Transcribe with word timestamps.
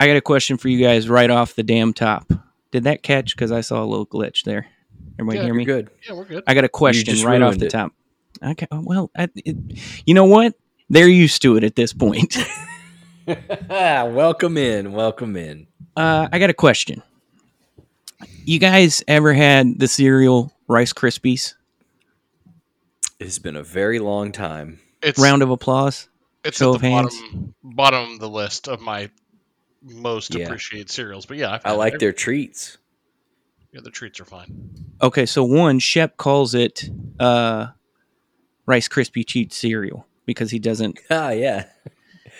I 0.00 0.06
got 0.06 0.16
a 0.16 0.22
question 0.22 0.56
for 0.56 0.68
you 0.68 0.82
guys 0.82 1.10
right 1.10 1.28
off 1.28 1.54
the 1.54 1.62
damn 1.62 1.92
top. 1.92 2.32
Did 2.70 2.84
that 2.84 3.02
catch? 3.02 3.36
Because 3.36 3.52
I 3.52 3.60
saw 3.60 3.82
a 3.82 3.84
little 3.84 4.06
glitch 4.06 4.44
there. 4.44 4.66
Everybody 5.18 5.38
Yeah, 5.38 5.44
hear 5.44 5.54
me? 5.54 5.66
Good. 5.66 5.90
Yeah, 6.08 6.14
we're 6.14 6.24
good. 6.24 6.42
I 6.46 6.54
got 6.54 6.64
a 6.64 6.70
question 6.70 7.22
right 7.26 7.42
off 7.42 7.58
the 7.58 7.66
it. 7.66 7.70
top. 7.70 7.92
Okay. 8.42 8.66
Well, 8.72 9.10
I, 9.14 9.28
it, 9.36 9.56
you 10.06 10.14
know 10.14 10.24
what? 10.24 10.54
They're 10.88 11.06
used 11.06 11.42
to 11.42 11.56
it 11.58 11.64
at 11.64 11.76
this 11.76 11.92
point. 11.92 12.38
welcome 13.68 14.56
in. 14.56 14.92
Welcome 14.92 15.36
in. 15.36 15.66
Uh, 15.94 16.28
I 16.32 16.38
got 16.38 16.48
a 16.48 16.54
question. 16.54 17.02
You 18.46 18.58
guys 18.58 19.04
ever 19.06 19.34
had 19.34 19.78
the 19.78 19.86
cereal 19.86 20.50
Rice 20.66 20.94
Krispies? 20.94 21.54
It's 23.18 23.38
been 23.38 23.56
a 23.56 23.62
very 23.62 23.98
long 23.98 24.32
time. 24.32 24.80
It's 25.02 25.18
Round 25.18 25.42
of 25.42 25.50
applause. 25.50 26.08
it's 26.42 26.56
show 26.56 26.70
at 26.70 26.76
of 26.76 26.80
the 26.80 26.88
hands. 26.90 27.20
bottom 27.20 27.54
bottom 27.62 28.12
of 28.14 28.18
the 28.20 28.28
list 28.30 28.66
of 28.66 28.80
my 28.80 29.10
most 29.82 30.34
Yeah. 30.34 30.46
appreciated 30.46 30.90
cereals. 30.90 31.26
But 31.26 31.36
yeah, 31.38 31.52
I've 31.54 31.60
I 31.64 31.72
like 31.72 31.94
every- 31.94 31.98
their 32.00 32.12
treats. 32.12 32.78
yeah, 33.72 33.80
the 33.82 33.90
treats 33.90 34.20
are 34.20 34.24
fine. 34.24 34.74
Okay, 35.02 35.26
so 35.26 35.44
one 35.44 35.78
Shep 35.78 36.16
calls 36.16 36.54
it 36.54 36.90
uh, 37.18 37.68
Rice 38.66 38.88
Krispie 38.88 39.26
treat 39.26 39.52
cereal 39.52 40.06
because 40.26 40.50
he 40.50 40.58
doesn't 40.58 40.98
Ah, 41.10 41.30
yeah. 41.30 41.66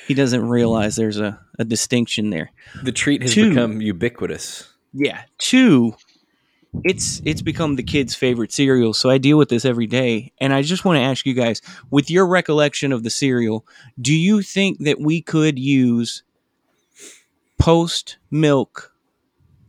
he 0.07 0.15
doesn't 0.15 0.49
realize 0.49 0.97
there's 0.97 1.19
a, 1.19 1.41
a 1.59 1.65
distinction 1.65 2.31
there. 2.31 2.51
The 2.83 2.93
treat 2.93 3.23
has 3.23 3.35
Two. 3.35 3.51
become 3.51 3.81
ubiquitous. 3.81 4.69
Yeah. 4.93 5.23
Two, 5.39 5.95
it's 6.85 7.21
it's 7.25 7.43
become 7.43 7.77
the 7.77 7.83
kids' 7.83 8.15
favorite 8.15 8.53
cereal, 8.53 8.93
so 8.93 9.09
I 9.11 9.19
deal 9.19 9.39
with 9.39 9.49
this 9.49 9.65
every 9.65 9.87
day. 9.87 10.33
And 10.41 10.53
I 10.53 10.63
just 10.63 10.85
want 10.85 10.97
to 10.99 11.03
ask 11.03 11.27
you 11.27 11.35
guys, 11.35 11.61
with 11.91 12.11
your 12.11 12.27
recollection 12.27 12.93
of 12.93 13.03
the 13.03 13.11
cereal, 13.11 13.67
do 14.01 14.15
you 14.15 14.43
think 14.43 14.79
that 14.85 15.01
we 15.01 15.21
could 15.23 15.59
use 15.59 16.23
post 17.61 18.17
milk 18.31 18.93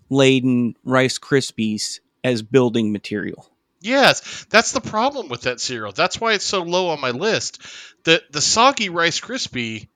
laden 0.10 0.76
Rice 0.84 1.20
Krispies 1.20 2.00
as 2.24 2.42
building 2.42 2.92
material? 2.92 3.48
Yes, 3.82 4.46
that's 4.50 4.72
the 4.74 4.82
problem 4.82 5.28
with 5.30 5.42
that 5.42 5.60
cereal. 5.60 5.92
That's 5.92 6.20
why 6.22 6.34
it's 6.34 6.46
so 6.46 6.62
low 6.62 6.90
on 6.90 7.02
my 7.02 7.12
list. 7.12 7.62
The 8.04 8.22
the 8.32 8.42
soggy 8.42 8.90
Rice 8.90 9.20
Krispie, 9.20 9.88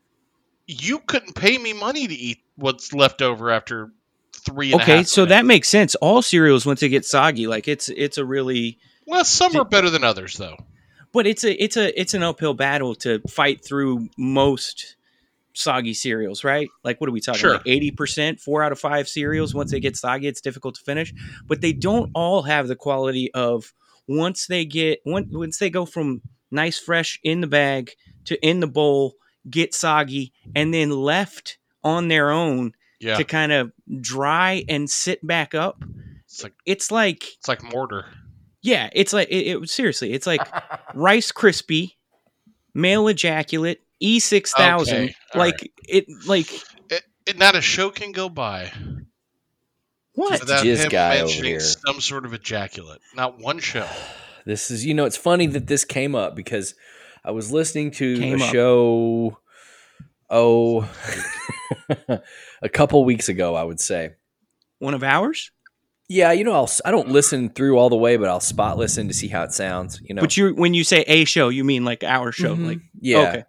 you 0.67 0.99
couldn't 0.99 1.35
pay 1.35 1.57
me 1.57 1.73
money 1.73 2.07
to 2.07 2.13
eat 2.13 2.39
what's 2.55 2.93
left 2.93 3.21
over 3.21 3.51
after 3.51 3.91
three. 4.33 4.71
and 4.73 4.81
a 4.81 4.83
Okay, 4.83 5.03
so 5.03 5.21
minutes. 5.21 5.29
that 5.37 5.45
makes 5.45 5.69
sense. 5.69 5.93
All 5.95 6.21
cereals 6.23 6.65
once 6.65 6.79
they 6.79 6.89
get 6.89 7.05
soggy, 7.05 7.45
like 7.47 7.67
it's 7.67 7.89
it's 7.89 8.17
a 8.17 8.25
really 8.25 8.79
well, 9.05 9.23
some 9.23 9.55
are 9.55 9.65
better 9.65 9.91
than 9.91 10.03
others 10.03 10.35
though. 10.37 10.57
but 11.13 11.27
it's 11.27 11.43
a 11.43 11.63
it's 11.63 11.77
a 11.77 11.99
it's 11.99 12.15
an 12.15 12.23
uphill 12.23 12.55
battle 12.55 12.95
to 12.95 13.19
fight 13.29 13.63
through 13.63 14.09
most 14.17 14.94
soggy 15.55 15.93
cereals, 15.93 16.43
right? 16.43 16.69
Like 16.83 16.99
what 17.01 17.09
are 17.09 17.13
we 17.13 17.21
talking 17.21 17.39
Sure. 17.39 17.59
eighty 17.65 17.91
percent, 17.91 18.39
four 18.39 18.63
out 18.63 18.71
of 18.71 18.79
five 18.79 19.07
cereals 19.07 19.53
once 19.53 19.71
they 19.71 19.79
get 19.79 19.95
soggy, 19.97 20.27
it's 20.27 20.41
difficult 20.41 20.75
to 20.75 20.81
finish. 20.83 21.13
But 21.47 21.61
they 21.61 21.73
don't 21.73 22.09
all 22.13 22.43
have 22.43 22.67
the 22.67 22.75
quality 22.75 23.31
of 23.33 23.73
once 24.07 24.47
they 24.47 24.65
get 24.65 24.99
once 25.05 25.27
once 25.31 25.57
they 25.57 25.69
go 25.69 25.85
from 25.85 26.21
nice 26.51 26.77
fresh 26.79 27.19
in 27.23 27.41
the 27.41 27.47
bag 27.47 27.91
to 28.25 28.39
in 28.45 28.59
the 28.59 28.67
bowl, 28.67 29.15
get 29.49 29.73
soggy, 29.73 30.31
and 30.55 30.73
then 30.73 30.89
left 30.91 31.57
on 31.83 32.07
their 32.07 32.31
own 32.31 32.73
Yeah, 32.99 33.17
to 33.17 33.23
kind 33.23 33.51
of 33.51 33.71
dry 34.01 34.63
and 34.67 34.89
sit 34.89 35.25
back 35.25 35.53
up. 35.55 35.83
it's 36.27 36.43
like 36.43 36.53
It's 36.65 36.91
like 36.91 37.23
it's 37.37 37.47
like 37.47 37.61
mortar. 37.63 38.05
yeah, 38.61 38.89
it's 38.93 39.13
like 39.13 39.27
it, 39.29 39.47
it 39.63 39.69
seriously, 39.69 40.13
it's 40.13 40.25
like 40.27 40.41
Rice 40.95 41.31
Krispie, 41.31 41.93
male 42.73 43.07
ejaculate, 43.07 43.81
E 43.99 44.19
six 44.19 44.51
thousand. 44.53 44.95
Okay, 45.05 45.15
all 45.33 45.39
Like 45.41 45.71
it, 45.87 46.05
like 46.27 46.51
It, 46.89 47.03
it, 47.25 47.37
not 47.37 47.55
a 47.55 47.61
show 47.61 47.89
can 47.89 48.11
go 48.11 48.29
by 48.29 48.71
what? 50.13 50.39
without 50.39 50.63
jizz 50.63 50.83
him 50.85 50.89
guy 50.89 51.15
over 51.17 51.25
mentioning 51.25 51.51
here. 51.51 51.59
some 51.59 51.99
sort 52.01 52.25
of 52.25 52.33
ejaculate. 52.33 52.99
Not 53.15 53.39
one 53.39 53.59
show. 53.59 53.87
This 54.47 54.69
is, 54.69 54.85
you 54.85 54.93
know, 54.93 55.05
it's 55.05 55.17
funny 55.17 55.47
that 55.47 55.65
this 55.65 55.83
came 55.83 56.13
up 56.13 56.35
because 56.35 56.75
I 57.23 57.31
was 57.31 57.51
listening 57.51 57.89
to 57.93 58.15
Came 58.19 58.39
a 58.39 58.43
up. 58.45 58.51
show, 58.51 59.39
oh, 60.29 60.87
a 62.61 62.69
couple 62.69 63.03
weeks 63.05 63.27
ago, 63.27 63.55
I 63.55 63.63
would 63.63 63.79
say. 63.79 64.11
One 64.77 64.93
of 64.93 65.01
ours? 65.01 65.49
Yeah, 66.07 66.31
you 66.31 66.43
know, 66.43 66.51
I'll, 66.53 66.69
I 66.85 66.91
don't 66.91 67.09
listen 67.09 67.49
through 67.49 67.79
all 67.79 67.89
the 67.89 67.95
way, 67.95 68.17
but 68.17 68.29
I'll 68.29 68.39
spot 68.39 68.77
listen 68.77 69.07
to 69.07 69.15
see 69.15 69.29
how 69.29 69.41
it 69.41 69.51
sounds. 69.51 69.99
You 70.07 70.13
know, 70.13 70.21
But 70.21 70.37
you, 70.37 70.53
when 70.53 70.75
you 70.75 70.83
say 70.83 71.03
a 71.07 71.25
show, 71.25 71.49
you 71.49 71.63
mean 71.63 71.83
like 71.83 72.03
our 72.03 72.31
show? 72.31 72.55
Mhm. 72.55 72.67
Like 72.67 72.79
yeah, 73.01 73.17
okay, 73.29 73.43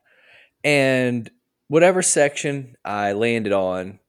and 0.67 1.31
whatever 1.69 2.03
section 2.03 2.77
I 2.85 3.13
landed 3.13 3.53
on, 3.53 4.01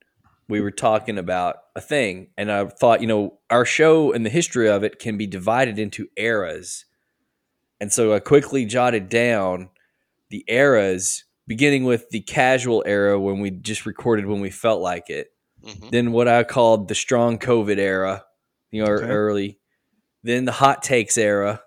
we 0.50 0.60
were 0.60 0.72
talking 0.72 1.20
about 1.20 1.58
a 1.76 1.82
thing, 1.82 2.30
and 2.36 2.52
I 2.52 2.66
thought, 2.66 3.02
you 3.02 3.08
know, 3.08 3.38
our 3.52 3.64
show 3.64 4.12
and 4.12 4.26
the 4.26 4.30
history 4.32 4.68
of 4.68 4.84
it 4.84 4.98
can 4.98 5.18
be 5.18 5.28
divided 5.28 5.78
into 5.78 6.08
eras, 6.18 6.86
and 7.80 7.94
so 7.94 8.12
I 8.14 8.20
quickly 8.20 8.66
jotted 8.66 9.08
down 9.08 9.70
the 10.32 10.44
eras, 10.48 11.26
beginning 11.46 11.84
with 11.84 12.10
the 12.10 12.22
casual 12.22 12.84
era 12.88 13.20
when 13.20 13.40
we 13.40 13.52
just 13.52 13.86
recorded 13.86 14.26
when 14.26 14.42
we 14.42 14.50
felt 14.50 14.82
like 14.82 15.10
it, 15.12 15.28
Mhm. 15.64 15.92
then 15.92 16.12
what 16.12 16.28
I 16.28 16.44
called 16.44 16.88
the 16.88 16.96
strong 16.96 17.38
COVID 17.38 17.78
era, 17.78 18.26
you 18.72 18.84
know, 18.84 18.92
Okay. 18.92 19.06
early, 19.06 19.60
then 20.24 20.46
the 20.46 20.52
hot 20.54 20.82
takes 20.82 21.18
era, 21.20 21.62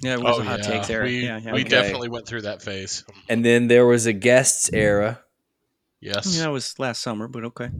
yeah, 0.00 0.14
it 0.14 0.20
was 0.20 0.38
Oh, 0.38 0.40
a 0.42 0.44
hot 0.44 0.58
yeah. 0.60 0.64
takes 0.70 0.90
era. 0.90 1.04
We, 1.06 1.24
yeah, 1.24 1.38
yeah, 1.38 1.52
we 1.52 1.60
okay. 1.60 1.68
definitely 1.68 2.08
went 2.08 2.26
through 2.26 2.42
that 2.42 2.62
phase. 2.62 3.04
and 3.28 3.44
then 3.44 3.68
there 3.68 3.86
was 3.86 4.06
a 4.06 4.12
guests 4.12 4.70
era. 4.72 5.20
Yes. 6.00 6.36
Yeah, 6.36 6.44
that 6.44 6.50
was 6.50 6.78
last 6.78 7.00
summer, 7.02 7.28
but 7.28 7.44
okay. 7.44 7.70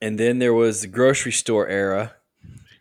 And 0.00 0.18
then 0.18 0.38
there 0.38 0.54
was 0.54 0.82
the 0.82 0.86
grocery 0.88 1.32
store 1.32 1.66
era, 1.66 2.14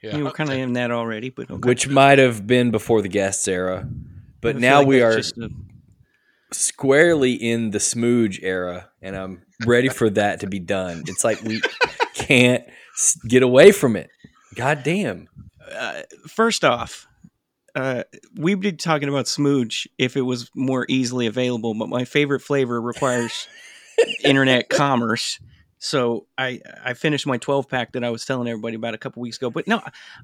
Yeah. 0.01 0.17
You 0.17 0.25
were 0.25 0.31
kind 0.31 0.49
of 0.51 0.57
in 0.57 0.73
that 0.73 0.91
already, 0.91 1.29
but 1.29 1.49
okay. 1.49 1.67
which 1.67 1.87
might 1.87 2.19
have 2.19 2.45
been 2.45 2.69
before 2.71 3.01
the 3.01 3.07
guests 3.09 3.47
era. 3.47 3.87
But 4.41 4.57
now 4.57 4.79
like 4.79 4.87
we 4.87 5.01
are 5.01 5.15
just 5.15 5.37
a- 5.37 5.49
squarely 6.51 7.33
in 7.33 7.71
the 7.71 7.77
smooge 7.79 8.39
era, 8.43 8.89
and 9.01 9.15
I'm 9.15 9.41
ready 9.65 9.89
for 9.89 10.09
that 10.11 10.41
to 10.41 10.47
be 10.47 10.59
done. 10.59 11.03
It's 11.07 11.23
like 11.23 11.41
we 11.43 11.61
can't 12.13 12.63
get 13.27 13.43
away 13.43 13.71
from 13.71 13.95
it. 13.95 14.09
God 14.55 14.83
damn. 14.83 15.27
uh, 15.73 16.01
first 16.27 16.63
off, 16.63 17.07
uh, 17.75 18.03
we'd 18.35 18.59
be 18.59 18.71
talking 18.71 19.09
about 19.09 19.27
smooch 19.27 19.87
if 19.97 20.15
it 20.15 20.21
was 20.21 20.49
more 20.55 20.85
easily 20.89 21.27
available, 21.27 21.73
but 21.73 21.89
my 21.89 22.05
favorite 22.05 22.41
flavor 22.41 22.79
requires 22.79 23.47
internet 24.23 24.69
commerce. 24.69 25.39
So 25.79 26.27
I 26.37 26.61
I 26.83 26.93
finished 26.93 27.27
my 27.27 27.37
12 27.37 27.67
pack 27.67 27.93
that 27.93 28.03
I 28.03 28.09
was 28.09 28.25
telling 28.25 28.47
everybody 28.47 28.75
about 28.75 28.93
a 28.93 28.97
couple 28.97 29.21
weeks 29.21 29.37
ago. 29.37 29.49
But 29.49 29.67
no, 29.67 29.81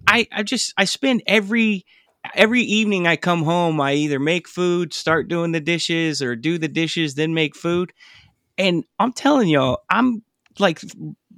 I 0.07 0.27
I 0.31 0.43
just 0.43 0.73
I 0.77 0.85
spend 0.85 1.23
every 1.27 1.85
every 2.33 2.61
evening 2.61 3.07
I 3.07 3.15
come 3.15 3.43
home, 3.43 3.81
I 3.81 3.93
either 3.93 4.19
make 4.19 4.47
food, 4.47 4.93
start 4.93 5.27
doing 5.27 5.51
the 5.51 5.59
dishes, 5.59 6.21
or 6.21 6.35
do 6.35 6.57
the 6.57 6.67
dishes, 6.67 7.15
then 7.15 7.33
make 7.33 7.55
food. 7.55 7.93
And 8.57 8.83
I'm 8.99 9.13
telling 9.13 9.49
y'all, 9.49 9.79
I'm 9.89 10.23
like 10.59 10.81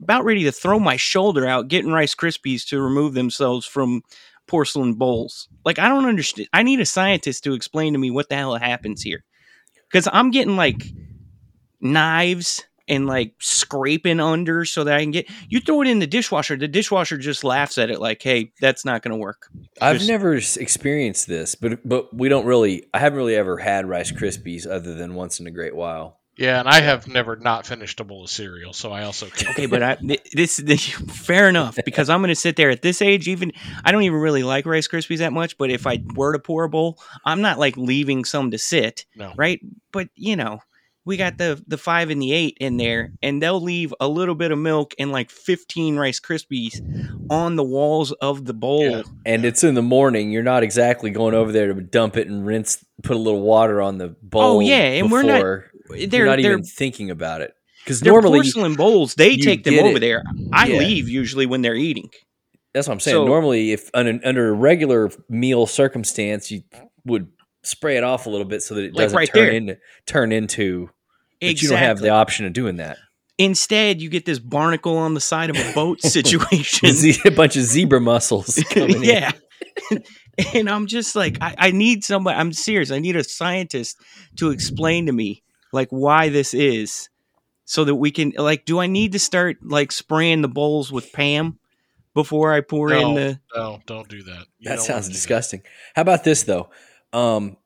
about 0.02 0.26
ready 0.26 0.44
to 0.44 0.52
throw 0.52 0.80
my 0.80 0.98
shoulder 0.98 1.46
out 1.48 1.68
getting 1.68 1.92
Rice 1.92 2.16
Krispies 2.16 2.68
to 2.68 2.82
remove 2.82 3.14
themselves 3.14 3.66
from 3.66 4.02
porcelain 4.48 4.94
bowls. 4.94 5.48
Like 5.66 5.80
I 5.80 5.88
don't 5.90 6.06
understand. 6.06 6.50
I 6.54 6.64
need 6.64 6.80
a 6.80 6.86
scientist 6.86 7.44
to 7.46 7.54
explain 7.54 7.94
to 7.94 8.00
me 8.00 8.12
what 8.12 8.30
the 8.30 8.36
hell 8.36 8.56
happens 8.56 9.02
here. 9.02 9.24
Cuz 9.92 10.08
I'm 10.12 10.32
getting 10.32 10.56
like 10.56 10.84
knives 11.80 12.64
and 12.88 13.08
like 13.08 13.34
scraping 13.40 14.20
under 14.20 14.66
so 14.66 14.84
that 14.84 14.96
I 14.98 15.02
can 15.02 15.12
get 15.12 15.30
you 15.50 15.60
throw 15.60 15.82
it 15.82 15.88
in 15.88 16.00
the 16.00 16.08
dishwasher. 16.08 16.58
The 16.58 16.68
dishwasher 16.68 17.18
just 17.18 17.44
laughs 17.44 17.78
at 17.78 17.90
it 17.90 18.00
like, 18.00 18.22
"Hey, 18.22 18.52
that's 18.60 18.84
not 18.84 19.02
going 19.02 19.12
to 19.12 19.18
work." 19.18 19.48
I've 19.80 19.98
Just- 19.98 20.10
never 20.10 20.34
experienced 20.36 21.28
this, 21.28 21.56
but 21.56 21.88
but 21.88 22.14
we 22.16 22.28
don't 22.30 22.46
really. 22.46 22.86
I 22.94 23.00
haven't 23.00 23.18
really 23.18 23.36
ever 23.36 23.58
had 23.58 23.88
Rice 23.88 24.12
Krispies 24.12 24.68
other 24.68 24.94
than 24.96 25.16
once 25.16 25.40
in 25.40 25.48
a 25.48 25.52
great 25.52 25.76
while. 25.76 26.20
Yeah, 26.38 26.60
and 26.60 26.68
I 26.68 26.80
have 26.82 27.08
never 27.08 27.36
not 27.36 27.68
finished 27.68 28.00
a 28.00 28.04
bowl 28.04 28.24
of 28.24 28.30
cereal, 28.30 28.74
so 28.74 28.92
I 28.92 29.04
also 29.04 29.28
can't. 29.28 29.52
Okay, 29.52 29.66
but 29.66 29.84
I, 29.84 29.98
this, 30.34 30.58
this 30.66 30.88
fair 30.90 31.50
enough 31.50 31.78
because 31.86 32.10
I'm 32.10 32.22
going 32.22 32.30
to 32.30 32.36
sit 32.36 32.56
there 32.56 32.70
at 32.70 32.82
this 32.82 33.02
age. 33.02 33.28
Even 33.28 33.52
I 33.84 33.92
don't 33.92 34.04
even 34.04 34.20
really 34.20 34.44
like 34.44 34.66
Rice 34.66 34.88
Krispies 34.88 35.20
that 35.20 35.34
much, 35.34 35.58
but 35.58 35.70
if 35.70 35.86
I 35.86 36.02
were 36.16 36.34
to 36.34 36.40
pour 36.40 36.64
a 36.64 36.70
bowl, 36.70 37.00
I'm 37.26 37.42
not 37.42 37.60
like 37.60 37.76
leaving 37.78 38.26
some 38.26 38.52
to 38.52 38.58
sit, 38.58 39.06
No. 39.16 39.34
right? 39.36 39.60
But 39.92 40.08
you 40.16 40.36
know, 40.38 40.60
we 41.04 41.18
got 41.18 41.38
the 41.38 41.62
the 41.68 41.78
five 41.78 42.10
and 42.12 42.22
the 42.22 42.32
eight 42.32 42.58
in 42.62 42.78
there, 42.78 43.12
and 43.22 43.42
they'll 43.42 43.62
leave 43.62 43.94
a 44.00 44.08
little 44.08 44.36
bit 44.36 44.52
of 44.52 44.58
milk 44.58 44.94
and 44.98 45.12
like 45.12 45.32
15 45.32 45.98
Rice 45.98 46.20
Krispies 46.22 46.80
on 47.30 47.56
the 47.56 47.64
walls 47.64 48.14
of 48.14 48.46
the 48.46 48.54
bowl. 48.54 48.90
Yeah. 48.90 49.02
And 49.26 49.44
it's 49.44 49.64
in 49.64 49.74
the 49.76 49.82
morning. 49.82 50.32
You're 50.32 50.44
not 50.44 50.64
exactly 50.64 51.10
going 51.10 51.34
over 51.36 51.52
there 51.52 51.74
to 51.74 51.82
dump 51.82 52.18
it 52.18 52.28
and 52.28 52.46
rinse, 52.46 52.84
put 53.04 53.16
a 53.16 53.20
little 53.20 53.42
water 53.42 53.82
on 53.82 53.98
the 53.98 54.16
bowl. 54.22 54.42
Oh, 54.42 54.60
yeah, 54.60 54.78
and 54.78 55.12
we're 55.12 55.24
not- 55.24 55.38
before. 55.38 55.71
They're 55.92 56.20
You're 56.22 56.26
not 56.28 56.42
they're 56.42 56.52
even 56.54 56.64
thinking 56.64 57.10
about 57.10 57.42
it 57.42 57.54
because 57.84 58.04
normally 58.04 58.40
porcelain 58.40 58.76
bowls. 58.76 59.16
They 59.16 59.38
take 59.38 59.64
them 59.64 59.76
over 59.80 59.98
it. 59.98 60.00
there. 60.02 60.24
I 60.54 60.68
Yeah. 60.68 60.80
leave 60.80 61.10
usually 61.10 61.46
when 61.46 61.62
they're 61.62 61.76
eating. 61.76 62.10
That's 62.74 62.88
what 62.88 62.94
I'm 62.94 63.00
saying. 63.00 63.16
So- 63.16 63.26
Normally, 63.26 63.72
if 63.72 63.90
under, 63.94 64.20
under 64.24 64.50
a 64.50 64.54
regular 64.54 65.12
meal 65.30 65.66
circumstance, 65.68 66.52
you 66.52 66.62
would 67.06 67.28
spray 67.64 67.98
it 67.98 68.04
off 68.04 68.26
a 68.26 68.30
little 68.30 68.46
bit 68.48 68.64
so 68.64 68.76
that 68.76 68.84
it 68.86 68.94
Like 68.96 69.06
doesn't 69.06 69.18
right 69.18 69.30
turn 69.34 69.46
there. 69.46 69.52
into 69.54 69.78
turn 70.06 70.32
into. 70.32 70.90
But 71.42 71.50
Exactly. 71.50 71.66
you 71.66 71.70
don't 71.72 71.80
have 71.88 72.00
the 72.00 72.10
option 72.10 72.46
of 72.46 72.54
doing 72.54 72.78
that. 72.78 72.98
Instead, 73.38 74.02
you 74.02 74.10
get 74.10 74.26
this 74.26 74.38
barnacle 74.40 74.96
on 74.98 75.16
the 75.16 75.20
side 75.20 75.50
of 75.50 75.58
a 75.58 75.74
boat 75.74 76.00
situation. 76.04 76.90
A 77.26 77.30
bunch 77.32 77.56
of 77.56 77.64
zebra 77.64 78.00
mussels. 78.00 78.64
coming 78.70 78.98
in. 78.98 79.04
yeah. 79.04 79.32
and 80.54 80.70
I'm 80.70 80.86
just 80.88 81.16
like, 81.16 81.38
I, 81.42 81.56
I 81.58 81.72
need 81.72 82.04
somebody. 82.04 82.38
I'm 82.38 82.54
serious. 82.54 82.92
I 82.92 83.00
need 83.00 83.16
a 83.16 83.24
scientist 83.24 83.98
to 84.38 84.52
explain 84.52 85.08
to 85.08 85.12
me 85.12 85.44
like 85.72 85.90
why 85.90 86.30
this 86.30 86.54
is, 86.54 87.10
so 87.66 87.84
that 87.86 87.96
we 87.96 88.12
can 88.12 88.34
like. 88.38 88.66
Do 88.66 88.80
I 88.80 88.88
need 88.88 89.12
to 89.14 89.20
start 89.20 89.58
like 89.62 89.92
spraying 89.92 90.42
the 90.42 90.48
bowls 90.48 90.92
with 90.92 91.12
Pam 91.14 91.58
before 92.14 92.54
I 92.54 92.62
pour 92.62 92.92
in 92.94 93.16
the? 93.16 93.40
No, 93.56 93.80
don't 93.86 94.08
do 94.10 94.24
that. 94.24 94.46
You 94.60 94.70
That 94.70 94.80
sounds 94.80 94.90
wanna 94.90 95.02
that. 95.08 95.12
disgusting. 95.14 95.62
How 95.96 96.02
about 96.02 96.24
this 96.24 96.44
though? 96.44 96.70
Um, 97.14 97.58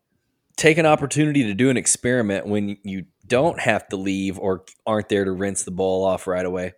take 0.58 0.78
an 0.78 0.86
opportunity 0.86 1.44
to 1.44 1.54
do 1.54 1.70
an 1.70 1.78
experiment 1.78 2.48
when 2.48 2.78
you 2.84 3.06
don't 3.28 3.60
have 3.60 3.88
to 3.90 3.96
leave 3.98 4.38
or 4.40 4.64
aren't 4.86 5.10
there 5.10 5.26
to 5.26 5.32
rinse 5.32 5.64
the 5.64 5.72
bowl 5.72 6.06
off 6.06 6.28
right 6.28 6.46
away, 6.46 6.74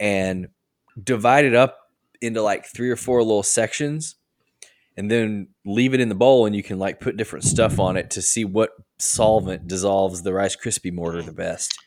and 0.00 0.48
divide 1.02 1.44
it 1.44 1.54
up 1.54 1.78
into 2.20 2.40
like 2.42 2.66
three 2.66 2.90
or 2.90 2.96
four 2.96 3.22
little 3.22 3.42
sections, 3.42 4.16
and 4.96 5.10
then 5.10 5.48
leave 5.64 5.94
it 5.94 6.00
in 6.00 6.08
the 6.08 6.14
bowl, 6.14 6.46
and 6.46 6.54
you 6.54 6.62
can 6.62 6.78
like 6.78 7.00
put 7.00 7.16
different 7.16 7.44
stuff 7.44 7.78
on 7.80 7.96
it 7.96 8.10
to 8.10 8.22
see 8.22 8.44
what 8.44 8.70
solvent 8.98 9.66
dissolves 9.68 10.22
the 10.22 10.32
Rice 10.32 10.56
Krispie 10.56 10.92
mortar 10.92 11.22
the 11.22 11.32
best. 11.32 11.78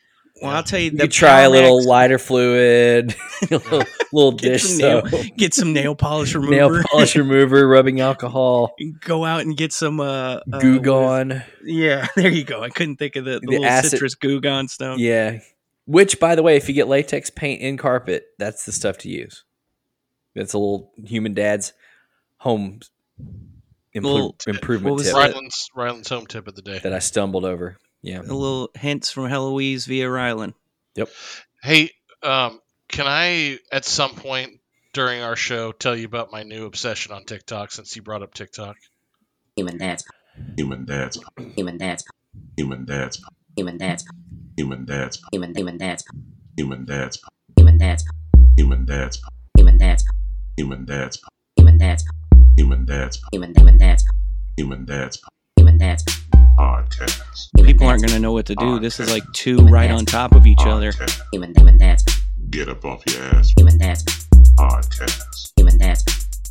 Well, 0.42 0.50
I'll 0.54 0.62
tell 0.62 0.78
you. 0.80 0.90
You 0.92 1.08
try 1.08 1.42
a 1.42 1.50
little 1.50 1.82
lighter 1.86 2.18
fluid, 2.18 3.16
a 3.50 3.54
little, 3.54 3.82
little 4.12 4.32
Get 4.32 4.52
dish 4.52 4.64
some 4.64 4.78
nail- 4.78 5.06
soap, 5.06 5.24
Get 5.38 5.54
some 5.54 5.72
nail 5.72 5.94
polish 5.94 6.34
remover. 6.34 6.74
nail 6.74 6.84
polish 6.90 7.16
remover, 7.16 7.66
rubbing 7.66 8.00
alcohol, 8.02 8.74
Go 9.00 9.24
out 9.24 9.40
and 9.40 9.56
get 9.56 9.72
some 9.72 9.98
uh, 9.98 10.40
uh 10.52 10.58
goo 10.58 10.72
what 10.72 10.80
is- 10.80 10.84
gone. 10.84 11.42
Yeah, 11.64 12.06
there 12.16 12.30
you 12.30 12.44
go. 12.44 12.62
I 12.62 12.68
couldn't 12.68 12.96
think 12.96 13.16
of 13.16 13.24
the, 13.24 13.32
the, 13.34 13.40
The 13.40 13.46
little 13.52 13.64
acid- 13.64 13.92
citrus 13.92 14.14
goo 14.14 14.40
gone 14.42 14.68
stuff. 14.68 14.98
Yeah. 14.98 15.38
Which, 15.86 16.18
by 16.20 16.34
the 16.34 16.42
way, 16.42 16.56
if 16.56 16.68
you 16.68 16.74
get 16.74 16.88
latex 16.88 17.30
paint 17.30 17.62
in 17.62 17.76
carpet, 17.78 18.26
that's 18.38 18.66
the 18.66 18.72
stuff 18.72 18.98
to 18.98 19.08
use. 19.08 19.44
That's 20.34 20.52
a 20.52 20.58
little 20.58 20.92
human 21.02 21.32
dad's 21.32 21.72
home 22.38 22.80
impro- 23.96 24.02
Little- 24.04 24.36
improvement 24.46 24.92
what 24.92 24.98
was 24.98 25.06
tip? 25.06 25.16
Rylan's, 25.16 25.68
Rylan's 25.74 26.08
home 26.08 26.26
tip 26.26 26.46
of 26.48 26.54
the 26.54 26.62
day. 26.62 26.78
that 26.78 26.92
I 26.92 26.98
stumbled 27.00 27.44
over. 27.44 27.76
Yeah. 28.02 28.20
A 28.20 28.22
little 28.22 28.70
hints 28.76 29.10
from 29.10 29.28
Heloise 29.28 29.86
via 29.86 30.06
Rylan. 30.06 30.54
Yep. 30.94 31.08
Hey, 31.62 31.90
um, 32.22 32.60
can 32.88 33.06
I 33.08 33.58
at 33.72 33.84
some 33.84 34.14
point 34.14 34.60
during 34.92 35.22
our 35.22 35.34
show 35.36 35.72
tell 35.72 35.96
you 35.96 36.06
about 36.06 36.30
my 36.30 36.42
new 36.42 36.66
obsession 36.66 37.12
on 37.12 37.24
TikTok 37.24 37.72
since 37.72 37.96
you 37.96 38.02
brought 38.02 38.22
up 38.22 38.32
TikTok? 38.34 38.76
Human 39.56 39.78
dad's 39.78 40.04
Human 40.56 40.84
dad's 40.84 41.18
human 41.56 41.78
dad's 41.78 42.04
human 42.58 42.84
dad's 42.84 43.22
human 43.56 43.76
dad's 43.76 44.02
human 44.56 44.84
dad's 44.84 45.18
human 45.32 45.54
human 45.54 45.78
dad's 45.78 46.04
human 46.58 46.84
dad's 46.84 47.18
human 47.56 47.76
dad's 47.78 48.04
human 48.58 48.84
dad's 48.84 49.22
human 49.56 49.78
dad's 49.78 50.04
human 50.58 50.84
dad's 50.84 51.18
human 51.56 51.78
dad's 51.78 52.04
human 52.56 52.84
dad's 52.86 53.20
human 53.32 53.54
human 53.54 53.76
dad's 53.78 54.04
human 54.56 54.84
dad's 54.84 55.20
human 55.56 55.76
dad's 55.78 56.02
podcast. 56.58 57.48
People 57.62 57.86
aren't 57.86 58.00
going 58.00 58.14
to 58.14 58.18
know 58.18 58.32
what 58.32 58.46
to 58.46 58.54
do. 58.54 58.78
This 58.80 58.98
is 58.98 59.10
like 59.10 59.24
two 59.34 59.58
right 59.58 59.90
on 59.90 60.06
top 60.06 60.34
of 60.34 60.46
each 60.46 60.64
other. 60.64 60.92
Human 61.32 61.54
human 61.54 61.76
dad's 61.76 62.04
Get 62.50 62.68
up 62.68 62.84
off 62.84 63.02
your 63.12 63.22
ass. 63.34 63.52
human 63.58 63.76
dad's 63.76 64.04
Podcast. 64.56 65.52
human 65.56 65.76
dad's 65.76 66.04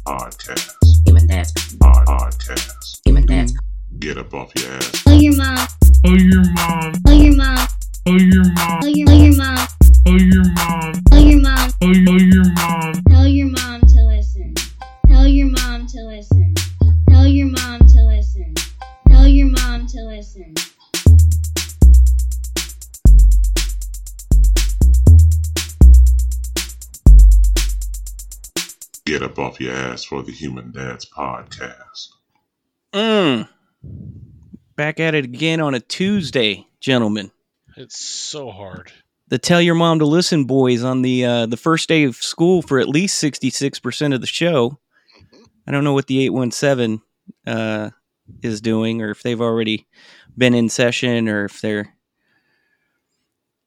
Podcast. 0.05 0.75
human 1.07 1.25
dad's 1.25 1.51
Podcast. 1.77 2.99
human 3.05 3.25
dad's 3.25 3.53
Get 3.97 4.17
up 4.17 4.33
off 4.33 4.51
your 4.59 4.71
ass. 4.73 5.03
Tell 5.03 5.15
your 5.19 5.35
mom. 5.35 5.67
Oh 6.05 6.13
your 6.13 6.51
mom. 6.53 6.93
Tell 7.05 7.15
your 7.15 7.35
mom. 7.35 7.67
Oh 8.05 8.11
your 8.11 8.43
mom. 8.43 8.77
Tell 8.85 8.89
your, 8.89 9.05
mom. 9.05 9.17
Oh 9.17 9.25
your 9.25 9.35
mom. 9.35 9.67
Tell 10.05 10.17
your 10.19 10.45
mom. 10.53 10.93
Oh 11.11 11.17
your 11.17 11.41
mom. 11.41 11.71
Tell 11.81 12.19
your 12.19 12.53
mom 12.53 13.04
listen. 20.15 20.53
Get 29.05 29.21
up 29.21 29.37
off 29.37 29.59
your 29.59 29.73
ass 29.73 30.03
for 30.05 30.23
the 30.23 30.31
Human 30.31 30.71
Dads 30.71 31.05
podcast. 31.05 32.09
Mm. 32.93 33.49
Back 34.75 34.99
at 34.99 35.15
it 35.15 35.25
again 35.25 35.59
on 35.59 35.75
a 35.75 35.79
Tuesday, 35.79 36.65
gentlemen. 36.79 37.31
It's 37.75 37.99
so 37.99 38.49
hard. 38.51 38.91
The 39.27 39.37
Tell 39.37 39.61
Your 39.61 39.75
Mom 39.75 39.99
to 39.99 40.05
Listen 40.05 40.45
boys 40.45 40.83
on 40.83 41.01
the 41.01 41.25
uh, 41.25 41.45
the 41.45 41.57
first 41.57 41.89
day 41.89 42.03
of 42.05 42.15
school 42.15 42.61
for 42.61 42.79
at 42.79 42.87
least 42.87 43.21
66% 43.21 44.13
of 44.13 44.21
the 44.21 44.27
show. 44.27 44.79
I 45.67 45.71
don't 45.71 45.83
know 45.83 45.93
what 45.93 46.07
the 46.07 46.23
817 46.25 47.01
uh, 47.45 47.89
is 48.41 48.61
doing 48.61 49.01
or 49.01 49.11
if 49.11 49.21
they've 49.23 49.41
already 49.41 49.85
been 50.37 50.53
in 50.53 50.69
session 50.69 51.29
or 51.29 51.45
if 51.45 51.61
they're 51.61 51.93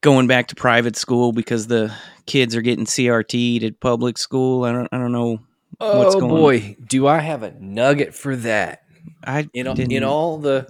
going 0.00 0.26
back 0.26 0.49
to 0.49 0.55
private 0.55 0.96
school 0.96 1.32
because 1.32 1.66
the 1.66 1.93
kids 2.26 2.55
are 2.55 2.62
getting 2.62 2.84
CRT'd 2.84 3.64
at 3.64 3.81
public 3.81 4.19
school. 4.19 4.64
I 4.64 4.72
don't 4.72 4.88
I 4.93 4.99
don't 4.99 5.12
know. 5.12 5.40
What's 5.78 6.14
oh, 6.14 6.20
going. 6.20 6.32
oh 6.32 6.37
boy, 6.37 6.76
do 6.87 7.06
I 7.06 7.19
have 7.20 7.43
a 7.43 7.52
nugget 7.60 8.14
for 8.14 8.34
that. 8.37 8.82
I 9.25 9.49
In 9.55 9.66
all, 9.69 9.75
didn't- 9.75 9.93
in 9.93 10.05
all 10.05 10.38
the 10.38 10.66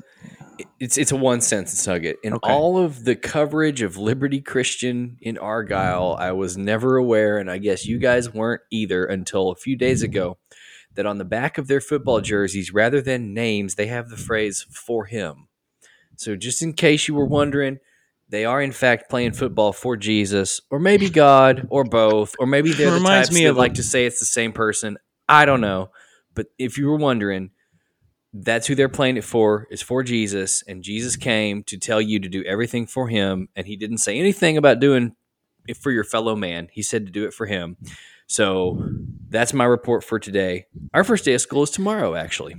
it's 0.80 0.98
it's 0.98 1.12
a 1.12 1.16
one 1.16 1.40
sentence 1.40 1.86
nugget. 1.86 2.18
In 2.24 2.34
Okay. 2.34 2.50
all 2.52 2.78
of 2.78 3.04
the 3.04 3.14
coverage 3.14 3.80
of 3.80 3.96
Liberty 3.96 4.40
Christian 4.40 5.16
in 5.20 5.38
Argyle, 5.38 6.16
I 6.18 6.32
was 6.32 6.56
never 6.56 6.96
aware, 6.96 7.38
and 7.38 7.48
I 7.50 7.58
guess 7.58 7.86
you 7.86 7.98
guys 7.98 8.34
weren't 8.34 8.62
either 8.70 9.04
until 9.04 9.50
a 9.50 9.54
few 9.56 9.76
days 9.76 10.02
ago, 10.02 10.36
that 10.98 11.06
on 11.06 11.18
the 11.18 11.24
back 11.24 11.58
of 11.58 11.68
their 11.68 11.80
football 11.80 12.16
mm-hmm. 12.16 12.24
jerseys, 12.24 12.74
rather 12.74 13.00
than 13.00 13.32
names, 13.32 13.76
they 13.76 13.86
have 13.86 14.08
the 14.08 14.16
phrase 14.16 14.66
"for 14.68 15.04
him." 15.04 15.46
So 16.16 16.34
just 16.34 16.60
in 16.60 16.72
case 16.72 17.06
you 17.06 17.14
were 17.14 17.22
mm-hmm. 17.22 17.34
wondering, 17.34 17.78
they 18.28 18.44
are 18.44 18.60
in 18.60 18.72
fact 18.72 19.08
playing 19.08 19.32
football 19.32 19.72
for 19.72 19.96
Jesus, 19.96 20.60
or 20.70 20.80
maybe 20.80 21.08
God, 21.08 21.68
or 21.70 21.84
both, 21.84 22.34
or 22.40 22.46
maybe 22.48 22.72
they're 22.72 22.90
the 22.90 22.96
Reminds 22.96 23.28
types 23.28 23.36
me 23.36 23.44
that 23.44 23.52
a- 23.52 23.58
like 23.58 23.74
to 23.74 23.82
say 23.84 24.06
it's 24.06 24.18
the 24.18 24.26
same 24.26 24.52
person. 24.52 24.98
I 25.28 25.44
don't 25.44 25.60
know, 25.60 25.92
but 26.34 26.48
if 26.58 26.76
you 26.76 26.88
were 26.88 26.96
wondering, 26.96 27.50
that's 28.32 28.66
who 28.66 28.74
they're 28.74 28.88
playing 28.88 29.18
it 29.18 29.24
for 29.24 29.68
is 29.70 29.80
for 29.80 30.02
Jesus. 30.02 30.64
And 30.66 30.82
Jesus 30.82 31.14
came 31.14 31.62
to 31.64 31.78
tell 31.78 32.00
you 32.00 32.18
to 32.18 32.28
do 32.28 32.42
everything 32.42 32.86
for 32.86 33.08
him 33.08 33.48
and 33.54 33.66
he 33.66 33.76
didn't 33.76 33.98
say 33.98 34.18
anything 34.18 34.56
about 34.56 34.80
doing 34.80 35.14
it 35.68 35.76
for 35.76 35.92
your 35.92 36.04
fellow 36.04 36.34
man. 36.34 36.68
He 36.72 36.82
said 36.82 37.06
to 37.06 37.12
do 37.12 37.24
it 37.24 37.32
for 37.32 37.46
him 37.46 37.76
so 38.28 38.80
that's 39.28 39.52
my 39.52 39.64
report 39.64 40.04
for 40.04 40.20
today 40.20 40.66
our 40.94 41.02
first 41.02 41.24
day 41.24 41.34
of 41.34 41.40
school 41.40 41.64
is 41.64 41.70
tomorrow 41.70 42.14
actually 42.14 42.54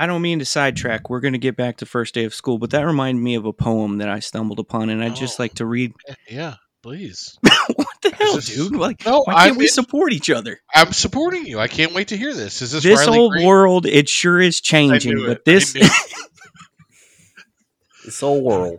I 0.00 0.06
don't 0.06 0.22
mean 0.22 0.38
to 0.38 0.44
sidetrack. 0.44 1.10
We're 1.10 1.18
going 1.18 1.32
to 1.32 1.40
get 1.40 1.56
back 1.56 1.78
to 1.78 1.84
first 1.84 2.14
day 2.14 2.22
of 2.22 2.32
school, 2.32 2.56
but 2.58 2.70
that 2.70 2.86
reminded 2.86 3.20
me 3.20 3.34
of 3.34 3.46
a 3.46 3.52
poem 3.52 3.98
that 3.98 4.08
I 4.08 4.20
stumbled 4.20 4.60
upon, 4.60 4.90
and 4.90 5.02
I'd 5.02 5.16
just 5.16 5.40
Oh. 5.40 5.42
like 5.42 5.54
to 5.54 5.66
read. 5.66 5.92
Eh, 6.08 6.14
yeah, 6.30 6.54
please. 6.84 7.36
what 7.42 7.88
the 8.02 8.10
hell, 8.14 8.36
this- 8.36 8.54
dude? 8.54 8.76
Like, 8.76 9.04
No, 9.04 9.22
why 9.24 9.34
can't 9.34 9.50
I'm 9.50 9.56
we 9.58 9.64
in- 9.64 9.70
support 9.70 10.12
each 10.12 10.30
other? 10.30 10.60
I'm 10.72 10.92
supporting 10.92 11.46
you. 11.46 11.58
I 11.58 11.66
can't 11.66 11.94
wait 11.94 12.06
to 12.08 12.16
hear 12.16 12.32
this. 12.32 12.62
Is 12.62 12.70
this 12.70 12.84
This 12.84 13.00
Riley 13.00 13.18
whole 13.18 13.30
Green? 13.30 13.44
world, 13.48 13.86
it 13.86 14.08
sure 14.08 14.40
is 14.40 14.58
I 14.58 14.62
changing, 14.62 15.16
knew 15.16 15.26
but 15.26 15.38
it. 15.38 15.42
I 15.44 15.50
this 15.52 15.74
knew 15.74 15.80
it. 15.82 15.90
this 18.04 18.20
whole 18.20 18.40
world 18.44 18.78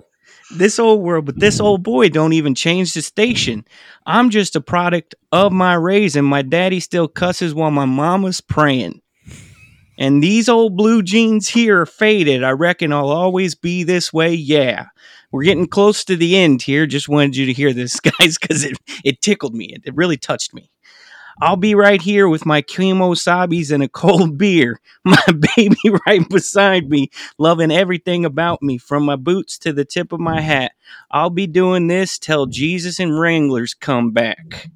this 0.52 0.80
old 0.80 1.02
world, 1.02 1.26
but 1.26 1.40
this 1.40 1.60
old 1.60 1.84
boy 1.84 2.10
don't 2.10 2.34
even 2.34 2.56
change 2.56 2.94
the 2.94 3.02
station. 3.02 3.66
I'm 4.06 4.30
just 4.30 4.56
a 4.56 4.62
product 4.62 5.16
of 5.32 5.52
my 5.52 5.74
raising. 5.76 6.24
My 6.24 6.42
daddy 6.42 6.80
still 6.80 7.08
cusses 7.08 7.54
while 7.54 7.72
my 7.72 7.86
mama's 7.86 8.42
praying. 8.42 9.02
And 9.98 10.24
these 10.24 10.48
old 10.48 10.78
blue 10.78 11.04
jeans 11.04 11.50
here 11.50 11.82
are 11.82 11.86
faded. 11.86 12.44
I 12.44 12.52
reckon 12.52 12.94
I'll 12.94 13.10
always 13.10 13.54
be 13.54 13.84
this 13.84 14.14
way. 14.14 14.34
Yeah. 14.34 14.86
We're 15.32 15.44
getting 15.44 15.68
close 15.68 16.06
to 16.06 16.16
the 16.16 16.38
end 16.38 16.62
here. 16.62 16.88
Just 16.88 17.10
wanted 17.10 17.36
you 17.36 17.46
to 17.46 17.54
hear 17.54 17.74
this, 17.74 18.00
guys, 18.20 18.38
because 18.38 18.64
it, 18.64 18.78
it 19.04 19.22
tickled 19.22 19.54
me. 19.54 19.66
It, 19.66 19.84
it 19.86 19.96
really 19.96 20.18
touched 20.18 20.54
me. 20.54 20.72
I'll 21.42 21.56
be 21.56 21.76
right 21.76 22.02
here 22.02 22.28
with 22.28 22.46
my 22.46 22.62
kemosabes 22.62 23.72
and 23.72 23.82
a 23.84 23.88
cold 23.88 24.38
beer. 24.38 24.80
My 25.06 25.24
baby 25.56 25.78
right 26.06 26.28
beside 26.30 26.90
me 26.90 27.10
loving 27.38 27.72
everything 27.72 28.26
about 28.26 28.62
me, 28.62 28.78
from 28.78 29.06
my 29.06 29.16
boots 29.16 29.58
to 29.60 29.72
the 29.74 29.86
tip 29.86 30.12
of 30.12 30.20
my 30.20 30.42
hat. 30.42 30.74
I'll 31.10 31.30
be 31.30 31.48
doing 31.48 31.88
this 31.88 32.20
till 32.20 32.46
Jesus 32.48 33.00
and 33.00 33.18
Wranglers 33.18 33.74
come 33.74 34.12
back. 34.12 34.68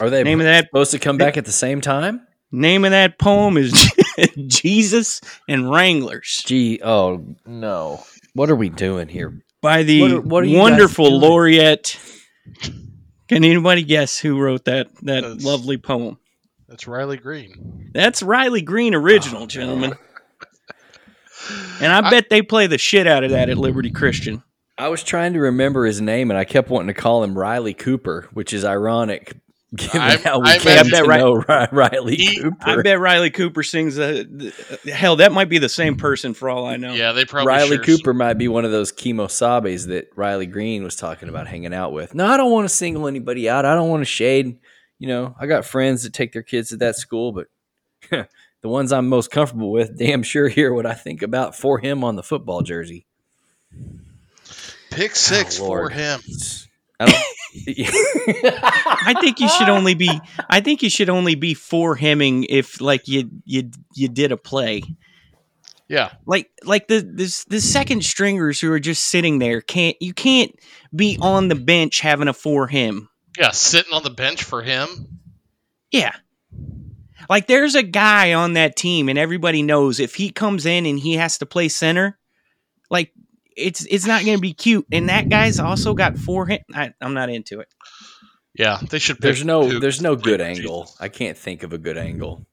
are 0.00 0.08
they 0.10 0.24
Name 0.24 0.40
of 0.40 0.46
that 0.46 0.66
supposed 0.68 0.92
to 0.92 0.98
come 0.98 1.18
back 1.18 1.36
at 1.36 1.44
the 1.44 1.52
same 1.52 1.80
time 1.82 2.26
name 2.50 2.84
of 2.84 2.92
that 2.92 3.18
poem 3.18 3.56
is 3.58 3.72
Jesus 4.46 5.20
and 5.48 5.70
Wranglers 5.70 6.42
gee 6.46 6.80
oh 6.82 7.36
no 7.46 8.02
what 8.32 8.48
are 8.50 8.56
we 8.56 8.68
doing 8.70 9.08
here 9.08 9.42
by 9.60 9.82
the 9.82 10.00
What 10.00 10.10
are- 10.10 10.20
what 10.20 10.44
are 10.44 10.48
wonderful 10.48 11.18
laureate. 11.18 11.98
Can 13.28 13.44
anybody 13.44 13.82
guess 13.82 14.18
who 14.18 14.38
wrote 14.40 14.64
that 14.66 14.88
that 15.02 15.22
That's- 15.22 15.44
lovely 15.44 15.78
poem? 15.78 16.18
That's 16.68 16.86
Riley 16.88 17.18
Green. 17.18 17.90
That's 17.94 18.22
Riley 18.22 18.62
Green 18.62 18.94
original, 18.94 19.44
Oh, 19.44 19.46
gentlemen. 19.46 19.94
And 21.80 21.92
I 21.92 22.08
bet 22.08 22.30
they 22.30 22.40
play 22.40 22.66
the 22.66 22.78
shit 22.78 23.06
out 23.06 23.22
of 23.22 23.30
that 23.32 23.50
at 23.50 23.58
Liberty 23.58 23.90
Christian. 23.90 24.42
I 24.78 24.88
was 24.88 25.02
trying 25.04 25.34
to 25.34 25.40
remember 25.40 25.84
his 25.84 26.00
name, 26.00 26.30
and 26.30 26.38
I 26.38 26.44
kept 26.44 26.70
wanting 26.70 26.86
to 26.94 26.98
call 27.00 27.22
him 27.22 27.36
Riley 27.36 27.74
Cooper, 27.74 28.28
which 28.32 28.54
is 28.54 28.64
ironic 28.64 29.36
given 29.76 30.00
I'm- 30.00 30.18
how 30.20 30.40
we 30.40 30.48
I 30.48 30.58
came 30.58 30.72
imagine- 30.78 30.92
to 30.92 31.04
Right. 31.04 31.20
know 31.20 31.34
Ri- 31.34 31.68
Riley 31.72 32.16
He- 32.16 32.40
Cooper. 32.40 32.56
I 32.60 32.82
bet 32.82 32.98
Riley 33.00 33.30
Cooper 33.30 33.62
sings 33.62 33.98
a 33.98 34.24
hell. 34.92 35.16
That 35.16 35.32
might 35.32 35.48
be 35.48 35.58
the 35.58 35.68
same 35.68 35.96
person 35.96 36.34
for 36.34 36.48
all 36.48 36.66
I 36.66 36.76
know. 36.76 36.94
Yeah, 36.94 37.12
they 37.12 37.24
probably 37.24 37.48
Riley 37.48 37.76
share 37.76 37.84
Cooper 37.84 38.14
might 38.14 38.34
be 38.34 38.48
one 38.48 38.64
of 38.64 38.70
those 38.70 38.92
kemosabes 38.92 39.86
that 39.88 40.08
Riley 40.16 40.46
Green 40.46 40.82
was 40.84 40.96
talking 40.96 41.28
about 41.28 41.46
hanging 41.46 41.74
out 41.74 41.92
with. 41.92 42.14
No, 42.14 42.26
I 42.26 42.36
don't 42.36 42.50
want 42.52 42.68
to 42.68 42.74
single 42.74 43.06
anybody 43.06 43.48
out. 43.48 43.64
I 43.64 43.74
don't 43.74 43.88
want 43.88 44.00
to 44.00 44.06
shade. 44.06 44.58
You 44.98 45.08
know, 45.08 45.34
I 45.40 45.46
got 45.46 45.64
friends 45.64 46.04
that 46.04 46.12
take 46.12 46.32
their 46.32 46.42
kids 46.42 46.68
to 46.70 46.76
that 46.78 46.96
school, 46.96 47.32
but 47.32 47.46
the 48.62 48.68
ones 48.68 48.92
I'm 48.92 49.08
most 49.08 49.30
comfortable 49.30 49.70
with, 49.72 49.98
damn 49.98 50.22
sure 50.22 50.48
hear 50.48 50.72
what 50.72 50.86
I 50.86 50.94
think 50.94 51.20
about 51.22 51.56
for 51.56 51.78
him 51.78 52.04
on 52.04 52.16
the 52.16 52.22
football 52.22 52.62
jersey. 52.62 53.06
Pick 54.90 55.16
six 55.16 55.58
Oh, 55.60 55.66
for 55.66 55.88
him. 55.90 56.20
I 57.00 57.06
don't. 57.06 57.16
I 57.56 59.14
think 59.20 59.40
you 59.40 59.48
should 59.48 59.68
only 59.68 59.94
be. 59.94 60.10
I 60.50 60.60
think 60.60 60.82
you 60.82 60.90
should 60.90 61.08
only 61.08 61.34
be 61.34 61.54
for 61.54 61.94
hemming 61.94 62.44
if 62.48 62.80
like 62.80 63.06
you 63.08 63.30
you 63.44 63.70
you 63.94 64.08
did 64.08 64.32
a 64.32 64.36
play. 64.36 64.82
Yeah, 65.88 66.12
Like 66.26 66.50
like 66.64 66.88
the 66.88 67.00
this 67.00 67.44
the 67.44 67.60
second 67.60 68.04
stringers 68.04 68.58
who 68.58 68.72
are 68.72 68.80
just 68.80 69.04
sitting 69.04 69.38
there 69.38 69.60
can't 69.60 69.96
you 70.00 70.14
can't 70.14 70.50
be 70.94 71.18
on 71.20 71.48
the 71.48 71.54
bench 71.54 72.00
having 72.00 72.26
a 72.26 72.32
for 72.32 72.66
him. 72.66 73.08
yeah, 73.38 73.50
sitting 73.50 73.92
on 73.92 74.02
the 74.02 74.10
bench 74.10 74.42
for 74.42 74.62
him. 74.62 75.20
Yeah. 75.90 76.14
Like 77.28 77.46
there's 77.46 77.74
a 77.74 77.82
guy 77.82 78.32
on 78.32 78.54
that 78.54 78.76
team 78.76 79.08
and 79.08 79.18
everybody 79.18 79.62
knows 79.62 80.00
if 80.00 80.14
he 80.14 80.30
comes 80.30 80.66
in 80.66 80.86
and 80.86 80.98
he 80.98 81.14
has 81.14 81.38
to 81.38 81.46
play 81.46 81.68
center, 81.68 82.06
like 82.08 82.23
it's 83.56 83.84
it's 83.86 84.06
not 84.06 84.24
going 84.24 84.36
to 84.36 84.40
be 84.40 84.52
cute. 84.52 84.86
And 84.92 85.08
that 85.08 85.28
guy's 85.28 85.58
also 85.60 85.94
got 85.94 86.18
four 86.18 86.46
hit. 86.46 86.62
I, 86.74 86.92
I'm 87.00 87.14
not 87.14 87.30
into 87.30 87.60
it. 87.60 87.68
Yeah, 88.54 88.78
they 88.90 88.98
should. 88.98 89.16
Pick 89.16 89.22
there's 89.22 89.44
no 89.44 89.68
who- 89.68 89.80
there's 89.80 90.00
no 90.00 90.16
good 90.16 90.40
Jesus. 90.40 90.58
angle. 90.58 90.90
I 91.00 91.08
can't 91.08 91.36
think 91.36 91.62
of 91.62 91.72
a 91.72 91.78
good 91.78 91.98
angle. 91.98 92.46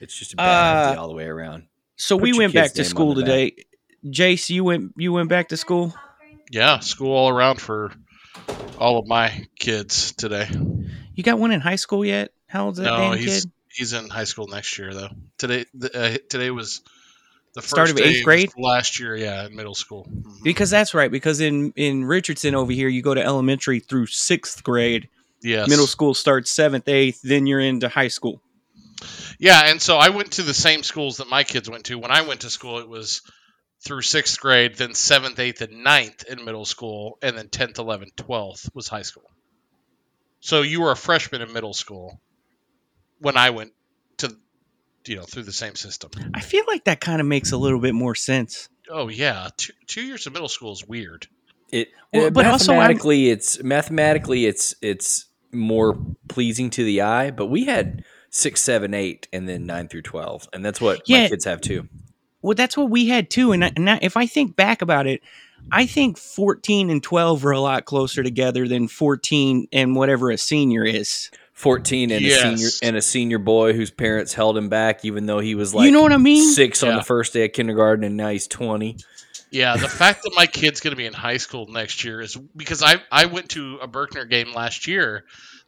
It's 0.00 0.18
just 0.18 0.32
a 0.32 0.36
bad 0.36 0.44
Uh, 0.86 0.88
idea 0.88 1.00
all 1.00 1.08
the 1.08 1.14
way 1.14 1.26
around. 1.26 1.64
So 1.96 2.16
Put 2.16 2.22
we 2.22 2.32
went 2.38 2.54
back 2.54 2.72
to 2.74 2.84
school 2.84 3.14
the 3.14 3.22
back. 3.22 3.28
today. 3.30 3.64
Jace, 4.04 4.50
you 4.50 4.64
went 4.64 4.92
you 4.96 5.12
went 5.12 5.28
back 5.28 5.48
to 5.48 5.56
school. 5.56 5.94
Yeah, 6.50 6.80
school 6.80 7.12
all 7.12 7.28
around 7.28 7.60
for 7.60 7.92
all 8.78 8.98
of 8.98 9.06
my 9.06 9.46
kids 9.58 10.12
today. 10.12 10.48
You 11.14 11.22
got 11.22 11.38
one 11.38 11.52
in 11.52 11.60
high 11.60 11.76
school 11.76 12.04
yet? 12.04 12.32
How 12.48 12.64
old's 12.66 12.78
that 12.78 12.84
no, 12.84 12.96
damn 13.10 13.18
he's 13.18 13.44
kid? 13.44 13.52
he's 13.68 13.92
in 13.92 14.08
high 14.08 14.24
school 14.24 14.48
next 14.48 14.76
year 14.78 14.92
though. 14.92 15.08
Today, 15.38 15.66
the, 15.74 15.96
uh, 15.96 16.16
today 16.28 16.50
was 16.50 16.82
the 17.54 17.60
first 17.60 17.70
Start 17.70 17.90
of 17.90 17.96
day 17.96 18.04
eighth 18.04 18.24
grade? 18.24 18.52
last 18.56 18.98
year. 18.98 19.16
Yeah, 19.16 19.46
in 19.46 19.54
middle 19.54 19.74
school. 19.74 20.06
Mhm. 20.10 20.42
Because 20.42 20.70
that's 20.70 20.94
right. 20.94 21.10
Because 21.10 21.40
in 21.40 21.72
in 21.76 22.04
Richardson 22.04 22.54
over 22.54 22.72
here, 22.72 22.88
you 22.88 23.02
go 23.02 23.14
to 23.14 23.22
elementary 23.22 23.80
through 23.80 24.06
sixth 24.06 24.62
grade. 24.62 25.08
Yes, 25.42 25.68
Middle 25.68 25.88
school 25.88 26.14
starts 26.14 26.50
seventh, 26.50 26.86
eighth. 26.88 27.20
Then 27.22 27.46
you're 27.46 27.58
into 27.60 27.88
high 27.88 28.08
school. 28.08 28.40
Yeah, 29.40 29.62
and 29.66 29.82
so 29.82 29.96
I 29.96 30.10
went 30.10 30.32
to 30.32 30.42
the 30.42 30.54
same 30.54 30.84
schools 30.84 31.16
that 31.16 31.28
my 31.28 31.42
kids 31.42 31.68
went 31.68 31.86
to. 31.86 31.98
When 31.98 32.12
I 32.12 32.22
went 32.22 32.42
to 32.42 32.50
school, 32.50 32.78
it 32.78 32.88
was 32.88 33.22
through 33.84 34.02
sixth 34.02 34.38
grade, 34.38 34.76
then 34.76 34.94
seventh, 34.94 35.40
eighth, 35.40 35.60
and 35.60 35.82
ninth 35.82 36.22
in 36.28 36.44
middle 36.44 36.64
school, 36.64 37.18
and 37.20 37.36
then 37.36 37.48
tenth, 37.48 37.80
eleventh, 37.80 38.14
twelfth 38.14 38.70
was 38.72 38.86
high 38.86 39.02
school. 39.02 39.28
So 40.38 40.62
you 40.62 40.80
were 40.80 40.92
a 40.92 40.96
freshman 40.96 41.42
in 41.42 41.52
middle 41.52 41.74
school 41.74 42.20
when 43.18 43.36
I 43.36 43.50
went 43.50 43.72
to, 44.18 44.36
you 45.06 45.16
know, 45.16 45.22
through 45.22 45.42
the 45.44 45.52
same 45.52 45.74
system. 45.74 46.10
I 46.34 46.40
feel 46.40 46.64
like 46.68 46.84
that 46.84 47.00
kind 47.00 47.20
of 47.20 47.26
makes 47.26 47.52
a 47.52 47.56
little 47.56 47.80
bit 47.80 47.94
more 47.94 48.14
sense. 48.14 48.68
Oh 48.90 49.08
yeah, 49.08 49.48
two, 49.56 49.72
two 49.86 50.02
years 50.02 50.26
of 50.26 50.32
middle 50.32 50.48
school 50.48 50.72
is 50.72 50.86
weird. 50.86 51.26
It, 51.70 51.88
Well, 52.12 52.26
uh, 52.26 52.30
but 52.30 52.46
also 52.46 52.72
I'm- 52.72 52.80
mathematically, 52.80 53.30
it's 53.30 53.62
mathematically 53.62 54.46
it's 54.46 54.74
it's 54.82 55.26
more 55.52 55.98
pleasing 56.28 56.70
to 56.70 56.84
the 56.84 57.02
eye. 57.02 57.30
But 57.30 57.46
we 57.46 57.64
had 57.64 58.04
six, 58.30 58.62
seven, 58.62 58.94
eight, 58.94 59.28
and 59.32 59.48
then 59.48 59.66
nine 59.66 59.88
through 59.88 60.02
twelve, 60.02 60.48
and 60.52 60.64
that's 60.64 60.80
what 60.80 61.02
Yeah. 61.08 61.22
my 61.22 61.28
kids 61.28 61.44
have 61.46 61.60
too. 61.60 61.88
Well, 62.42 62.54
that's 62.54 62.76
what 62.76 62.90
we 62.90 63.06
had 63.06 63.30
too. 63.30 63.52
And, 63.52 63.64
I- 63.64 63.72
and 63.76 63.88
I- 63.88 63.98
if 64.02 64.16
I 64.16 64.26
think 64.26 64.56
back 64.56 64.82
about 64.82 65.06
it, 65.06 65.22
I 65.70 65.86
think 65.86 66.18
14 66.18 66.90
and 66.90 67.00
12 67.00 67.46
are 67.46 67.52
a 67.52 67.60
lot 67.60 67.84
closer 67.84 68.24
together 68.24 68.66
than 68.66 68.88
14 68.88 69.68
and 69.72 69.94
whatever 69.94 70.32
a 70.32 70.36
senior 70.36 70.84
is. 70.84 71.30
Fourteen 71.62 72.10
and 72.10 72.24
a 72.24 72.30
senior 72.30 72.68
and 72.82 72.96
a 72.96 73.02
senior 73.02 73.38
boy 73.38 73.72
whose 73.72 73.92
parents 73.92 74.34
held 74.34 74.56
him 74.58 74.68
back, 74.68 75.04
even 75.04 75.26
though 75.26 75.38
he 75.38 75.54
was 75.54 75.72
like 75.72 75.86
you 75.86 75.92
know 75.92 76.02
what 76.02 76.12
I 76.12 76.16
mean? 76.16 76.52
six 76.52 76.82
on 76.82 76.96
the 76.96 77.02
first 77.04 77.32
day 77.32 77.44
of 77.44 77.52
kindergarten, 77.52 78.02
and 78.04 78.16
now 78.16 78.30
he's 78.30 78.48
twenty. 78.48 78.96
Yeah, 79.52 79.76
the 79.76 79.86
fact 79.88 80.24
that 80.24 80.32
my 80.34 80.46
kid's 80.46 80.80
going 80.80 80.90
to 80.92 80.96
be 80.96 81.06
in 81.06 81.12
high 81.12 81.36
school 81.36 81.66
next 81.68 82.04
year 82.04 82.20
is 82.20 82.36
because 82.56 82.82
I 82.82 82.96
I 83.12 83.26
went 83.26 83.50
to 83.50 83.78
a 83.80 83.86
Berkner 83.86 84.28
game 84.28 84.52
last 84.52 84.88
year. 84.88 85.24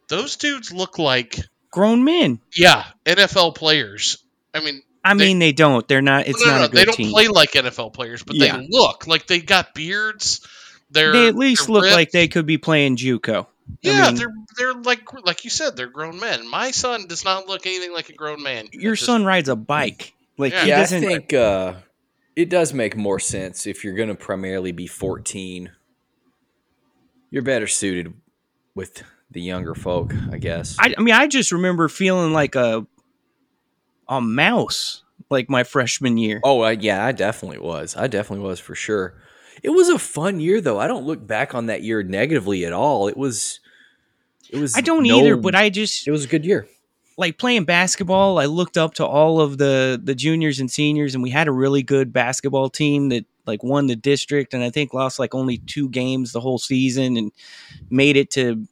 Those 0.08 0.34
dudes 0.36 0.72
look 0.72 0.98
like 0.98 1.36
Grown 1.70 2.02
men. 2.02 2.40
yeah 2.56 2.84
NFL 3.06 3.54
players. 3.54 4.18
I 4.52 4.60
mean, 4.60 4.82
I 5.04 5.14
They- 5.14 5.26
mean, 5.26 5.38
they 5.38 5.52
don't. 5.52 5.86
They're 5.86 6.02
not. 6.02 6.26
It's 6.26 6.40
no, 6.44 6.46
no, 6.46 6.52
not 6.52 6.58
no, 6.58 6.64
a 6.64 6.68
good 6.70 6.76
they 6.80 6.84
don't 6.86 6.96
team. 6.96 7.10
play 7.12 7.28
like 7.28 7.52
NFL 7.52 7.92
players, 7.92 8.22
but 8.24 8.34
Yeah. 8.36 8.56
they 8.56 8.66
look 8.68 9.06
like 9.06 9.26
they 9.28 9.38
got 9.40 9.74
beards. 9.74 10.40
They're 10.90 11.12
they 11.12 11.28
at 11.28 11.36
least 11.36 11.68
look 11.68 11.84
ripped. 11.84 11.94
like 11.94 12.10
they 12.10 12.26
could 12.28 12.46
be 12.46 12.58
playing 12.58 12.96
JUCO. 12.96 13.46
I 13.68 13.73
Yeah, 13.83 14.06
mean- 14.06 14.14
they're 14.16 14.35
they're 14.59 14.75
like 14.75 15.12
like 15.25 15.44
you 15.44 15.50
said, 15.50 15.76
they're 15.76 15.87
grown 15.88 16.18
men. 16.21 16.49
My 16.50 16.71
son 16.71 17.06
does 17.06 17.25
not 17.25 17.47
look 17.49 17.66
anything 17.66 17.92
like 17.92 18.09
a 18.09 18.12
grown 18.14 18.42
man. 18.42 18.68
Your 18.73 18.92
At 18.92 18.99
this- 18.99 19.06
son 19.06 19.25
rides 19.25 19.49
a 19.49 19.56
bike. 19.56 20.14
Like 20.38 20.52
Yeah. 20.52 20.62
he 20.62 20.68
Yeah, 20.68 20.76
I 20.76 20.80
doesn't. 20.80 21.02
think 21.02 21.33
uh, 21.33 21.75
it 22.37 22.50
does 22.50 22.73
make 22.75 22.97
more 22.97 23.18
sense 23.21 23.66
if 23.66 23.85
you're 23.85 23.94
going 23.94 24.09
to 24.09 24.14
primarily 24.14 24.73
be 24.73 24.87
14. 24.87 25.71
You're 27.30 27.42
better 27.42 27.66
suited 27.66 28.12
with 28.75 29.02
the 29.30 29.40
younger 29.40 29.75
folk, 29.75 30.12
I 30.30 30.38
guess. 30.38 30.76
I, 30.78 30.94
I 30.97 31.00
mean, 31.00 31.14
I 31.14 31.26
just 31.26 31.50
remember 31.52 31.88
feeling 31.88 32.33
like 32.33 32.54
a 32.54 32.87
a 34.09 34.21
mouse 34.21 35.02
like 35.30 35.49
my 35.49 35.64
freshman 35.64 36.18
year. 36.18 36.40
oh, 36.44 36.61
I, 36.61 36.73
yeah, 36.73 37.04
I 37.04 37.12
definitely 37.12 37.59
was. 37.59 37.97
I 37.97 38.06
definitely 38.06 38.44
was 38.47 38.61
for 38.61 38.75
sure. 38.75 39.14
It 39.62 39.70
was 39.70 39.88
a 39.88 39.99
fun 39.99 40.40
year, 40.40 40.61
though. 40.61 40.78
I 40.78 40.87
don't 40.87 41.04
look 41.06 41.26
back 41.26 41.54
on 41.54 41.66
that 41.66 41.82
year 41.82 42.02
negatively 42.02 42.64
at 42.64 42.73
all. 42.73 43.08
It 43.08 43.16
was. 43.16 43.61
It 44.50 44.58
was. 44.58 44.76
I 44.76 44.80
don't 44.80 45.04
no- 45.04 45.18
either, 45.18 45.37
but 45.37 45.54
I 45.54 45.70
just 45.70 46.06
It 46.06 46.11
was 46.11 46.25
a 46.25 46.28
good 46.28 46.44
year. 46.44 46.66
like 47.16 47.38
playing 47.38 47.64
basketball. 47.64 48.38
I 48.38 48.46
looked 48.46 48.76
up 48.76 48.94
to 48.94 49.06
all 49.06 49.40
of 49.40 49.58
the 49.58 50.00
the 50.02 50.14
juniors 50.14 50.61
and 50.61 50.70
seniors, 50.70 51.14
and 51.14 51.23
we 51.23 51.30
had 51.30 51.49
a 51.49 51.52
really 51.52 51.82
good 51.82 52.12
basketball 52.12 52.68
team 52.70 53.08
that 53.11 53.25
like 53.46 53.62
won 53.62 53.87
the 53.87 53.96
district, 53.96 54.54
and 54.54 54.62
I 54.62 54.70
think 54.70 54.92
lost 54.94 55.18
like 55.18 55.34
only 55.34 55.58
two 55.58 55.88
games 55.88 56.32
the 56.32 56.40
whole 56.40 56.58
season, 56.58 57.16
and 57.16 57.32
made 57.90 58.16
it 58.16 58.30
to 58.32 58.66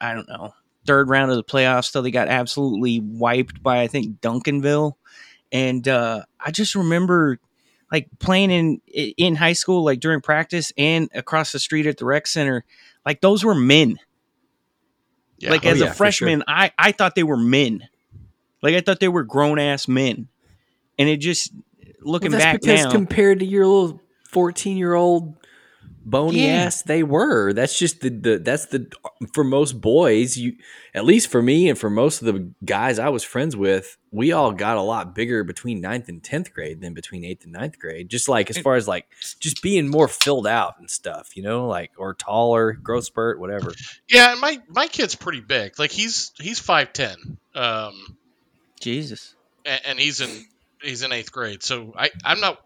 I 0.00 0.14
don't 0.14 0.28
know 0.28 0.52
third 0.86 1.08
round 1.08 1.30
of 1.30 1.36
the 1.36 1.44
playoffs. 1.44 1.90
Till 1.92 2.02
they 2.02 2.10
got 2.10 2.28
absolutely 2.28 3.00
wiped 3.00 3.62
by 3.62 3.82
I 3.82 3.86
think 3.88 4.20
Duncanville, 4.20 4.94
and 5.52 5.86
uh, 5.88 6.22
I 6.40 6.50
just 6.50 6.74
remember 6.74 7.38
like 7.90 8.08
playing 8.18 8.50
in 8.50 8.80
in 9.16 9.34
high 9.36 9.52
school, 9.52 9.84
like 9.84 10.00
during 10.00 10.20
practice 10.20 10.72
and 10.76 11.08
across 11.14 11.52
the 11.52 11.58
street 11.58 11.86
at 11.86 11.98
the 11.98 12.04
rec 12.04 12.26
center. 12.26 12.64
Like 13.04 13.20
those 13.20 13.44
were 13.44 13.54
men. 13.54 13.98
Yeah. 15.38 15.50
Like 15.50 15.64
Oh, 15.66 15.70
as 15.70 15.80
yeah, 15.80 15.86
a 15.86 15.88
for 15.88 15.94
sure. 16.10 16.26
freshman, 16.28 16.44
I 16.48 16.72
I 16.78 16.92
thought 16.92 17.14
they 17.14 17.22
were 17.22 17.36
men. 17.36 17.88
Like 18.62 18.74
I 18.74 18.80
thought 18.80 19.00
they 19.00 19.08
were 19.08 19.22
grown 19.24 19.58
ass 19.58 19.86
men, 19.86 20.28
and 20.98 21.08
it 21.08 21.18
just 21.18 21.52
looking 22.00 22.30
Well, 22.32 22.38
that's 22.40 22.52
back 22.54 22.60
because 22.62 22.84
now. 22.84 22.90
compared 22.90 23.40
to 23.40 23.44
your 23.44 23.66
little 23.66 24.00
14 24.30 24.76
year 24.76 24.94
old 24.94 25.36
bony 26.06 26.46
Yeah. 26.46 26.64
ass, 26.64 26.82
they 26.82 27.02
were. 27.02 27.52
That's 27.52 27.78
just 27.78 28.00
the, 28.00 28.08
the 28.08 28.38
that's 28.38 28.66
the 28.66 28.90
for 29.34 29.44
most 29.44 29.80
boys. 29.80 30.36
You 30.38 30.56
at 30.94 31.04
least 31.04 31.28
for 31.28 31.42
me 31.42 31.68
and 31.68 31.78
for 31.78 31.90
most 31.90 32.22
of 32.22 32.26
the 32.32 32.50
guys 32.64 32.98
I 32.98 33.10
was 33.10 33.22
friends 33.24 33.54
with, 33.54 33.98
we 34.10 34.32
all 34.32 34.52
got 34.52 34.78
a 34.78 34.80
lot 34.82 35.14
bigger 35.14 35.44
between 35.44 35.80
ninth 35.82 36.08
and 36.08 36.22
tenth 36.22 36.54
grade 36.54 36.80
than 36.80 36.94
between 36.94 37.24
eighth 37.24 37.44
and 37.44 37.52
ninth 37.52 37.78
grade. 37.78 38.08
Just 38.08 38.28
like 38.28 38.48
as 38.48 38.56
far 38.56 38.76
as 38.76 38.88
like 38.88 39.06
just 39.40 39.60
being 39.62 39.88
more 39.88 40.08
filled 40.08 40.46
out 40.46 40.76
and 40.78 40.90
stuff, 40.90 41.36
you 41.36 41.42
know, 41.42 41.66
like 41.66 41.90
or 41.98 42.14
taller, 42.14 42.72
growth 42.72 43.04
spurt, 43.04 43.38
whatever. 43.38 43.72
Yeah, 44.08 44.36
my 44.40 44.60
my 44.68 44.86
kid's 44.86 45.16
pretty 45.16 45.40
big. 45.40 45.78
Like 45.78 45.90
he's 45.90 46.32
he's 46.38 46.58
five 46.60 46.92
ten. 46.92 47.36
Um, 47.54 48.16
Jesus, 48.80 49.34
and, 49.64 49.80
and 49.86 49.98
he's 49.98 50.20
in 50.20 50.30
he's 50.82 51.02
in 51.02 51.12
eighth 51.12 51.32
grade. 51.32 51.62
So 51.62 51.94
I 51.98 52.10
I'm 52.24 52.40
not, 52.40 52.60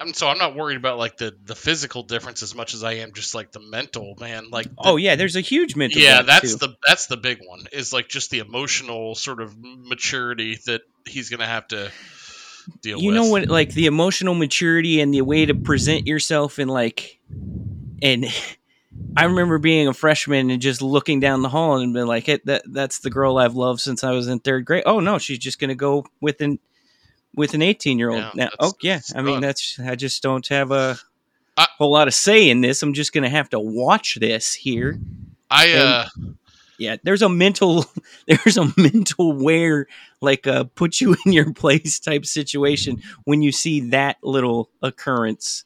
I'm 0.00 0.14
so 0.14 0.28
I'm 0.28 0.38
not 0.38 0.54
worried 0.54 0.76
about 0.76 0.98
like 0.98 1.16
the 1.16 1.34
the 1.44 1.54
physical 1.54 2.02
difference 2.04 2.42
as 2.42 2.54
much 2.54 2.74
as 2.74 2.84
I 2.84 2.94
am 2.94 3.12
just 3.12 3.34
like 3.34 3.50
the 3.52 3.60
mental 3.60 4.14
man. 4.20 4.50
Like 4.50 4.66
the- 4.66 4.74
oh 4.78 4.96
yeah, 4.96 5.16
there's 5.16 5.36
a 5.36 5.40
huge 5.40 5.74
mental. 5.76 6.00
yeah, 6.00 6.22
that's 6.22 6.52
too. 6.52 6.58
the 6.58 6.76
that's 6.86 7.06
the 7.06 7.16
big 7.16 7.40
one. 7.44 7.66
Is 7.72 7.92
like 7.92 8.08
just 8.08 8.30
the 8.30 8.38
emotional 8.38 9.14
sort 9.14 9.40
of 9.40 9.54
maturity 9.58 10.58
that 10.66 10.82
he's 11.06 11.30
gonna 11.30 11.46
have 11.46 11.66
to 11.68 11.90
deal 12.82 13.00
you 13.00 13.08
with. 13.08 13.16
know 13.16 13.28
what 13.28 13.48
like 13.48 13.72
the 13.72 13.86
emotional 13.86 14.34
maturity 14.34 15.00
and 15.00 15.12
the 15.12 15.22
way 15.22 15.46
to 15.46 15.54
present 15.54 16.06
yourself 16.06 16.58
and 16.58 16.70
like 16.70 17.18
and 18.02 18.26
I 19.16 19.24
remember 19.24 19.58
being 19.58 19.88
a 19.88 19.94
freshman 19.94 20.50
and 20.50 20.60
just 20.60 20.82
looking 20.82 21.20
down 21.20 21.42
the 21.42 21.48
hall 21.48 21.78
and 21.78 21.94
being 21.94 22.06
like, 22.06 22.26
hey, 22.26 22.40
"That 22.44 22.62
that's 22.66 22.98
the 23.00 23.10
girl 23.10 23.38
I've 23.38 23.54
loved 23.54 23.80
since 23.80 24.02
I 24.02 24.10
was 24.10 24.28
in 24.28 24.40
third 24.40 24.64
grade." 24.64 24.82
Oh 24.86 25.00
no, 25.00 25.18
she's 25.18 25.38
just 25.38 25.58
gonna 25.58 25.74
go 25.74 26.04
with 26.20 26.40
an 26.40 26.58
with 27.34 27.54
an 27.54 27.62
eighteen 27.62 27.98
year 27.98 28.10
old 28.10 28.20
Yeah, 28.20 28.30
now. 28.34 28.48
Oh 28.58 28.72
yeah, 28.82 29.00
I 29.14 29.22
mean 29.22 29.40
that's 29.40 29.78
I 29.78 29.94
just 29.94 30.22
don't 30.22 30.46
have 30.48 30.70
a 30.70 30.98
whole 31.78 31.92
lot 31.92 32.08
of 32.08 32.14
say 32.14 32.48
in 32.50 32.60
this. 32.60 32.82
I'm 32.82 32.94
just 32.94 33.12
going 33.12 33.24
to 33.24 33.30
have 33.30 33.50
to 33.50 33.60
watch 33.60 34.16
this 34.20 34.54
here. 34.54 34.98
I 35.50 35.72
uh, 35.72 36.06
Yeah, 36.78 36.96
there's 37.02 37.22
a 37.22 37.28
mental, 37.28 37.86
there's 38.26 38.56
a 38.56 38.72
mental 38.76 39.32
wear, 39.32 39.86
like 40.20 40.46
uh, 40.46 40.64
put 40.64 41.00
you 41.00 41.16
in 41.26 41.32
your 41.32 41.52
place 41.52 41.98
type 41.98 42.26
situation 42.26 43.02
when 43.24 43.42
you 43.42 43.52
see 43.52 43.90
that 43.90 44.16
little 44.22 44.70
occurrence 44.82 45.64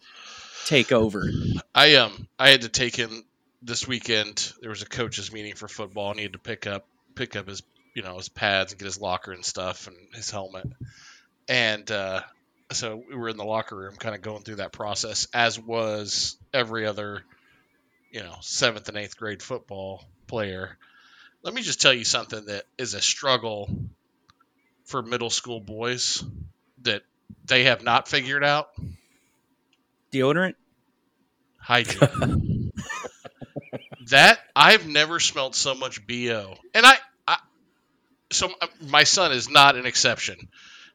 take 0.67 0.93
over. 0.93 1.29
I 1.75 1.97
um 1.97 2.29
I 2.39 2.51
had 2.51 2.63
to 2.63 2.69
take 2.69 2.97
him 2.97 3.25
this 3.63 3.87
weekend. 3.87 4.53
There 4.61 4.71
was 4.71 4.83
a 4.83 4.87
coaches 4.87 5.33
meeting 5.33 5.55
for 5.55 5.69
football. 5.69 6.11
and 6.11 6.19
he 6.19 6.25
had 6.25 6.33
to 6.35 6.39
pick 6.39 6.67
up 6.67 6.87
pick 7.15 7.37
up 7.37 7.49
his 7.49 7.63
you 7.95 8.03
know 8.03 8.17
his 8.17 8.29
pads 8.29 8.73
and 8.73 8.79
get 8.79 8.87
his 8.87 9.01
locker 9.01 9.33
and 9.33 9.45
stuff 9.45 9.87
and 9.87 9.97
his 10.15 10.31
helmet. 10.31 10.67
And 11.49 11.91
uh, 11.91 12.21
so 12.73 13.03
we 13.09 13.17
were 13.17 13.29
in 13.29 13.37
the 13.37 13.45
locker 13.45 13.77
room, 13.77 13.97
kind 13.97 14.15
of 14.15 14.23
going 14.23 14.43
through 14.43 14.57
that 14.57 14.73
process, 14.73 15.27
as 15.35 15.59
was 15.59 16.37
every 16.53 16.87
other 16.87 17.23
you 18.11 18.21
know 18.21 18.37
seventh 18.41 18.89
and 18.89 18.99
eighth 18.99 19.17
grade 19.17 19.43
football 19.43 20.05
player. 20.27 20.77
Let 21.43 21.55
me 21.55 21.63
just 21.63 21.81
tell 21.81 21.93
you 21.93 22.05
something 22.05 22.45
that 22.47 22.65
is 22.79 22.95
a 22.95 23.01
struggle 23.01 23.69
for 24.85 25.03
middle 25.03 25.31
school 25.31 25.61
boys 25.61 26.23
that 26.83 27.03
they 27.45 27.65
have 27.65 27.83
not 27.83 28.09
figured 28.09 28.45
out 28.45 28.69
Deodorant? 30.13 30.55
hygiene. 31.59 32.71
that 34.09 34.39
I've 34.55 34.87
never 34.87 35.21
smelled 35.21 35.55
so 35.55 35.75
much 35.75 36.07
bo, 36.07 36.57
and 36.75 36.85
I, 36.85 36.97
I, 37.27 37.39
so 38.31 38.51
uh, 38.61 38.67
my 38.89 39.05
son 39.05 39.33
is 39.33 39.49
not 39.49 39.77
an 39.77 39.87
exception. 39.87 40.37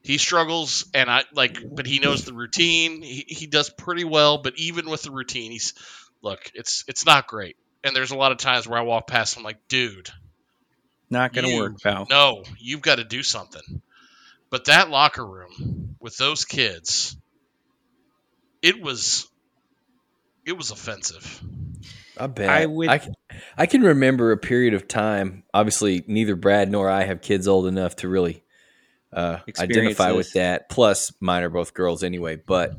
He 0.08 0.18
struggles, 0.18 0.90
and 0.94 1.10
I 1.10 1.24
like, 1.34 1.58
but 1.70 1.86
he 1.86 2.00
knows 2.00 2.24
the 2.24 2.34
routine. 2.34 3.02
He, 3.02 3.26
he 3.28 3.46
does 3.46 3.70
pretty 3.70 4.06
well, 4.06 4.38
but 4.38 4.54
even 4.58 4.90
with 4.90 5.04
the 5.04 5.12
routine, 5.12 5.52
he's 5.52 5.74
look, 6.22 6.40
it's 6.56 6.86
it's 6.88 7.06
not 7.06 7.28
great. 7.28 7.58
And 7.84 7.94
there's 7.96 8.12
a 8.12 8.16
lot 8.18 8.32
of 8.32 8.38
times 8.38 8.68
where 8.68 8.80
I 8.80 8.84
walk 8.84 9.08
past, 9.08 9.38
I'm 9.38 9.44
like, 9.44 9.68
dude, 9.68 10.10
Not 11.10 11.34
going 11.34 11.46
to 11.46 11.52
You- 11.52 11.60
work, 11.60 11.82
pal. 11.82 12.08
no, 12.10 12.44
you've 12.58 12.82
got 12.82 12.96
to 12.96 13.04
do 13.04 13.22
something. 13.22 13.82
But 14.50 14.66
that 14.66 14.90
locker 14.90 15.26
room 15.26 15.96
with 16.00 16.16
those 16.18 16.46
kids, 16.46 17.18
it 18.62 18.82
was, 18.82 19.28
it 20.46 20.58
was 20.58 20.72
offensive. 20.72 21.42
I 22.18 22.28
bet. 22.28 22.50
I 22.50 22.62
I, 22.62 22.66
would- 22.66 22.90
I, 22.90 23.02
I 23.58 23.66
can 23.66 23.82
remember 23.84 24.32
a 24.32 24.38
period 24.38 24.74
of 24.74 24.88
time. 24.88 25.44
Obviously, 25.54 26.04
neither 26.08 26.36
Brad 26.36 26.72
nor 26.72 26.90
I 26.90 27.04
have 27.04 27.22
kids 27.22 27.48
old 27.48 27.68
enough 27.68 27.98
to 27.98 28.08
really 28.08 28.44
uh, 29.18 29.40
identify 29.60 30.12
with 30.12 30.32
that. 30.34 30.70
Plus, 30.70 31.12
mine 31.20 31.44
are 31.44 31.50
both 31.50 31.74
girls 31.74 32.04
anyway. 32.04 32.36
But 32.38 32.74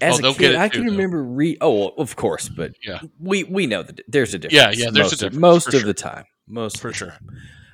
as 0.00 0.20
Oh, 0.22 0.30
a 0.30 0.34
kid, 0.34 0.52
it 0.52 0.56
I 0.56 0.68
can 0.68 0.84
though. 0.86 0.92
remember 0.92 1.22
re. 1.22 1.56
Oh, 1.60 1.78
well, 1.78 1.92
of 1.98 2.16
course, 2.16 2.48
but 2.48 2.72
Yeah. 2.82 3.00
we 3.20 3.44
we 3.44 3.66
know 3.66 3.82
that 3.82 4.00
there's 4.08 4.34
a 4.34 4.38
difference. 4.38 4.76
Yeah, 4.78 4.84
yeah, 4.86 4.90
there's 4.90 4.96
a 4.96 5.02
most 5.02 5.12
of- 5.12 5.18
difference, 5.18 5.36
most 5.40 5.66
of 5.68 5.72
sure. 5.74 5.82
the 5.82 5.94
time. 5.94 6.24
Most 6.48 6.80
For 6.80 6.92
sure. 6.92 7.14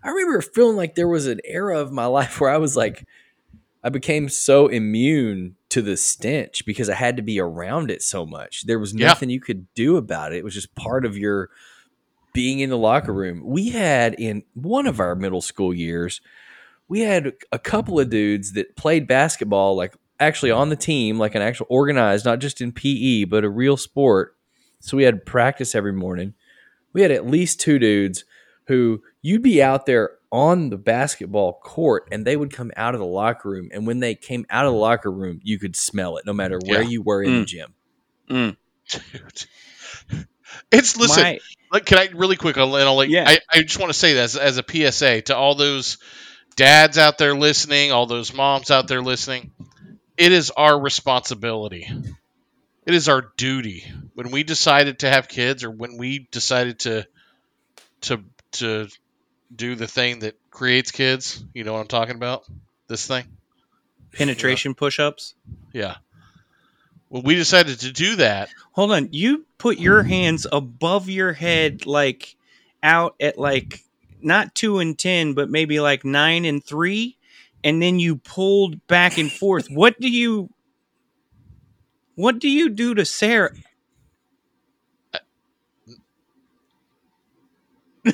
I 0.05 0.11
remember 0.11 0.41
feeling 0.43 0.77
like 0.77 0.95
there 0.95 1.09
was 1.09 1.27
an 1.27 1.41
era 1.45 1.79
of 1.81 1.93
my 1.93 2.07
life 2.19 2.41
where 2.41 2.51
I 2.51 2.59
was 2.59 2.77
like, 2.77 3.07
I 3.83 3.89
became 3.91 4.29
so 4.29 4.67
immune 4.69 5.57
to 5.71 5.83
the 5.83 5.97
stench 5.97 6.65
because 6.67 6.89
I 6.89 6.95
had 6.95 7.17
to 7.17 7.23
be 7.23 7.39
around 7.41 7.91
it 7.91 8.03
so 8.03 8.25
much. 8.27 8.65
There 8.67 8.79
was 8.79 8.95
Yeah. 8.95 9.07
nothing 9.09 9.31
you 9.31 9.41
could 9.41 9.67
do 9.75 9.97
about 9.97 10.33
it. 10.33 10.39
It 10.39 10.45
was 10.45 10.55
just 10.55 10.75
part 10.75 11.05
of 11.05 11.17
your 11.17 11.51
being 12.33 12.61
in 12.61 12.71
the 12.71 12.79
locker 12.79 13.13
room. 13.13 13.43
We 13.45 13.71
had 13.71 14.15
in 14.15 14.43
one 14.55 14.87
of 14.87 15.01
our 15.01 15.15
middle 15.15 15.41
school 15.41 15.73
years, 15.75 16.21
we 16.89 17.01
had 17.01 17.33
a 17.53 17.59
couple 17.59 18.01
of 18.01 18.11
dudes 18.11 18.53
that 18.55 18.77
played 18.77 19.07
basketball, 19.07 19.77
like 19.77 19.95
actually 20.19 20.51
on 20.51 20.69
the 20.69 20.77
team, 20.77 21.19
like 21.19 21.35
an 21.35 21.43
actual 21.43 21.67
organized, 21.69 22.25
not 22.25 22.39
just 22.41 22.61
in 22.61 22.73
PE, 22.73 23.25
but 23.25 23.45
a 23.45 23.51
real 23.51 23.77
sport. 23.77 24.35
So 24.81 24.97
we 24.97 25.05
had 25.05 25.27
practice 25.27 25.75
every 25.75 25.93
morning. 25.93 26.35
We 26.93 27.03
had 27.03 27.11
at 27.11 27.27
least 27.27 27.61
two 27.61 27.79
dudes 27.79 28.25
who 28.67 29.03
you'd 29.23 29.43
be 29.43 29.63
out 29.63 29.87
there 29.87 30.13
on 30.31 30.71
the 30.71 30.77
basketball 30.77 31.55
court 31.63 32.07
and 32.11 32.25
they 32.27 32.37
would 32.37 32.53
come 32.53 32.71
out 32.77 32.95
of 32.95 33.01
the 33.01 33.07
locker 33.07 33.49
room. 33.49 33.69
And 33.73 33.87
when 33.87 34.01
they 34.01 34.15
came 34.15 34.45
out 34.51 34.67
of 34.67 34.73
the 34.73 34.79
locker 34.79 35.11
room, 35.11 35.41
you 35.43 35.59
could 35.59 35.75
smell 35.77 36.17
it 36.17 36.27
no 36.27 36.33
matter 36.33 36.59
where 36.65 36.83
Yeah. 36.83 36.89
you 36.89 37.03
were 37.03 37.23
in 37.23 37.41
the 37.41 37.45
gym. 37.45 37.75
Mm. 38.31 38.57
It's 40.73 40.97
listen. 40.97 41.23
My- 41.23 41.41
Like, 41.71 41.85
can 41.85 41.99
I 41.99 42.09
really 42.15 42.37
quick? 42.37 42.57
I'll, 42.57 42.75
and 42.77 42.85
I'll 42.85 42.97
let, 42.97 43.11
Yeah. 43.11 43.25
I, 43.29 43.39
I 43.51 43.63
just 43.63 43.79
want 43.79 43.91
to 43.93 43.99
say 43.99 44.15
that 44.15 44.23
as, 44.25 44.37
as 44.37 44.59
a 44.59 44.65
PSA 44.67 45.23
to 45.23 45.37
all 45.37 45.55
those 45.55 45.99
dads 46.59 46.99
out 46.99 47.19
there 47.19 47.35
listening, 47.35 47.93
all 47.93 48.07
those 48.07 48.35
moms 48.35 48.73
out 48.73 48.89
there 48.89 49.01
listening. 49.01 49.53
It 50.17 50.33
is 50.33 50.51
our 50.51 50.79
responsibility. 50.79 51.89
It 52.85 52.95
is 52.95 53.09
our 53.09 53.33
duty 53.37 53.85
when 54.15 54.33
we 54.33 54.43
decided 54.43 55.01
to 55.01 55.09
have 55.09 55.29
kids, 55.29 55.63
or 55.63 55.71
when 55.71 55.97
we 55.99 56.27
decided 56.33 56.81
to 56.81 57.07
to 58.03 58.25
to 58.53 58.89
do 59.55 59.77
the 59.77 59.87
thing 59.87 60.21
that 60.21 60.35
creates 60.51 60.91
kids. 60.91 61.43
You 61.55 61.63
know 61.63 61.75
what 61.75 61.81
I'm 61.81 61.87
talking 61.87 62.17
about? 62.17 62.45
This 62.89 63.07
thing. 63.07 63.25
penetration 64.13 64.75
push-ups. 64.75 65.35
Yeah. 65.73 65.97
Well, 67.09 67.23
we 67.23 67.37
decided 67.37 67.81
to 67.81 67.93
do 67.93 68.17
that, 68.17 68.51
Hold 68.73 68.93
on, 68.93 69.09
you 69.13 69.47
put 69.59 69.79
your 69.79 70.03
hands 70.03 70.47
above 70.51 71.09
your 71.09 71.33
head, 71.33 71.87
like 71.87 72.37
out 72.83 73.15
at 73.21 73.39
like 73.39 73.83
not 74.23 74.55
two 74.55 74.79
and 74.79 74.99
ten, 74.99 75.35
but 75.35 75.51
maybe 75.51 75.81
like 75.81 76.05
nine 76.05 76.45
and 76.45 76.63
three, 76.65 77.17
and 77.65 77.81
then 77.83 77.99
you 77.99 78.17
pulled 78.17 78.87
back 78.87 79.19
and 79.19 79.31
forth. 79.31 79.69
What 79.71 80.01
do 80.01 80.09
you? 80.11 80.51
What 82.15 82.39
do 82.41 82.49
you 82.49 82.69
do 82.71 82.95
to 82.95 83.05
Sarah? 83.05 83.53
Uh, 85.15 85.19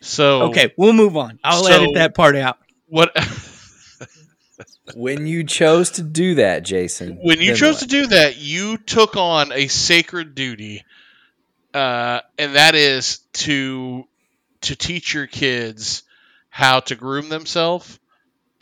so 0.00 0.42
Okay, 0.44 0.72
we'll 0.76 0.92
move 0.92 1.16
on. 1.16 1.38
I'll 1.42 1.64
So- 1.64 1.72
edit 1.72 1.94
that 1.94 2.14
part 2.14 2.36
out. 2.36 2.58
what 2.86 3.16
When 4.94 5.26
you 5.26 5.42
chose 5.44 5.90
to 5.92 6.02
do 6.02 6.36
that, 6.36 6.62
Jason, 6.64 7.18
when 7.20 7.40
you 7.40 7.54
chose 7.56 7.74
what? 7.74 7.80
to 7.82 7.86
do 7.88 8.06
that, 8.08 8.36
you 8.38 8.78
took 8.78 9.16
on 9.16 9.50
a 9.52 9.66
sacred 9.66 10.34
duty, 10.36 10.84
uh, 11.76 12.22
and 12.38 12.54
that 12.54 12.74
is 12.74 13.18
to 13.34 14.04
to 14.62 14.74
teach 14.74 15.12
your 15.12 15.26
kids 15.26 16.04
how 16.48 16.80
to 16.80 16.94
groom 16.94 17.28
themselves 17.28 17.98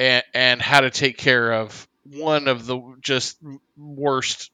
and, 0.00 0.24
and 0.34 0.60
how 0.60 0.80
to 0.80 0.90
take 0.90 1.16
care 1.16 1.52
of 1.52 1.86
one 2.02 2.48
of 2.48 2.66
the 2.66 2.80
just 3.00 3.38
worst 3.76 4.50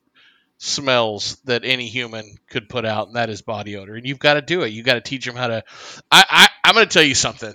smells 0.59 1.37
that 1.44 1.64
any 1.64 1.88
human 1.88 2.37
could 2.51 2.68
put 2.68 2.85
out, 2.85 3.07
and 3.07 3.16
that 3.16 3.31
is 3.31 3.40
body 3.40 3.79
odor. 3.79 3.94
And 3.94 4.07
you've 4.07 4.18
got 4.18 4.35
to 4.35 4.42
do 4.42 4.61
it. 4.61 4.75
You've 4.75 4.85
got 4.85 4.94
to 4.94 5.01
teach 5.01 5.25
them 5.25 5.37
how 5.37 5.46
to. 5.46 5.64
I, 6.11 6.25
I 6.29 6.49
I'm 6.62 6.75
going 6.75 6.87
to 6.87 6.92
tell 6.92 7.03
you 7.03 7.14
something. 7.14 7.55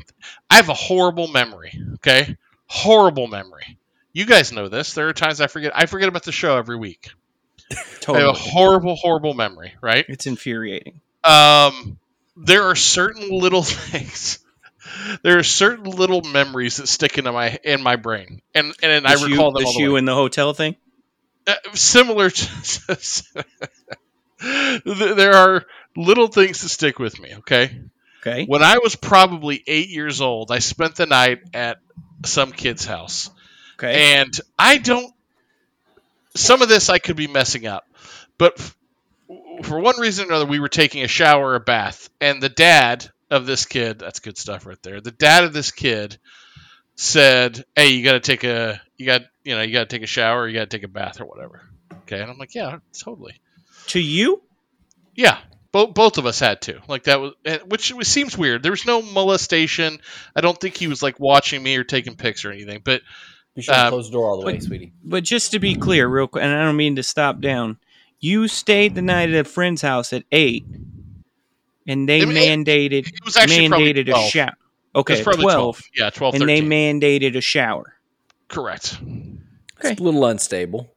I 0.50 0.56
have 0.56 0.70
a 0.70 0.74
horrible 0.74 1.28
memory. 1.28 1.80
Okay, 1.96 2.36
horrible 2.66 3.28
memory. 3.28 3.78
You 4.12 4.26
guys 4.26 4.52
know 4.52 4.70
this. 4.70 4.96
There 4.96 5.08
are 5.08 5.14
times 5.14 5.40
I 5.40 5.46
forget. 5.46 5.72
I 5.76 5.86
forget 5.86 6.10
about 6.10 6.24
the 6.24 6.32
show 6.32 6.58
every 6.58 6.78
week. 6.78 7.12
I 7.72 7.76
have 7.76 7.86
a 7.96 8.00
Totally, 8.00 8.34
horrible, 8.38 8.96
horrible 8.96 9.34
memory. 9.34 9.74
Right. 9.82 10.06
it's 10.08 10.28
infuriating. 10.28 11.02
Um, 11.24 11.98
there 12.38 12.64
are 12.64 12.76
certain 12.76 13.30
little 13.30 13.64
things. 13.64 14.40
There 15.24 15.38
are 15.40 15.44
certain 15.44 15.86
little 15.86 16.22
memories 16.22 16.78
that 16.78 16.88
stick 16.88 17.18
into 17.18 17.32
my 17.32 17.58
in 17.64 17.82
my 17.82 17.96
brain, 17.96 18.42
and 18.54 18.74
and, 18.84 19.06
I 19.08 19.14
The 19.16 19.20
shoe- 19.22 19.28
recall 19.32 19.52
them 19.52 19.64
the 19.64 19.66
the 19.68 19.74
shoe 19.78 19.94
way. 19.94 20.00
in 20.00 20.06
the 20.06 20.14
hotel 20.14 20.54
thing. 20.54 20.76
Uh, 21.48 21.54
similar 21.74 22.30
to. 22.30 23.34
there 24.86 25.34
are 25.34 25.66
little 25.96 26.28
things 26.28 26.62
that 26.62 26.70
stick 26.70 27.00
with 27.00 27.20
me. 27.20 27.34
Okay. 27.40 27.82
Okay, 28.28 28.46
When 28.46 28.64
I 28.64 28.80
was 28.80 28.96
probably 28.96 29.64
eight 29.68 29.90
years 29.90 30.20
old, 30.20 30.52
I 30.52 30.58
spent 30.58 30.96
the 30.96 31.06
night 31.06 31.42
at 31.54 31.78
some 32.26 32.52
kid's 32.52 32.84
house. 32.84 33.30
okay. 33.78 34.16
And 34.18 34.34
I 34.58 34.78
don't. 34.80 35.14
Some 36.36 36.62
of 36.62 36.70
this 36.70 36.90
I 36.90 37.00
could 37.00 37.16
be 37.16 37.28
messing 37.28 37.66
up, 37.66 37.86
but 38.38 38.60
f- 38.60 38.78
for 39.64 39.80
one 39.80 40.00
reason 40.00 40.26
or 40.26 40.30
another, 40.30 40.46
we 40.46 40.60
were 40.60 40.70
taking 40.70 41.04
a 41.04 41.08
shower, 41.08 41.50
or 41.52 41.56
a 41.56 41.60
bath, 41.60 42.10
and 42.22 42.42
the 42.42 42.50
dad 42.50 43.10
of 43.32 43.46
this 43.46 43.66
kid—that's 43.66 44.20
good 44.20 44.38
stuff 44.38 44.66
right 44.66 44.82
there. 44.84 45.02
The 45.02 45.12
dad 45.12 45.46
of 45.46 45.54
this 45.54 45.72
kid 45.72 46.18
said, 46.96 47.64
"Hey, 47.76 47.90
you 47.90 48.04
got 48.04 48.14
to 48.14 48.20
take 48.20 48.44
a, 48.44 48.82
you 48.98 49.06
got, 49.06 49.22
you 49.44 49.56
know, 49.56 49.62
you 49.62 49.74
got 49.74 49.90
to 49.90 49.96
take 49.96 50.04
a 50.04 50.08
shower, 50.08 50.42
or 50.42 50.48
you 50.48 50.54
got 50.56 50.70
to 50.70 50.78
take 50.78 50.84
a 50.86 50.90
bath, 50.90 51.22
or 51.22 51.26
whatever." 51.26 51.62
Okay, 52.04 52.22
and 52.22 52.30
I'm 52.30 52.38
like, 52.38 52.54
"Yeah, 52.56 52.80
totally." 53.04 53.40
to 53.88 54.00
you, 54.00 54.42
Yeah, 55.16 55.38
both 55.72 55.94
both 55.94 56.18
of 56.18 56.26
us 56.26 56.40
had 56.40 56.62
to. 56.64 56.82
Like 56.88 57.04
that 57.04 57.20
was, 57.22 57.34
which 57.66 57.94
seems 58.04 58.38
weird. 58.38 58.64
There 58.64 58.72
was 58.72 58.86
no 58.86 59.02
molestation. 59.02 60.00
I 60.36 60.42
don't 60.42 60.60
think 60.60 60.76
he 60.78 60.88
was 60.88 61.04
like 61.04 61.20
watching 61.20 61.62
me 61.62 61.78
or 61.78 61.84
taking 61.84 62.16
pics 62.16 62.46
or 62.46 62.52
anything. 62.52 62.82
But 62.84 63.02
Be 63.56 63.62
sure 63.62 63.74
to 63.74 63.82
Um, 63.86 63.90
close 63.90 64.08
the 64.08 64.14
door 64.14 64.30
all 64.30 64.40
the 64.40 64.46
way, 64.46 64.60
sweetie. 64.60 64.92
but 65.04 65.24
just 65.24 65.52
to 65.52 65.60
be 65.60 65.76
clear, 65.76 66.08
real 66.08 66.28
quick, 66.28 66.44
and 66.44 66.54
I 66.54 66.64
don't 66.64 66.76
mean 66.76 66.96
to 66.98 67.04
stop 67.04 67.40
down. 67.40 67.78
You 68.20 68.48
stayed 68.48 68.96
the 68.96 69.02
night 69.02 69.30
at 69.30 69.36
a 69.46 69.50
friend's 69.50 69.82
house 69.82 70.12
at 70.14 70.24
eight, 70.32 70.66
and 71.88 72.08
they 72.10 72.22
I 72.22 72.26
mean, 72.26 72.66
mandated 72.66 73.08
it 73.08 73.24
was 73.24 73.38
actually 73.38 73.68
mandated 73.70 74.02
a 74.02 74.12
12. 74.12 74.30
shower. 74.30 74.50
It 74.50 74.98
Okay, 75.00 75.14
was 75.16 75.22
probably 75.24 75.44
12, 75.44 75.82
Yeah, 75.96 76.10
12, 76.10 76.36
and 76.36 76.50
they 76.50 76.62
mandated 76.62 77.36
a 77.38 77.42
shower. 77.42 77.96
Correct. 78.48 78.98
Okay. 79.02 79.92
It's 79.92 80.00
a 80.00 80.04
little 80.04 80.26
unstable. 80.26 80.92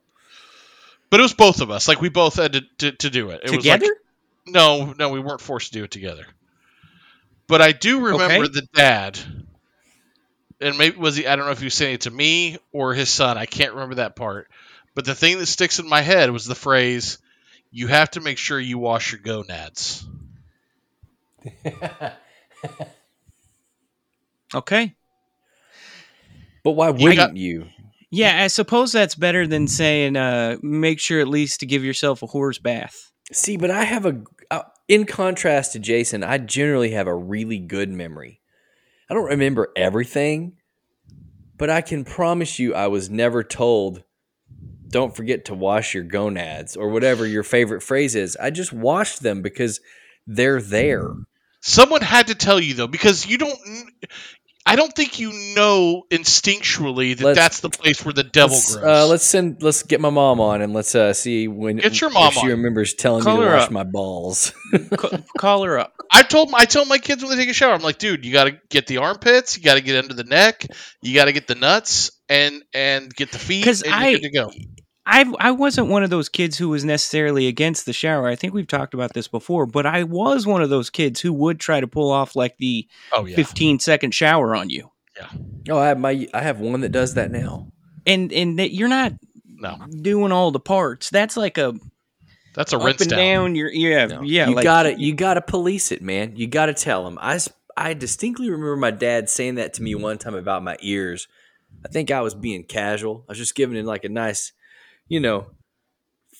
But 1.10 1.20
it 1.20 1.22
was 1.22 1.34
both 1.34 1.60
of 1.60 1.70
us. 1.70 1.88
Like 1.88 2.00
we 2.00 2.08
both 2.08 2.36
had 2.36 2.52
to, 2.52 2.60
to, 2.78 2.92
to 2.92 3.10
do 3.10 3.30
it. 3.30 3.40
it 3.44 3.48
Together? 3.48 3.86
Was 3.86 3.90
like, 4.46 4.54
no, 4.54 4.94
no, 4.98 5.08
we 5.10 5.20
weren't 5.20 5.40
forced 5.40 5.72
to 5.72 5.78
do 5.78 5.84
it 5.84 5.90
together. 5.90 6.26
But 7.46 7.62
I 7.62 7.72
do 7.72 8.00
remember 8.00 8.44
Okay. 8.44 8.52
the 8.52 8.66
dad, 8.74 9.18
and 10.60 10.76
maybe 10.78 10.96
was 10.96 11.16
he? 11.16 11.26
I 11.26 11.36
don't 11.36 11.46
know 11.46 11.52
if 11.52 11.58
he 11.60 11.66
was 11.66 11.74
saying 11.74 11.94
it 11.94 12.00
to 12.02 12.10
me 12.10 12.58
or 12.72 12.94
his 12.94 13.10
son. 13.10 13.38
I 13.38 13.46
can't 13.46 13.72
remember 13.74 13.96
that 13.96 14.16
part. 14.16 14.48
But 14.94 15.04
the 15.04 15.14
thing 15.14 15.38
that 15.38 15.46
sticks 15.46 15.78
in 15.78 15.88
my 15.88 16.00
head 16.02 16.30
was 16.30 16.44
the 16.46 16.54
phrase, 16.54 17.18
"You 17.70 17.86
have 17.88 18.10
to 18.12 18.20
make 18.20 18.38
sure 18.38 18.58
you 18.58 18.78
wash 18.78 19.12
your 19.12 19.20
gonads." 19.20 20.04
Okay. 24.54 24.94
But 26.64 26.70
why 26.72 26.88
You 26.88 26.94
wouldn't 26.94 27.16
got- 27.16 27.36
you? 27.36 27.66
Yeah, 28.10 28.42
I 28.42 28.46
suppose 28.46 28.90
that's 28.92 29.14
better 29.14 29.46
than 29.46 29.68
saying 29.68 30.16
uh, 30.16 30.56
make 30.62 30.98
sure 30.98 31.20
at 31.20 31.28
least 31.28 31.60
to 31.60 31.66
give 31.66 31.84
yourself 31.84 32.22
a 32.22 32.26
horse 32.26 32.56
bath. 32.58 33.12
See, 33.32 33.58
but 33.58 33.70
I 33.70 33.84
have 33.84 34.06
a. 34.06 34.22
Uh, 34.50 34.62
in 34.88 35.04
contrast 35.04 35.74
to 35.74 35.78
Jason, 35.78 36.24
I 36.24 36.38
generally 36.38 36.92
have 36.92 37.06
a 37.06 37.14
really 37.14 37.58
good 37.58 37.90
memory. 37.90 38.37
I 39.10 39.14
don't 39.14 39.24
remember 39.30 39.70
everything, 39.76 40.56
but 41.56 41.70
I 41.70 41.80
can 41.80 42.04
promise 42.04 42.58
you 42.58 42.74
I 42.74 42.88
was 42.88 43.08
never 43.10 43.42
told, 43.42 44.02
don't 44.88 45.16
forget 45.16 45.46
to 45.46 45.54
wash 45.54 45.94
your 45.94 46.04
gonads 46.04 46.76
or 46.76 46.88
whatever 46.90 47.26
your 47.26 47.42
favorite 47.42 47.82
phrase 47.82 48.14
is. 48.14 48.36
I 48.36 48.50
just 48.50 48.72
washed 48.72 49.22
them 49.22 49.42
because 49.42 49.80
they're 50.26 50.60
there. 50.62 51.10
Someone 51.60 52.02
had 52.02 52.28
to 52.28 52.34
tell 52.34 52.60
you 52.60 52.74
though, 52.74 52.86
because 52.86 53.26
you 53.26 53.38
don't. 53.38 53.58
I 54.66 54.76
don't 54.76 54.92
think 54.94 55.18
you 55.18 55.32
know 55.56 56.02
instinctually 56.10 57.16
that 57.16 57.24
Let's- 57.24 57.38
that's 57.38 57.60
the 57.60 57.70
place 57.70 58.04
where 58.04 58.12
the 58.12 58.22
devil 58.22 58.54
let's, 58.56 58.76
grows. 58.76 58.84
uh, 58.84 59.06
let's 59.06 59.24
send. 59.24 59.62
Let's 59.62 59.82
get 59.82 59.98
my 60.00 60.10
mom 60.10 60.40
on 60.40 60.60
and 60.60 60.74
let's 60.74 60.94
uh, 60.94 61.14
see 61.14 61.48
when 61.48 61.78
Get 61.78 62.00
your 62.02 62.10
mom 62.10 62.28
if 62.28 62.34
she 62.34 62.40
on. 62.42 62.48
remembers 62.58 62.92
telling 62.92 63.24
Call 63.24 63.38
me 63.38 63.44
to 63.44 63.50
wash 63.50 63.62
up. 63.64 63.70
my 63.70 63.84
balls. 63.84 64.52
Ca- 64.96 65.22
call 65.38 65.64
her 65.64 65.78
up. 65.78 65.94
I 66.10 66.22
told 66.22 66.50
I 66.54 66.64
tell 66.64 66.84
my 66.84 66.98
kids 66.98 67.22
when 67.22 67.36
they 67.36 67.42
take 67.42 67.50
a 67.50 67.54
shower, 67.54 67.74
I'm 67.74 67.82
like, 67.82 67.98
dude, 67.98 68.24
you 68.24 68.32
got 68.32 68.44
to 68.44 68.58
get 68.70 68.86
the 68.86 68.98
armpits, 68.98 69.56
you 69.56 69.62
got 69.62 69.74
to 69.74 69.80
get 69.80 69.96
under 70.02 70.14
the 70.14 70.24
neck, 70.24 70.66
you 71.02 71.14
got 71.14 71.26
to 71.26 71.32
get 71.32 71.46
the 71.46 71.54
nuts, 71.54 72.10
and 72.28 72.62
and 72.72 73.14
get 73.14 73.32
the 73.32 73.38
feet, 73.38 73.64
'Cause 73.64 73.82
and 73.82 73.94
I- 73.94 74.08
you're 74.10 74.20
good 74.20 74.26
to 74.28 74.30
go. 74.32 74.52
I 75.10 75.24
I 75.38 75.50
wasn't 75.52 75.88
one 75.88 76.02
of 76.02 76.10
those 76.10 76.28
kids 76.28 76.58
who 76.58 76.68
was 76.68 76.84
necessarily 76.84 77.46
against 77.46 77.86
the 77.86 77.94
shower. 77.94 78.28
I 78.28 78.36
think 78.36 78.52
we've 78.52 78.66
talked 78.66 78.92
about 78.92 79.14
this 79.14 79.26
before, 79.26 79.64
but 79.64 79.86
I 79.86 80.02
was 80.04 80.46
one 80.46 80.60
of 80.60 80.68
those 80.68 80.90
kids 80.90 81.20
who 81.22 81.32
would 81.32 81.58
try 81.58 81.80
to 81.80 81.86
pull 81.86 82.10
off 82.10 82.36
like 82.36 82.56
the 82.58 82.86
Oh 83.12 83.24
yeah, 83.24 83.34
15 83.36 83.78
second 83.78 84.12
shower 84.14 84.54
on 84.54 84.68
you. 84.68 84.90
Yeah. 85.16 85.28
Oh, 85.70 85.78
I 85.78 85.88
have 85.88 85.98
my. 85.98 86.28
I 86.34 86.42
have 86.42 86.60
one 86.60 86.82
that 86.82 86.92
does 86.92 87.14
that 87.14 87.30
now. 87.30 87.68
And 88.06 88.30
and 88.34 88.58
that 88.58 88.72
you're 88.74 88.88
not 88.88 89.14
no, 89.46 89.78
doing 90.02 90.30
all 90.30 90.50
the 90.50 90.60
parts. 90.60 91.08
That's 91.08 91.38
like 91.38 91.56
a 91.56 91.74
that's 92.58 92.72
a 92.72 92.76
up 92.76 92.84
rinse 92.84 93.00
and 93.02 93.10
down. 93.10 93.18
down. 93.18 93.54
You're 93.54 93.70
yeah 93.70 94.06
No. 94.06 94.22
yeah. 94.22 94.48
you 94.48 94.56
like, 94.56 94.64
gotta 94.64 95.00
you 95.00 95.14
gotta 95.14 95.40
police 95.40 95.92
it, 95.92 96.02
man. 96.02 96.34
You 96.34 96.48
gotta 96.48 96.74
tell 96.74 97.04
them. 97.04 97.18
I 97.78 97.94
distinctly 97.94 98.50
remember 98.50 98.74
my 98.74 98.90
dad 98.90 99.30
saying 99.30 99.54
that 99.54 99.74
to 99.74 99.82
me 99.82 99.94
mm-hmm. 99.94 100.02
one 100.02 100.18
time 100.18 100.34
about 100.34 100.64
my 100.64 100.76
ears. 100.80 101.28
I 101.84 101.88
think 101.88 102.10
I 102.10 102.20
was 102.20 102.34
being 102.34 102.64
casual. 102.64 103.24
I 103.28 103.32
was 103.32 103.38
just 103.38 103.54
giving 103.54 103.76
it 103.76 103.84
like 103.84 104.02
a 104.02 104.08
nice, 104.08 104.52
you 105.06 105.20
know, 105.20 105.46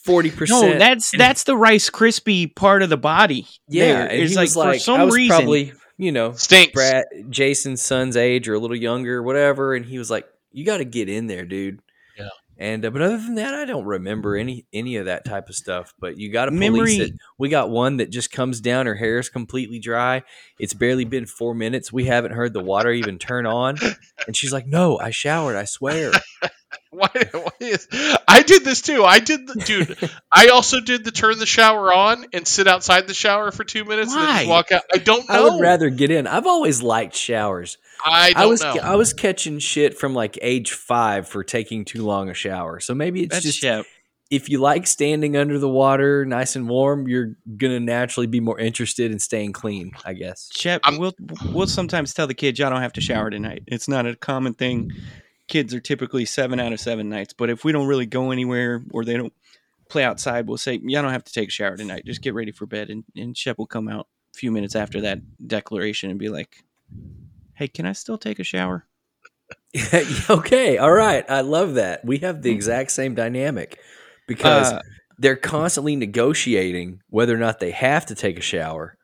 forty 0.04 0.33
percent. 0.33 0.61
No, 0.61 0.62
percent. 0.62 0.81
that's 0.81 1.11
that's 1.16 1.44
the 1.44 1.57
Rice 1.57 1.88
Krispie 1.88 2.52
part 2.54 2.83
of 2.83 2.90
the 2.90 2.96
body. 2.96 3.46
yeah. 3.68 4.09
there. 4.09 4.11
It's 4.11 4.35
like, 4.35 4.46
was 4.46 4.57
like, 4.57 4.78
for 4.78 4.81
some 4.81 5.00
I 5.00 5.04
was 5.04 5.14
reason. 5.14 5.37
probably 5.37 5.72
you 5.98 6.11
know 6.11 6.33
Stinks. 6.33 6.72
Brad 6.72 7.04
Jason's 7.31 7.81
son's 7.81 8.16
age 8.16 8.48
or 8.48 8.54
a 8.54 8.59
little 8.59 8.76
younger, 8.76 9.22
whatever. 9.22 9.76
And 9.76 9.87
he 9.87 9.98
was 9.98 10.11
like, 10.11 10.26
"You 10.50 10.64
got 10.64 10.78
to 10.78 10.85
get 10.85 11.09
in 11.09 11.28
there, 11.28 11.44
dude." 11.44 11.81
And 12.58 12.84
uh, 12.84 12.90
but 12.90 13.02
other 13.02 13.18
than 13.18 13.36
that, 13.36 13.54
I 13.54 13.64
don't 13.64 13.84
remember 13.84 14.36
any 14.36 14.66
any 14.72 14.96
of 14.96 15.06
that 15.06 15.24
type 15.24 15.48
of 15.48 15.54
stuff. 15.54 15.94
But 16.00 16.18
you 16.18 16.32
got 16.32 16.46
to 16.46 16.50
police 16.50 16.70
Memory- 16.70 16.96
it. 16.96 17.12
We 17.38 17.48
got 17.48 17.70
one 17.70 17.98
that 17.98 18.10
just 18.10 18.32
comes 18.32 18.60
down. 18.60 18.86
Her 18.86 18.96
hair 18.96 19.20
is 19.20 19.28
completely 19.28 19.78
dry. 19.78 20.24
It's 20.58 20.74
barely 20.74 21.04
been 21.04 21.26
four 21.26 21.54
minutes. 21.54 21.92
We 21.92 22.06
haven't 22.06 22.32
heard 22.32 22.52
the 22.52 22.62
water 22.62 22.90
even 22.90 23.18
turn 23.18 23.46
on, 23.46 23.76
and 24.26 24.36
she's 24.36 24.52
like, 24.52 24.66
"No, 24.66 24.98
I 24.98 25.10
showered. 25.10 25.56
I 25.56 25.64
swear." 25.64 26.10
Why, 26.90 27.08
why 27.32 27.50
is, 27.60 27.86
I 28.26 28.42
did 28.42 28.64
this 28.64 28.80
too. 28.80 29.04
I 29.04 29.18
did, 29.20 29.46
the, 29.46 29.54
dude. 29.54 30.10
I 30.32 30.48
also 30.48 30.80
did 30.80 31.04
the 31.04 31.10
turn 31.10 31.38
the 31.38 31.46
shower 31.46 31.92
on 31.92 32.26
and 32.32 32.48
sit 32.48 32.66
outside 32.66 33.06
the 33.06 33.14
shower 33.14 33.50
for 33.50 33.62
two 33.62 33.84
minutes 33.84 34.12
and 34.12 34.22
then 34.22 34.36
just 34.36 34.48
walk 34.48 34.72
out. 34.72 34.82
I 34.92 34.98
don't 34.98 35.28
know. 35.28 35.34
I 35.34 35.50
would 35.50 35.60
rather 35.60 35.90
get 35.90 36.10
in. 36.10 36.26
I've 36.26 36.46
always 36.46 36.82
liked 36.82 37.14
showers. 37.14 37.76
I 38.04 38.32
don't 38.32 38.42
I 38.42 38.46
was 38.46 38.61
know. 38.62 38.76
I 38.82 38.96
was 38.96 39.12
catching 39.12 39.58
shit 39.58 39.98
from 39.98 40.14
like 40.14 40.38
age 40.42 40.72
five 40.72 41.28
for 41.28 41.42
taking 41.44 41.84
too 41.84 42.04
long 42.04 42.28
a 42.28 42.34
shower. 42.34 42.80
So 42.80 42.94
maybe 42.94 43.22
it's 43.22 43.34
That's 43.34 43.44
just 43.44 43.58
Shep. 43.61 43.87
if 44.30 44.48
you 44.48 44.58
like 44.58 44.87
standing 44.87 45.37
under 45.37 45.58
the 45.58 45.68
water, 45.68 46.24
nice 46.24 46.54
and 46.56 46.68
warm, 46.68 47.08
you're 47.08 47.37
gonna 47.56 47.80
naturally 47.80 48.26
be 48.26 48.40
more 48.40 48.58
interested 48.58 49.11
in 49.11 49.18
staying 49.18 49.52
clean. 49.52 49.92
I 50.04 50.12
guess. 50.14 50.50
Shep, 50.56 50.80
I'm- 50.84 50.98
we'll 50.98 51.14
we'll 51.52 51.66
sometimes 51.66 52.14
tell 52.14 52.26
the 52.26 52.34
kids 52.34 52.58
y'all 52.58 52.70
don't 52.70 52.82
have 52.82 52.92
to 52.94 53.00
shower 53.00 53.30
tonight. 53.30 53.62
It's 53.66 53.88
not 53.88 54.06
a 54.06 54.14
common 54.16 54.54
thing. 54.54 54.92
Kids 55.48 55.72
are 55.72 55.80
typically 55.80 56.24
seven 56.26 56.61
out 56.61 56.72
of 56.74 56.80
seven 56.80 57.08
nights, 57.08 57.32
but 57.32 57.48
if 57.50 57.64
we 57.64 57.72
don't 57.72 57.87
really 57.87 58.04
go 58.06 58.30
anywhere 58.30 58.82
or 58.90 59.04
they 59.04 59.16
don't 59.16 59.32
play 59.88 60.04
outside, 60.04 60.46
we'll 60.46 60.58
say 60.58 60.78
y'all 60.82 61.00
don't 61.02 61.12
have 61.12 61.24
to 61.24 61.32
take 61.32 61.48
a 61.48 61.50
shower 61.50 61.74
tonight. 61.76 62.02
Just 62.04 62.20
get 62.20 62.34
ready 62.34 62.52
for 62.52 62.66
bed, 62.66 62.90
and 62.90 63.04
and 63.16 63.34
Shep 63.37 63.56
will 63.56 63.66
come 63.66 63.88
out 63.88 64.06
a 64.34 64.37
few 64.38 64.52
minutes 64.52 64.76
after 64.76 65.00
that 65.00 65.20
declaration 65.48 66.11
and 66.11 66.18
be 66.18 66.28
like, 66.28 66.62
"Hey, 67.58 67.68
can 67.68 67.86
I 67.86 67.92
still 67.92 68.18
take 68.18 68.38
a 68.38 68.44
shower?" 68.44 68.86
okay, 70.30 70.78
all 70.78 70.92
right. 70.92 71.24
I 71.28 71.40
love 71.42 71.74
that. 71.74 72.04
We 72.04 72.18
have 72.18 72.42
the 72.42 72.50
exact 72.50 72.90
same 72.90 73.14
dynamic 73.14 73.78
because 74.26 74.72
Uh, 74.72 74.82
they're 75.18 75.36
constantly 75.36 75.96
negotiating 75.96 77.00
whether 77.08 77.34
or 77.34 77.38
not 77.38 77.58
they 77.60 77.70
have 77.72 78.06
to 78.06 78.14
take 78.14 78.38
a 78.38 78.42
shower. 78.42 78.96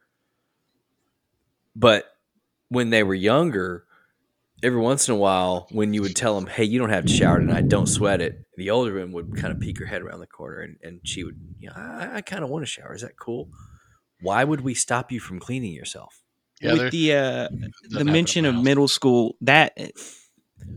But 1.75 2.05
when 2.69 2.91
they 2.91 3.03
were 3.03 3.15
younger, 3.15 3.85
every 4.63 4.81
once 4.81 5.09
in 5.09 5.15
a 5.15 5.19
while, 5.19 5.67
when 5.71 5.93
you 5.93 6.03
would 6.03 6.17
tell 6.17 6.35
them, 6.39 6.47
"Hey, 6.47 6.65
you 6.65 6.79
don't 6.79 6.91
have 6.91 7.07
to 7.07 7.13
shower 7.13 7.39
tonight. 7.41 7.69
Don't 7.69 7.89
sweat 7.89 8.21
it," 8.21 8.47
the 8.57 8.71
older 8.71 8.95
one 8.99 9.13
would 9.13 9.37
kind 9.37 9.53
of 9.53 9.61
peek 9.61 9.79
her 9.81 9.87
head 9.87 10.03
around 10.03 10.21
the 10.21 10.27
corner, 10.27 10.61
and, 10.61 10.77
and 10.83 11.01
she 11.05 11.25
would, 11.25 11.39
you 11.59 11.69
know, 11.69 11.75
I, 11.77 12.17
I 12.17 12.21
kind 12.21 12.45
of 12.45 12.51
want 12.51 12.63
to 12.63 12.67
shower. 12.67 12.95
Is 12.95 13.03
that 13.03 13.19
cool? 13.19 13.51
Why 14.21 14.45
would 14.45 14.61
we 14.63 14.75
stop 14.75 15.11
you 15.11 15.21
from 15.21 15.41
cleaning 15.41 15.73
yourself? 15.73 16.23
With 16.73 16.93
the 16.93 17.15
uh, 17.15 17.49
the 17.91 18.05
mention 18.05 18.45
of 18.45 18.55
middle 18.55 18.89
school 18.89 19.37
that 19.43 19.77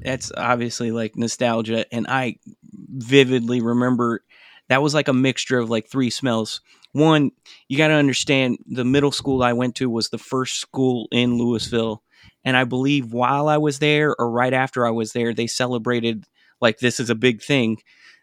that's 0.02 0.32
obviously 0.36 0.92
like 0.92 1.16
nostalgia 1.16 1.86
and 1.94 2.08
i 2.08 2.36
vividly 2.90 3.62
remember 3.62 4.24
that 4.70 4.82
was 4.82 4.94
like 4.94 5.08
a 5.08 5.14
mixture 5.14 5.58
of 5.60 5.70
like 5.70 5.88
three 5.88 6.10
smells. 6.10 6.62
One 6.92 7.32
you 7.68 7.78
got 7.78 7.88
to 7.88 7.94
understand 7.94 8.58
the 8.66 8.86
middle 8.86 9.12
school 9.12 9.44
i 9.44 9.54
went 9.54 9.76
to 9.76 9.90
was 9.90 10.10
the 10.10 10.18
first 10.18 10.60
school 10.60 11.08
in 11.12 11.38
Lewisville 11.38 12.00
and 12.44 12.58
i 12.58 12.64
believe 12.64 13.14
while 13.14 13.48
i 13.48 13.58
was 13.58 13.80
there 13.80 14.16
or 14.18 14.32
right 14.32 14.54
after 14.54 14.86
i 14.86 14.90
was 14.90 15.12
there 15.14 15.34
they 15.34 15.48
celebrated 15.48 16.26
like 16.60 16.80
this 16.80 17.00
is 17.00 17.10
a 17.10 17.16
big 17.16 17.42
thing 17.42 17.78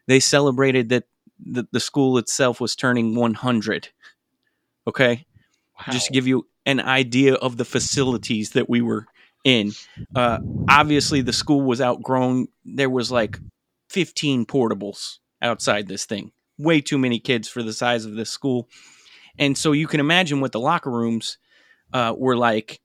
they 0.07 0.19
celebrated 0.19 0.89
that 0.89 1.05
the, 1.39 1.69
the 1.73 1.79
school 1.81 2.19
itself 2.19 2.61
was 2.61 2.75
turning 2.75 3.15
100 3.15 3.91
okay 4.89 5.25
just 5.91 6.07
to 6.07 6.13
give 6.13 6.27
you 6.27 6.47
an 6.67 6.81
idea 6.81 7.35
of 7.35 7.57
the 7.57 7.65
facilities 7.65 8.51
that 8.51 8.69
we 8.69 8.81
were 8.81 9.07
in. 9.45 9.73
Uh, 10.15 10.39
obviously, 10.69 11.21
the 11.21 11.33
school 11.33 11.61
was 11.61 11.81
outgrown. 11.81 12.49
There 12.65 12.91
was 12.91 13.11
like 13.11 13.39
15 13.91 14.47
portables 14.47 15.19
outside 15.43 15.87
this 15.89 16.07
thing. 16.07 16.33
Way 16.59 16.81
too 16.81 16.99
many 16.99 17.19
kids 17.19 17.49
for 17.49 17.63
the 17.63 17.73
size 17.73 18.05
of 18.05 18.15
this 18.15 18.31
school. 18.31 18.69
And 19.39 19.59
so 19.59 19.73
you 19.73 19.87
can 19.87 20.01
imagine 20.01 20.41
what 20.41 20.53
the 20.53 20.61
locker 20.61 20.91
rooms 20.91 21.39
uh, 21.93 22.15
were 22.17 22.37
like. 22.37 22.81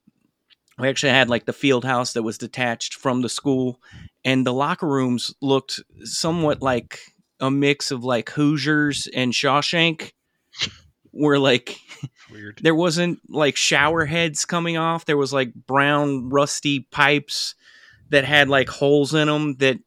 We 0.77 0.87
actually 0.87 1.11
had 1.11 1.29
like 1.29 1.45
the 1.45 1.53
field 1.53 1.83
house 1.83 2.13
that 2.13 2.23
was 2.23 2.37
detached 2.37 2.95
from 2.95 3.21
the 3.21 3.29
school, 3.29 3.81
and 4.23 4.47
the 4.47 4.53
locker 4.53 4.87
rooms 4.87 5.33
looked 5.41 5.81
somewhat 6.03 6.61
like 6.61 6.99
a 7.39 7.51
mix 7.51 7.91
of 7.91 8.03
like 8.05 8.29
Hoosiers 8.29 9.07
and 9.13 9.33
Shawshank, 9.33 10.13
where 11.19 11.37
like 11.37 11.77
weird. 12.31 12.59
there 12.63 12.75
wasn't 12.75 13.19
like 13.29 13.57
shower 13.57 14.05
heads 14.05 14.45
coming 14.45 14.77
off. 14.77 15.05
There 15.05 15.17
was 15.17 15.33
like 15.33 15.53
brown 15.53 16.29
rusty 16.29 16.87
pipes 16.91 17.55
that 18.09 18.23
had 18.23 18.47
like 18.47 18.69
holes 18.69 19.13
in 19.13 19.27
them 19.27 19.55
that 19.55 19.77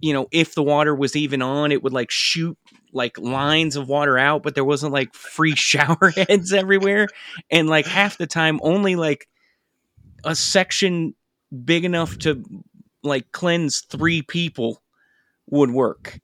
you 0.00 0.12
know 0.12 0.28
if 0.30 0.54
the 0.54 0.62
water 0.62 0.94
was 0.94 1.16
even 1.16 1.40
on 1.40 1.72
it 1.72 1.82
would 1.82 1.94
like 1.94 2.10
shoot 2.10 2.56
like 2.92 3.18
lines 3.18 3.76
of 3.76 3.88
water 3.88 4.16
out 4.16 4.42
but 4.42 4.54
there 4.54 4.64
wasn't 4.64 4.92
like 4.92 5.14
free 5.14 5.54
shower 5.56 6.12
heads 6.14 6.52
everywhere. 6.52 7.08
And 7.50 7.68
like 7.68 7.86
half 7.86 8.18
the 8.18 8.26
time 8.26 8.60
only 8.62 8.94
like 8.94 9.26
a 10.24 10.36
section 10.36 11.14
big 11.64 11.84
enough 11.84 12.18
to 12.18 12.44
like 13.02 13.32
cleanse 13.32 13.80
three 13.80 14.20
people 14.20 14.82
would 15.48 15.70
work 15.70 16.20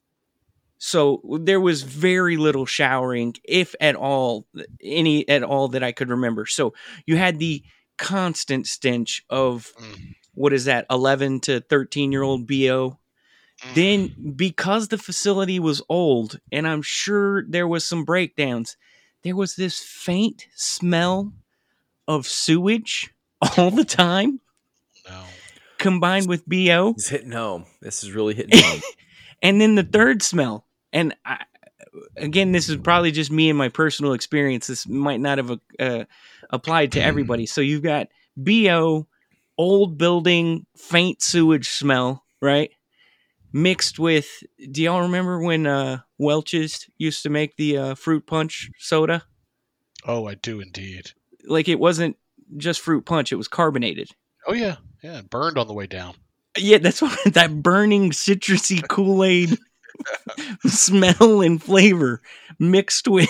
so 0.84 1.20
there 1.38 1.60
was 1.60 1.82
very 1.82 2.36
little 2.36 2.66
showering, 2.66 3.36
if 3.44 3.72
at 3.80 3.94
all, 3.94 4.48
any 4.82 5.28
at 5.28 5.44
all 5.44 5.68
that 5.68 5.84
I 5.84 5.92
could 5.92 6.08
remember. 6.08 6.44
So 6.44 6.74
you 7.06 7.16
had 7.16 7.38
the 7.38 7.62
constant 7.98 8.66
stench 8.66 9.24
of 9.30 9.72
Mm. 9.78 10.16
what 10.34 10.52
is 10.52 10.64
that, 10.64 10.86
eleven 10.90 11.38
to 11.42 11.60
thirteen 11.60 12.10
year 12.10 12.22
old 12.22 12.48
bo, 12.48 12.98
then 13.74 14.34
because 14.34 14.88
the 14.88 14.98
facility 14.98 15.60
was 15.60 15.82
old 15.88 16.40
and 16.50 16.66
i'm 16.66 16.82
sure 16.82 17.44
there 17.48 17.68
was 17.68 17.84
some 17.84 18.04
breakdowns 18.04 18.76
there 19.22 19.36
was 19.36 19.54
this 19.54 19.78
faint 19.78 20.48
smell 20.56 21.32
of 22.08 22.26
sewage 22.26 23.14
all 23.56 23.70
the 23.70 23.84
time 23.84 24.40
no. 25.08 25.22
combined 25.78 26.26
with 26.28 26.44
bo 26.48 26.90
It's 26.96 27.08
hitting 27.08 27.30
home. 27.30 27.66
This 27.80 28.02
is 28.02 28.10
really 28.10 28.34
hitting 28.34 28.60
home. 28.60 28.80
and 29.42 29.60
then 29.60 29.76
the 29.76 29.84
third 29.84 30.22
smell 30.24 30.66
and 30.92 31.14
I, 31.24 31.44
again 32.16 32.52
this 32.52 32.68
is 32.68 32.76
probably 32.76 33.10
just 33.10 33.30
me 33.30 33.48
and 33.48 33.58
my 33.58 33.68
personal 33.68 34.12
experience 34.12 34.66
this 34.66 34.86
might 34.88 35.20
not 35.20 35.38
have 35.38 35.58
uh, 35.78 36.04
applied 36.50 36.92
to 36.92 37.02
everybody 37.02 37.46
so 37.46 37.60
you've 37.60 37.82
got 37.82 38.08
bo 38.36 39.06
old 39.58 39.98
building 39.98 40.64
faint 40.76 41.20
sewage 41.22 41.68
smell 41.68 42.24
right 42.40 42.70
mixed 43.52 43.98
with 43.98 44.42
do 44.70 44.82
y'all 44.82 45.02
remember 45.02 45.40
when 45.40 45.66
uh 45.66 45.98
welch's 46.18 46.88
used 46.96 47.22
to 47.22 47.28
make 47.30 47.56
the 47.56 47.76
uh, 47.76 47.94
fruit 47.94 48.26
punch 48.26 48.70
soda 48.78 49.22
Oh, 50.04 50.26
I 50.26 50.34
do 50.34 50.58
indeed. 50.60 51.12
like 51.44 51.68
it 51.68 51.78
wasn't 51.78 52.16
just 52.56 52.80
fruit 52.80 53.04
punch 53.04 53.30
it 53.32 53.36
was 53.36 53.48
carbonated 53.48 54.10
Oh 54.46 54.52
yeah, 54.54 54.76
yeah. 55.04 55.18
it 55.18 55.30
Burned 55.30 55.56
on 55.56 55.68
the 55.68 55.72
way 55.72 55.86
down. 55.86 56.14
Yeah, 56.58 56.78
that's 56.78 57.00
what 57.02 57.16
that 57.34 57.62
burning 57.62 58.10
citrusy 58.10 58.82
Kool 58.88 59.22
Aid 59.22 59.56
smell 60.66 61.40
and 61.42 61.62
flavor 61.62 62.20
mixed 62.58 63.08
with 63.08 63.28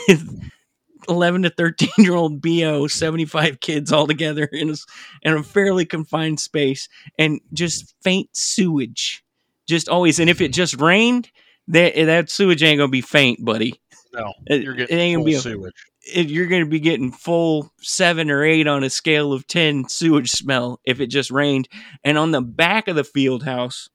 11 1.09 1.42
to 1.42 1.51
13 1.51 1.88
year 1.98 2.14
old 2.14 2.40
BO, 2.40 2.87
75 2.87 3.61
kids 3.61 3.92
all 3.92 4.07
together 4.07 4.44
in 4.53 4.70
a, 4.70 4.75
in 5.22 5.35
a 5.35 5.42
fairly 5.42 5.85
confined 5.85 6.40
space 6.40 6.88
and 7.18 7.40
just 7.53 7.94
faint 8.03 8.29
sewage. 8.33 9.25
Just 9.66 9.88
always. 9.88 10.18
And 10.18 10.29
if 10.31 10.40
it 10.40 10.53
just 10.53 10.81
rained, 10.81 11.31
that, 11.68 11.94
that 11.94 12.31
sewage 12.31 12.62
ain't 12.62 12.79
going 12.79 12.88
to 12.88 12.92
be 12.92 13.01
faint, 13.01 13.44
buddy. 13.44 13.81
No, 14.12 14.33
It, 14.46 14.62
you're 14.62 14.75
it 14.75 14.88
getting 14.88 14.98
ain't 14.98 15.20
to 15.20 15.25
be 15.25 15.35
a 15.35 15.40
sewage. 15.40 15.72
it, 16.03 16.29
you're 16.29 16.46
going 16.46 16.64
to 16.64 16.70
be 16.70 16.81
getting 16.81 17.12
full 17.12 17.72
seven 17.81 18.31
or 18.31 18.44
eight 18.44 18.66
on 18.66 18.85
a 18.85 18.90
scale 18.90 19.33
of 19.33 19.46
10 19.46 19.88
sewage 19.88 20.31
smell 20.31 20.81
if 20.85 21.01
it 21.01 21.07
just 21.07 21.31
rained. 21.31 21.68
And 22.05 22.18
on 22.18 22.31
the 22.33 22.42
back 22.42 22.88
of 22.88 22.96
the 22.96 23.05
field 23.05 23.44
house, 23.44 23.88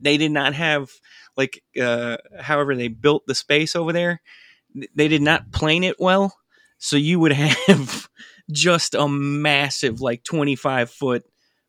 they 0.00 0.16
did 0.16 0.32
not 0.32 0.54
have, 0.54 0.90
like, 1.36 1.62
uh, 1.80 2.16
however, 2.40 2.74
they 2.74 2.88
built 2.88 3.24
the 3.26 3.34
space 3.34 3.76
over 3.76 3.92
there, 3.92 4.20
they 4.94 5.08
did 5.08 5.22
not 5.22 5.52
plane 5.52 5.84
it 5.84 5.96
well. 5.98 6.36
So 6.78 6.96
you 6.96 7.18
would 7.20 7.32
have 7.32 8.08
just 8.50 8.94
a 8.94 9.08
massive, 9.08 10.00
like, 10.00 10.22
25 10.24 10.90
foot 10.90 11.24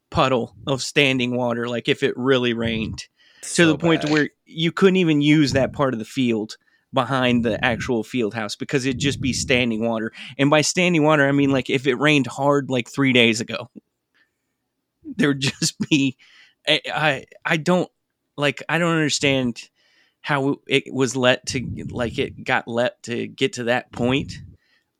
puddle 0.10 0.56
of 0.66 0.82
standing 0.82 1.36
water, 1.36 1.68
like 1.68 1.88
if 1.90 2.04
it 2.04 2.16
really 2.18 2.54
rained 2.54 3.04
to 3.42 3.44
So 3.44 3.68
the 3.68 3.78
point 3.78 4.02
to 4.04 4.08
bad. 4.08 4.14
where 4.14 4.30
you 4.46 4.72
couldn't 4.72 4.96
even 4.98 5.22
use 5.22 5.54
that 5.54 5.74
part 5.74 5.94
of 5.94 6.00
the 6.00 6.06
field 6.06 6.58
behind 6.94 7.44
the 7.44 7.64
actual 7.64 8.04
field 8.04 8.34
house 8.34 8.56
because 8.56 8.86
it'd 8.86 9.00
just 9.00 9.20
be 9.20 9.34
standing 9.34 9.86
water. 9.86 10.14
And 10.38 10.50
by 10.50 10.62
standing 10.62 11.04
water, 11.04 11.28
I 11.28 11.32
mean 11.34 11.52
like 11.52 11.70
if 11.70 11.88
it 11.88 11.96
rained 11.96 12.28
hard 12.28 12.70
like 12.70 12.88
three 12.90 13.12
days 13.14 13.42
ago, 13.42 13.70
there 15.04 15.30
would 15.30 15.40
just 15.60 15.78
be. 15.90 16.18
I 16.68 16.82
I, 16.94 17.26
I 17.46 17.58
don't 17.58 17.90
like. 18.38 18.64
I 18.70 18.78
don't 18.78 18.94
understand 18.94 19.70
how 20.22 20.58
it 20.68 20.94
was 20.94 21.16
let 21.16 21.46
to 21.48 21.86
like 21.90 22.20
it 22.20 22.44
got 22.44 22.68
let 22.68 23.02
to 23.04 23.28
get 23.28 23.54
to 23.54 23.66
that 23.66 23.92
point. 23.92 24.34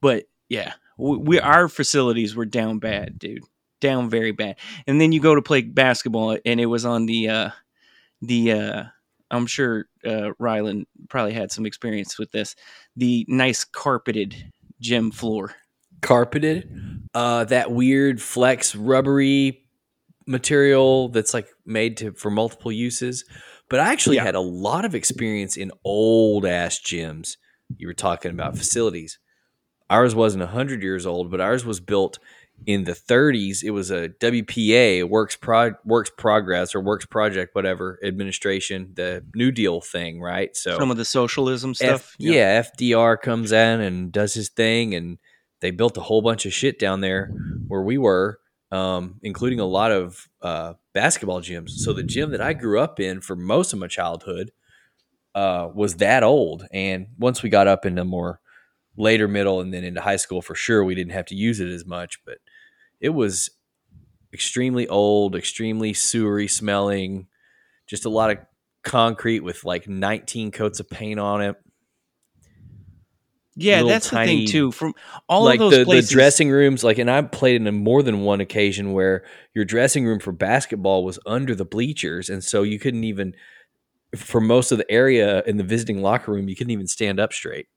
But 0.02 0.26
yeah, 0.50 0.74
we, 0.98 1.18
we 1.18 1.40
our 1.40 1.70
facilities 1.70 2.36
were 2.36 2.46
down 2.46 2.80
bad, 2.80 3.20
dude, 3.20 3.44
down 3.82 4.10
very 4.10 4.32
bad. 4.32 4.58
And 4.88 5.00
then 5.00 5.12
you 5.12 5.22
go 5.22 5.36
to 5.36 5.42
play 5.42 5.62
basketball, 5.62 6.38
and 6.46 6.60
it 6.60 6.68
was 6.68 6.86
on 6.86 7.06
the. 7.06 7.30
uh 7.30 7.50
the 8.22 8.52
uh 8.52 8.84
I'm 9.30 9.46
sure 9.46 9.86
uh 10.04 10.32
Rylan 10.42 10.86
probably 11.10 11.34
had 11.34 11.52
some 11.52 11.66
experience 11.66 12.18
with 12.18 12.32
this. 12.32 12.56
The 12.96 13.26
nice 13.28 13.64
carpeted 13.64 14.52
gym 14.80 15.12
floor. 15.12 15.54
carpeted, 16.02 16.70
uh, 17.14 17.44
that 17.46 17.72
weird 17.72 18.22
flex 18.22 18.76
rubbery 18.76 19.67
material 20.28 21.10
that's 21.10 21.34
like 21.34 21.48
made 21.66 21.98
to 21.98 22.12
for 22.14 22.30
multiple 22.30 22.72
uses. 22.72 23.26
But 23.70 23.80
I 23.80 23.92
actually 23.92 24.18
Yeah. 24.18 24.24
had 24.24 24.36
a 24.36 24.40
lot 24.40 24.86
of 24.86 24.94
experience 24.96 25.58
in 25.58 25.72
old 25.84 26.46
ass 26.46 26.80
gyms. 26.80 27.38
You 27.78 27.88
were 27.88 27.94
talking 27.94 28.32
about 28.32 28.58
facilities. 28.58 29.20
Ours 29.90 30.14
wasn't 30.16 30.44
100 30.44 30.84
years 30.84 31.06
old, 31.06 31.32
but 31.32 31.42
ours 31.42 31.66
was 31.66 31.80
built 31.80 32.20
in 32.66 32.86
the 32.86 32.94
30s. 32.94 33.64
It 33.64 33.70
was 33.72 33.92
a 33.92 34.10
WPA, 34.10 35.04
Works 35.04 35.36
Pro, 35.36 35.74
Works 35.86 36.10
Progress 36.18 36.74
or 36.76 36.82
Works 36.82 37.06
Project, 37.06 37.54
whatever 37.56 38.00
administration, 38.04 38.92
the 38.96 39.24
New 39.36 39.52
Deal 39.52 39.80
thing, 39.80 40.20
right? 40.22 40.56
So 40.56 40.78
Some 40.78 40.92
of 40.92 40.98
the 40.98 41.06
socialism 41.06 41.72
F- 41.72 41.76
stuff. 41.78 42.16
yeah, 42.18 42.60
FDR 42.60 43.16
comes 43.22 43.52
in 43.52 43.80
and 43.82 44.12
does 44.12 44.34
his 44.34 44.50
thing, 44.50 44.96
and 44.96 45.20
they 45.62 45.72
built 45.72 45.98
a 45.98 46.02
whole 46.02 46.22
bunch 46.22 46.46
of 46.46 46.54
shit 46.54 46.80
down 46.80 47.02
there 47.02 47.32
where 47.68 47.82
we 47.84 47.98
were, 47.98 48.40
um, 48.72 49.20
including 49.24 49.60
a 49.60 49.66
lot 49.66 49.92
of 49.92 50.28
uh, 50.42 50.74
basketball 50.94 51.42
gyms. 51.42 51.72
So 51.72 51.94
the 51.94 52.04
gym 52.04 52.32
that 52.32 52.42
I 52.42 52.54
grew 52.54 52.80
up 52.80 53.00
in 53.00 53.22
for 53.22 53.36
most 53.36 53.74
of 53.74 53.80
my 53.80 53.88
childhood 53.88 54.52
uh, 55.36 55.70
was 55.74 55.96
that 55.96 56.24
old, 56.24 56.66
and 56.72 57.08
once 57.18 57.44
we 57.44 57.50
got 57.50 57.68
up 57.68 57.86
into 57.86 58.04
more 58.04 58.40
later 58.98 59.28
middle 59.28 59.62
and 59.62 59.74
then 59.74 59.84
into 59.84 60.02
high 60.02 60.16
school, 60.16 60.42
for 60.42 60.56
sure 60.56 60.84
we 60.84 60.96
didn't 60.96 61.14
have 61.14 61.28
to 61.28 61.36
use 61.36 61.60
it 61.60 61.70
as 61.70 61.86
much, 61.86 62.20
but 62.26 62.40
it 63.00 63.10
was 63.10 63.52
extremely 64.34 64.88
old, 64.88 65.36
extremely 65.36 65.94
sewery 65.94 66.48
smelling, 66.48 67.28
just 67.86 68.06
a 68.06 68.10
lot 68.10 68.32
of 68.32 68.38
concrete 68.84 69.42
with 69.42 69.64
like 69.64 69.88
19 69.88 70.52
coats 70.52 70.80
of 70.80 70.90
paint 70.90 71.20
on 71.20 71.42
it. 71.42 71.56
Yeah, 73.60 73.84
that's 73.84 74.10
the 74.12 74.18
thing 74.18 74.46
too. 74.46 74.72
From 74.72 74.94
all 75.28 75.44
like 75.44 75.60
of 75.60 75.72
those 75.72 75.80
the, 75.80 75.86
places, 75.86 76.10
the 76.10 76.14
dressing 76.14 76.52
rooms 76.52 76.84
like 76.84 76.98
and 77.00 77.10
i 77.10 77.22
played 77.22 77.56
in 77.56 77.66
a 77.68 77.72
more 77.72 78.04
than 78.04 78.22
one 78.22 78.40
occasion 78.40 78.94
where 78.94 79.24
your 79.56 79.66
dressing 79.66 80.06
room 80.06 80.20
for 80.20 80.32
basketball 80.32 81.04
was 81.04 81.18
under 81.26 81.56
the 81.56 81.66
bleachers 81.66 82.30
and 82.30 82.44
so 82.44 82.62
you 82.64 82.78
couldn't 82.80 83.04
even 83.04 83.34
for 84.16 84.40
most 84.40 84.72
of 84.72 84.78
the 84.78 84.90
area 84.92 85.44
in 85.46 85.58
the 85.58 85.64
visiting 85.64 86.02
locker 86.02 86.32
room 86.32 86.48
you 86.48 86.56
couldn't 86.56 86.72
even 86.72 86.88
stand 86.88 87.20
up 87.20 87.34
straight 87.34 87.68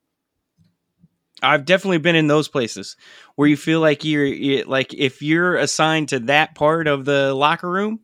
I've 1.42 1.64
definitely 1.64 1.98
been 1.98 2.16
in 2.16 2.26
those 2.26 2.48
places 2.48 2.96
where 3.36 3.48
you 3.48 3.56
feel 3.56 3.80
like 3.80 4.04
you're 4.04 4.26
you- 4.26 4.64
like 4.64 4.92
if 4.92 5.22
you're 5.22 5.56
assigned 5.56 6.10
to 6.10 6.20
that 6.20 6.54
part 6.54 6.86
of 6.86 7.04
the 7.06 7.32
locker 7.34 7.70
room, 7.70 8.00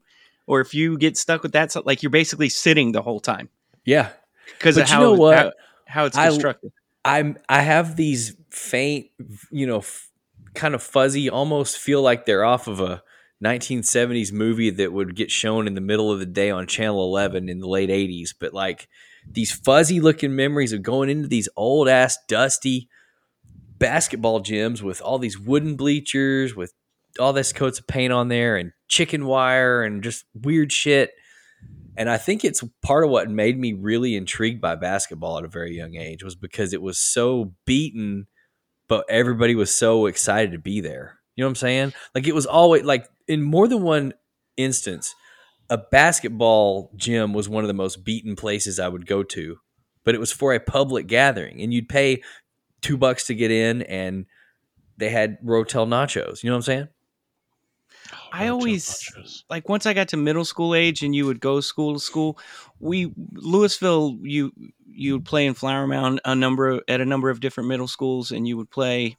or 0.46 0.60
if 0.60 0.72
you 0.74 0.96
get 0.96 1.16
stuck 1.18 1.42
with 1.42 1.52
that, 1.52 1.74
like 1.84 2.02
you're 2.02 2.10
basically 2.10 2.48
sitting 2.48 2.92
the 2.92 3.02
whole 3.02 3.20
time 3.20 3.48
yeah 3.84 4.10
because 4.58 4.76
of 4.78 4.88
you 4.88 4.94
how, 4.94 5.00
know 5.00 5.12
what? 5.12 5.36
how 5.36 5.52
how 5.86 6.04
it's 6.06 6.16
I- 6.16 6.28
constructed. 6.28 6.72
I'm 7.06 7.38
i 7.48 7.62
have 7.62 7.96
these 7.96 8.36
faint 8.50 9.06
you 9.50 9.66
know 9.66 9.78
f- 9.78 10.10
kind 10.54 10.74
of 10.74 10.82
fuzzy 10.82 11.30
almost 11.30 11.78
feel 11.78 12.02
like 12.02 12.26
they're 12.26 12.44
off 12.44 12.66
of 12.66 12.80
a 12.80 13.02
1970s 13.44 14.32
movie 14.32 14.70
that 14.70 14.92
would 14.92 15.14
get 15.14 15.30
shown 15.30 15.66
in 15.66 15.74
the 15.74 15.80
middle 15.80 16.10
of 16.10 16.18
the 16.18 16.26
day 16.26 16.50
on 16.50 16.66
channel 16.66 17.04
11 17.04 17.48
in 17.48 17.60
the 17.60 17.68
late 17.68 17.90
80s 17.90 18.30
but 18.38 18.52
like 18.52 18.88
these 19.30 19.52
fuzzy 19.52 20.00
looking 20.00 20.34
memories 20.34 20.72
of 20.72 20.82
going 20.82 21.08
into 21.08 21.28
these 21.28 21.48
old 21.56 21.88
ass 21.88 22.18
dusty 22.28 22.88
basketball 23.78 24.40
gyms 24.40 24.82
with 24.82 25.00
all 25.00 25.18
these 25.18 25.38
wooden 25.38 25.76
bleachers 25.76 26.56
with 26.56 26.72
all 27.20 27.32
this 27.32 27.52
coats 27.52 27.78
of 27.78 27.86
paint 27.86 28.12
on 28.12 28.28
there 28.28 28.56
and 28.56 28.72
chicken 28.88 29.26
wire 29.26 29.82
and 29.82 30.02
just 30.02 30.24
weird 30.34 30.72
shit 30.72 31.12
and 31.96 32.10
i 32.10 32.16
think 32.16 32.44
it's 32.44 32.62
part 32.82 33.04
of 33.04 33.10
what 33.10 33.30
made 33.30 33.58
me 33.58 33.72
really 33.72 34.16
intrigued 34.16 34.60
by 34.60 34.74
basketball 34.74 35.38
at 35.38 35.44
a 35.44 35.48
very 35.48 35.76
young 35.76 35.96
age 35.96 36.22
was 36.22 36.34
because 36.34 36.72
it 36.72 36.82
was 36.82 36.98
so 36.98 37.52
beaten 37.64 38.26
but 38.88 39.04
everybody 39.08 39.54
was 39.54 39.72
so 39.72 40.06
excited 40.06 40.52
to 40.52 40.58
be 40.58 40.80
there. 40.80 41.18
You 41.34 41.42
know 41.42 41.48
what 41.48 41.50
i'm 41.50 41.56
saying? 41.56 41.92
Like 42.14 42.26
it 42.26 42.34
was 42.34 42.46
always 42.46 42.84
like 42.84 43.08
in 43.28 43.42
more 43.42 43.68
than 43.68 43.82
one 43.82 44.14
instance 44.56 45.14
a 45.68 45.76
basketball 45.76 46.90
gym 46.96 47.32
was 47.32 47.48
one 47.48 47.64
of 47.64 47.68
the 47.68 47.74
most 47.74 48.04
beaten 48.04 48.36
places 48.36 48.78
i 48.78 48.88
would 48.88 49.06
go 49.06 49.22
to 49.22 49.58
but 50.04 50.14
it 50.14 50.18
was 50.18 50.30
for 50.32 50.54
a 50.54 50.60
public 50.60 51.08
gathering. 51.08 51.60
And 51.60 51.74
you'd 51.74 51.88
pay 51.88 52.22
two 52.80 52.96
bucks 52.96 53.26
to 53.26 53.34
get 53.34 53.50
in 53.50 53.82
and 53.82 54.26
they 54.96 55.10
had 55.10 55.38
rotel 55.42 55.86
nachos. 55.86 56.42
You 56.42 56.50
know 56.50 56.54
what 56.54 56.58
i'm 56.58 56.62
saying 56.62 56.88
I 58.32 58.48
Oh, 58.48 58.54
always- 58.54 59.10
like 59.50 59.68
once 59.68 59.86
I 59.86 59.92
got 59.94 60.08
to 60.08 60.16
middle 60.16 60.44
school 60.44 60.74
age 60.74 61.02
and 61.02 61.14
you 61.14 61.26
would 61.26 61.40
go 61.40 61.60
school 61.60 61.94
to 61.94 62.00
school, 62.00 62.38
we 62.80 63.06
Lewisville 63.34 64.18
you 64.22 64.52
you 64.88 65.12
would 65.14 65.24
play 65.26 65.44
in 65.46 65.52
Flower 65.54 65.86
Mound 65.86 66.20
a 66.24 66.34
number 66.34 66.68
of, 66.68 66.80
at 66.88 67.00
a 67.02 67.04
number 67.04 67.28
of 67.28 67.40
different 67.40 67.68
middle 67.68 67.88
schools 67.88 68.30
and 68.30 68.48
you 68.48 68.56
would 68.56 68.70
play 68.70 69.18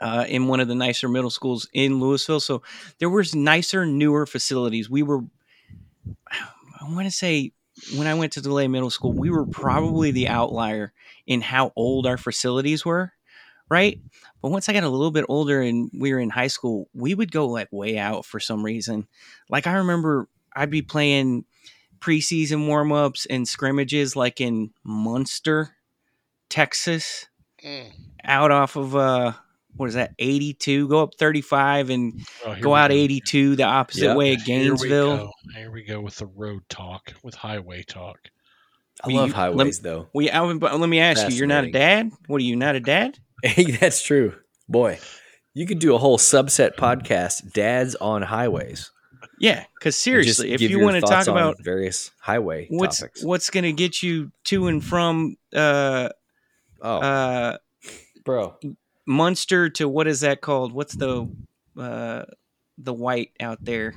uh, 0.00 0.24
in 0.28 0.46
one 0.46 0.60
of 0.60 0.68
the 0.68 0.74
nicer 0.74 1.08
middle 1.08 1.30
schools 1.30 1.66
in 1.72 2.00
Lewisville. 2.00 2.40
So 2.42 2.62
there 2.98 3.08
was 3.10 3.34
nicer, 3.34 3.86
newer 3.86 4.26
facilities. 4.26 4.88
We 4.90 5.02
were 5.02 5.20
I 6.28 6.92
want 6.92 7.06
to 7.06 7.10
say 7.10 7.52
when 7.96 8.06
I 8.06 8.14
went 8.14 8.32
to 8.34 8.40
Delay 8.42 8.68
Middle 8.68 8.90
School, 8.90 9.12
we 9.12 9.30
were 9.30 9.46
probably 9.46 10.10
the 10.10 10.28
outlier 10.28 10.92
in 11.26 11.40
how 11.40 11.72
old 11.76 12.06
our 12.06 12.18
facilities 12.18 12.84
were, 12.84 13.12
right? 13.70 14.00
But 14.42 14.50
once 14.50 14.68
I 14.68 14.72
got 14.72 14.82
a 14.84 14.88
little 14.88 15.10
bit 15.10 15.24
older 15.28 15.60
and 15.62 15.90
we 15.98 16.12
were 16.12 16.18
in 16.18 16.30
high 16.30 16.48
school, 16.48 16.88
we 16.94 17.14
would 17.14 17.30
go 17.30 17.46
like 17.46 17.68
way 17.70 17.96
out 17.98 18.24
for 18.26 18.40
some 18.40 18.64
reason. 18.64 19.06
Like 19.48 19.66
I 19.66 19.74
remember 19.74 20.28
I'd 20.56 20.70
be 20.70 20.82
playing 20.82 21.44
preseason 22.00 22.66
warm-ups 22.66 23.26
and 23.26 23.46
scrimmages 23.46 24.16
like 24.16 24.40
in 24.40 24.70
Muenster, 24.86 25.68
Texas, 26.48 27.26
Mm. 27.64 27.92
out 28.24 28.50
off 28.50 28.74
of 28.76 28.96
uh 28.96 29.32
what 29.76 29.86
is 29.90 29.94
that 29.94 30.14
82 30.18 30.88
go 30.88 31.02
up 31.02 31.14
35 31.18 31.90
and 31.90 32.20
Oh, 32.46 32.56
go 32.58 32.74
out 32.74 32.88
go. 32.90 32.96
82 32.96 33.54
the 33.56 33.64
opposite 33.64 34.04
Yep. 34.06 34.16
way 34.16 34.32
of 34.34 34.40
Here 34.42 34.56
we 34.56 34.64
Gainesville. 34.64 35.30
Here 35.54 35.70
we 35.70 35.82
go 35.84 36.00
with 36.00 36.16
the 36.16 36.26
road 36.26 36.62
talk, 36.70 37.12
with 37.22 37.34
highway 37.34 37.82
talk. 37.82 38.16
I 39.04 39.08
Well, 39.08 39.16
love 39.18 39.28
you- 39.28 39.34
highways 39.34 39.80
though. 39.80 40.08
Well, 40.14 40.24
yeah, 40.26 40.42
I- 40.42 40.52
but 40.54 40.80
let 40.80 40.88
me 40.88 41.00
ask 41.00 41.28
you, 41.28 41.36
you're 41.36 41.46
not 41.46 41.64
a 41.64 41.70
dad? 41.70 42.10
What 42.28 42.40
are 42.40 42.44
you, 42.44 42.56
not 42.56 42.74
a 42.76 42.80
dad? 42.80 43.18
Hey, 43.44 43.70
that's 43.70 44.02
true. 44.02 44.34
Boy, 44.68 44.98
you 45.54 45.66
could 45.66 45.78
do 45.78 45.94
a 45.94 45.98
whole 45.98 46.18
subset 46.18 46.76
podcast, 46.76 47.52
Dads 47.52 47.94
on 47.96 48.22
Highways. 48.22 48.90
Yeah, 49.38 49.64
because 49.74 49.96
seriously, 49.96 50.52
if 50.52 50.60
you 50.60 50.80
want 50.80 50.96
to 50.96 51.00
talk 51.00 51.26
about 51.26 51.56
various 51.62 52.10
highway 52.20 52.66
what's 52.68 52.98
topics. 52.98 53.24
what's 53.24 53.48
going 53.48 53.64
to 53.64 53.72
get 53.72 54.02
you 54.02 54.30
to 54.44 54.66
and 54.66 54.84
from 54.84 55.36
uh, 55.54 56.10
oh, 56.82 56.98
uh, 56.98 57.56
bro. 58.24 58.56
Muenster 59.08 59.72
to 59.74 59.88
what 59.88 60.06
is 60.06 60.20
that 60.20 60.42
called? 60.42 60.72
What's 60.72 60.94
the 60.94 61.28
uh, 61.78 62.24
the 62.76 62.92
white 62.92 63.32
out 63.40 63.64
there? 63.64 63.94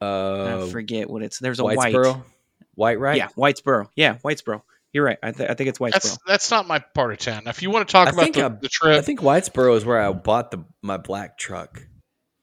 Uh, 0.00 0.66
I 0.66 0.70
forget 0.70 1.08
what 1.08 1.22
it's. 1.22 1.38
There's 1.38 1.58
a 1.58 1.64
white. 1.64 1.94
White, 2.74 3.00
right? 3.00 3.16
Yeah, 3.16 3.28
Whitesboro. 3.36 3.88
Yeah, 3.96 4.18
Whitesboro. 4.18 4.62
You're 4.92 5.04
right. 5.04 5.18
I, 5.22 5.32
th- 5.32 5.50
I 5.50 5.54
think 5.54 5.68
it's 5.68 5.78
Whitesboro. 5.78 5.92
That's 5.92 6.18
that's 6.26 6.50
not 6.50 6.66
my 6.66 6.78
part 6.78 7.12
of 7.12 7.18
town. 7.18 7.42
If 7.46 7.62
you 7.62 7.70
want 7.70 7.86
to 7.86 7.92
talk 7.92 8.08
I 8.08 8.10
about 8.12 8.32
the, 8.32 8.44
I- 8.44 8.48
the 8.48 8.68
trip, 8.68 8.98
I 8.98 9.02
think 9.02 9.20
Whitesboro 9.20 9.76
is 9.76 9.84
where 9.84 10.00
I 10.00 10.10
bought 10.12 10.50
the 10.50 10.64
my 10.82 10.96
black 10.96 11.36
truck. 11.38 11.82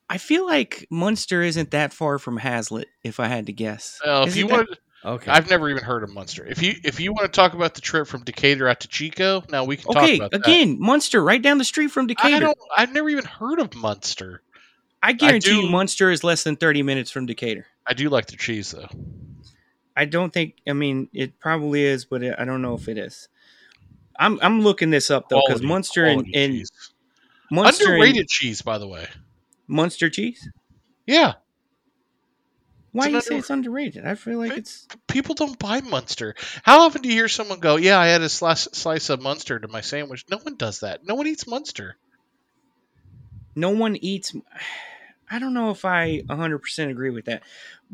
I 0.09 0.19
feel 0.19 0.45
like 0.45 0.87
Muenster 0.93 1.43
isn't 1.43 1.71
that 1.71 1.91
far 1.91 2.19
from 2.19 2.37
Haslet, 2.39 2.85
if 3.03 3.19
I 3.19 3.27
had 3.27 3.47
to 3.47 3.53
guess. 3.53 3.99
uh, 4.05 4.25
if 4.27 4.35
you 4.35 4.47
that- 4.47 4.53
want, 4.53 4.69
Okay. 5.03 5.29
I've 5.29 5.49
never 5.51 5.69
even 5.69 5.83
heard 5.83 6.01
of 6.01 6.09
Muenster. 6.09 6.49
If 6.49 6.63
you 6.63 6.73
if 6.83 6.99
you 6.99 7.11
want 7.13 7.25
to 7.25 7.35
talk 7.35 7.53
about 7.53 7.75
the 7.75 7.81
trip 7.81 8.07
from 8.07 8.23
Decatur 8.23 8.67
out 8.67 8.79
to 8.79 8.87
Chico, 8.87 9.43
now 9.49 9.63
we 9.63 9.77
can 9.77 9.93
talk 9.93 10.03
okay, 10.03 10.15
about 10.17 10.31
that. 10.31 10.41
Okay. 10.41 10.61
Again, 10.63 10.79
Muenster, 10.79 11.23
right 11.23 11.39
down 11.41 11.59
the 11.59 11.63
street 11.63 11.91
from 11.91 12.07
Decatur. 12.07 12.27
I 12.27 12.39
Decatur. 12.39 12.45
don't. 12.45 12.57
I've 12.75 12.91
never 12.91 13.09
even 13.09 13.25
heard 13.25 13.59
of 13.59 13.69
Muenster. 13.71 14.39
I 15.03 15.13
guarantee 15.13 15.51
do- 15.51 15.61
you, 15.61 15.69
Muenster 15.69 16.11
is 16.11 16.23
less 16.23 16.43
than 16.43 16.55
30 16.55 16.81
minutes 16.81 17.11
from 17.11 17.27
Decatur. 17.27 17.67
I 17.85 17.93
do 17.93 18.09
like 18.09 18.25
the 18.25 18.35
cheese 18.35 18.71
though. 18.71 18.87
I 19.95 20.05
don't 20.05 20.33
think. 20.33 20.55
I 20.67 20.73
mean, 20.73 21.09
it 21.13 21.39
probably 21.39 21.83
is, 21.83 22.05
but 22.05 22.23
I 22.23 22.45
don't 22.45 22.61
know 22.61 22.73
if 22.75 22.87
it 22.87 22.97
is. 22.97 23.29
I'm 24.17 24.39
I'm 24.41 24.61
looking 24.61 24.89
this 24.89 25.09
up 25.11 25.29
though 25.29 25.41
because 25.45 25.61
Muenster 25.61 26.11
and, 26.11 26.27
and. 26.33 26.65
Muenster 27.51 27.81
underrated 27.81 28.21
and 28.21 28.27
cheese, 28.29 28.61
by 28.61 28.77
the 28.77 28.87
way. 28.87 29.07
Muenster 29.69 30.11
cheese. 30.11 30.49
Yeah, 31.05 31.33
Why 32.95 33.09
do 33.09 33.13
you 33.15 33.21
say 33.21 33.37
it's 33.37 33.49
underrated? 33.49 34.05
I 34.05 34.15
feel 34.15 34.37
like 34.39 34.57
it's. 34.57 34.87
people 35.07 35.35
don't 35.35 35.59
buy 35.59 35.81
Muenster. 35.81 36.33
How 36.63 36.83
often 36.83 37.01
do 37.01 37.09
you 37.09 37.15
hear 37.15 37.27
someone 37.27 37.59
go, 37.59 37.75
"Yeah, 37.75 37.99
I 37.99 38.07
had 38.07 38.21
a 38.21 38.29
slice, 38.29 38.69
slice 38.71 39.09
of 39.09 39.19
Muenster 39.19 39.61
to 39.61 39.67
my 39.67 39.81
sandwich"? 39.81 40.23
No 40.31 40.37
one 40.37 40.55
does 40.55 40.79
that. 40.79 41.05
No 41.05 41.15
one 41.15 41.27
eats 41.27 41.43
Muenster. 41.43 41.93
No 43.53 43.71
one 43.71 43.97
eats. 43.97 44.33
I 45.29 45.39
don't 45.39 45.53
know 45.53 45.71
if 45.71 45.83
I 45.83 46.21
100% 46.21 46.89
agree 46.89 47.09
with 47.09 47.25
that. 47.25 47.41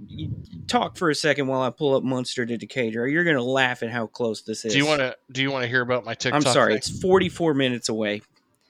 You- 0.08 0.36
Talk 0.67 0.95
for 0.95 1.10
a 1.10 1.15
second 1.15 1.47
while 1.47 1.62
I 1.62 1.69
pull 1.69 1.95
up 1.95 2.04
Muenster 2.04 2.47
to 2.47 2.58
Decatur. 2.58 3.06
You're 3.08 3.23
going 3.25 3.36
to 3.36 3.43
laugh 3.43 3.84
at 3.84 3.89
how 3.89 4.08
close 4.08 4.41
this 4.43 4.63
is. 4.63 4.71
Do 4.71 4.77
you 4.80 4.86
want 4.86 4.99
to? 5.01 5.17
Do 5.32 5.41
you 5.41 5.51
want 5.51 5.63
to 5.63 5.67
hear 5.67 5.82
about 5.82 6.06
my 6.06 6.13
TikTok? 6.13 6.45
I'm 6.45 6.54
sorry, 6.54 6.71
thing? 6.73 6.77
it's 6.77 7.01
44 7.01 7.54
minutes 7.54 7.89
away, 7.89 8.21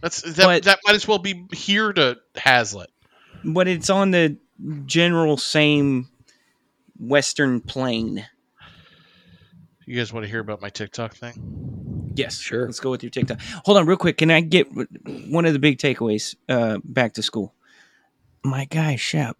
That's 0.01 0.21
that. 0.21 0.37
but- 0.45 0.63
that 0.63 0.79
might 0.85 0.95
as 0.95 1.07
well 1.07 1.19
be 1.19 1.45
here 1.53 1.93
to 1.93 2.17
Haslet. 2.35 2.87
but 3.43 3.67
it's 3.67 3.89
on 3.91 4.11
the 4.11 4.37
general 4.85 5.37
same 5.37 6.07
western 6.99 7.61
plane. 7.61 8.25
You 9.85 9.97
guys 9.97 10.13
want 10.13 10.23
to 10.25 10.29
hear 10.29 10.39
about 10.39 10.61
my 10.61 10.69
TikTok 10.69 11.15
thing? 11.15 12.11
Yes, 12.15 12.37
Sure. 12.39 12.65
Let's 12.65 12.79
go 12.79 12.91
with 12.91 13.03
your 13.03 13.09
TikTok. 13.09 13.39
Hold 13.65 13.77
on, 13.77 13.85
real 13.85 13.97
quick. 13.97 14.17
Can 14.17 14.31
I 14.31 14.41
get 14.41 14.67
one 15.29 15.45
of 15.45 15.53
the 15.53 15.59
big 15.59 15.77
takeaways 15.77 16.35
uh, 16.49 16.79
back 16.83 17.13
to 17.13 17.21
school? 17.23 17.53
My 18.43 18.65
guy 18.65 18.95
Shep, 18.95 19.37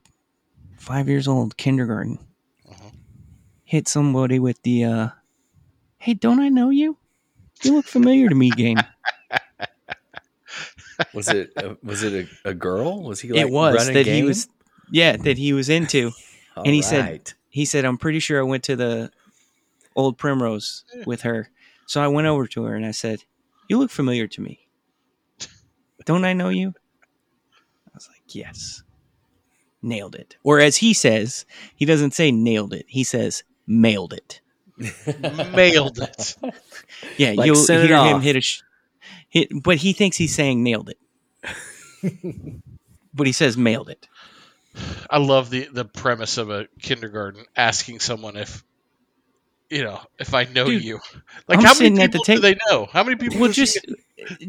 five 0.82 1.08
years 1.08 1.28
old, 1.28 1.58
kindergarten, 1.58 2.20
Mhm. 2.70 2.91
hit 3.63 3.88
somebody 3.88 4.39
with 4.39 4.62
the 4.63 4.84
uh, 4.86 5.10
"Hey, 5.98 6.13
don't 6.13 6.39
I 6.39 6.50
know 6.50 6.70
you? 6.70 6.98
You 7.63 7.76
look 7.76 7.86
familiar 7.86 8.30
to 8.30 8.36
me." 8.36 8.50
Game. 8.52 8.78
Was 11.13 11.30
it 11.30 11.52
uh, 11.58 11.76
was 11.84 12.04
it 12.04 12.28
a, 12.46 12.50
a 12.50 12.54
girl? 12.54 13.02
Was 13.02 13.22
he 13.22 13.30
like 13.30 13.41
it 13.41 13.50
was 13.50 13.76
running 13.76 13.94
that 13.94 14.06
he 14.06 14.24
was, 14.24 14.48
yeah, 14.91 15.17
that 15.17 15.38
he 15.38 15.54
was 15.54 15.70
into. 15.70 16.12
And 16.58 16.67
he 16.76 16.82
said- 16.82 17.32
he 17.50 17.63
said, 17.65 17.86
I'm 17.86 17.98
pretty 17.98 18.20
sure 18.20 18.39
I 18.39 18.44
went 18.44 18.63
to 18.65 18.76
the 18.76 19.10
old 19.96 20.17
Primrose 20.17 20.84
with 21.06 21.22
her. 21.22 21.50
So 21.88 22.02
I 22.04 22.08
went 22.08 22.28
over 22.28 22.46
to 22.48 22.63
her 22.65 22.76
and 22.76 22.86
I 22.86 22.91
said, 22.91 23.24
You 23.70 23.80
look 23.80 23.89
familiar 23.89 24.28
to 24.28 24.41
me. 24.41 24.67
Don't 26.06 26.26
I 26.26 26.34
know 26.34 26.50
you? 26.50 26.74
I 27.88 27.91
was 27.96 28.08
like, 28.10 28.36
Yes. 28.36 28.84
Nailed 29.82 30.15
it. 30.15 30.38
Or 30.44 30.60
as 30.60 30.78
he 30.78 30.94
says, 30.94 31.46
he 31.76 31.86
doesn't 31.86 32.13
say 32.13 32.32
nailed 32.32 32.74
it. 32.74 32.86
He 32.88 33.04
says 33.04 33.44
mailed 33.65 34.13
it. 34.13 34.41
Mailed 35.56 36.00
it. 36.00 36.36
Yeah, 37.17 37.34
Like, 37.36 37.46
you'll 37.46 37.67
hear 37.67 38.04
him 38.04 38.22
hit 38.22 38.36
a 38.36 38.41
sh- 38.41 38.63
hit, 39.30 39.50
but 39.52 39.78
he 39.78 39.94
thinks 39.94 40.17
he's 40.17 40.34
saying 40.34 40.63
nailed 40.63 40.89
it. 40.89 40.98
but 43.13 43.28
he 43.28 43.34
says 43.34 43.58
mailed 43.58 43.89
it. 43.89 44.08
I 45.10 45.17
love 45.17 45.50
the 45.50 45.67
the 45.72 45.86
premise 45.86 46.38
of 46.38 46.50
a 46.50 46.67
kindergarten 46.82 47.46
asking 47.56 48.00
someone 48.00 48.38
if 48.38 48.63
you 49.72 49.84
know 49.84 50.00
if 50.20 50.34
I 50.34 50.44
know 50.44 50.66
Dude, 50.66 50.84
you. 50.84 51.00
Like 51.48 51.60
I'm 51.60 51.66
how 51.66 51.74
many 51.74 51.86
sitting 51.86 52.02
at 52.02 52.12
the 52.12 52.20
people 52.20 52.36
do 52.36 52.42
they 52.42 52.58
know? 52.70 52.88
How 52.92 53.04
many 53.04 53.16
people? 53.16 53.40
well 53.40 53.52
just 53.52 53.80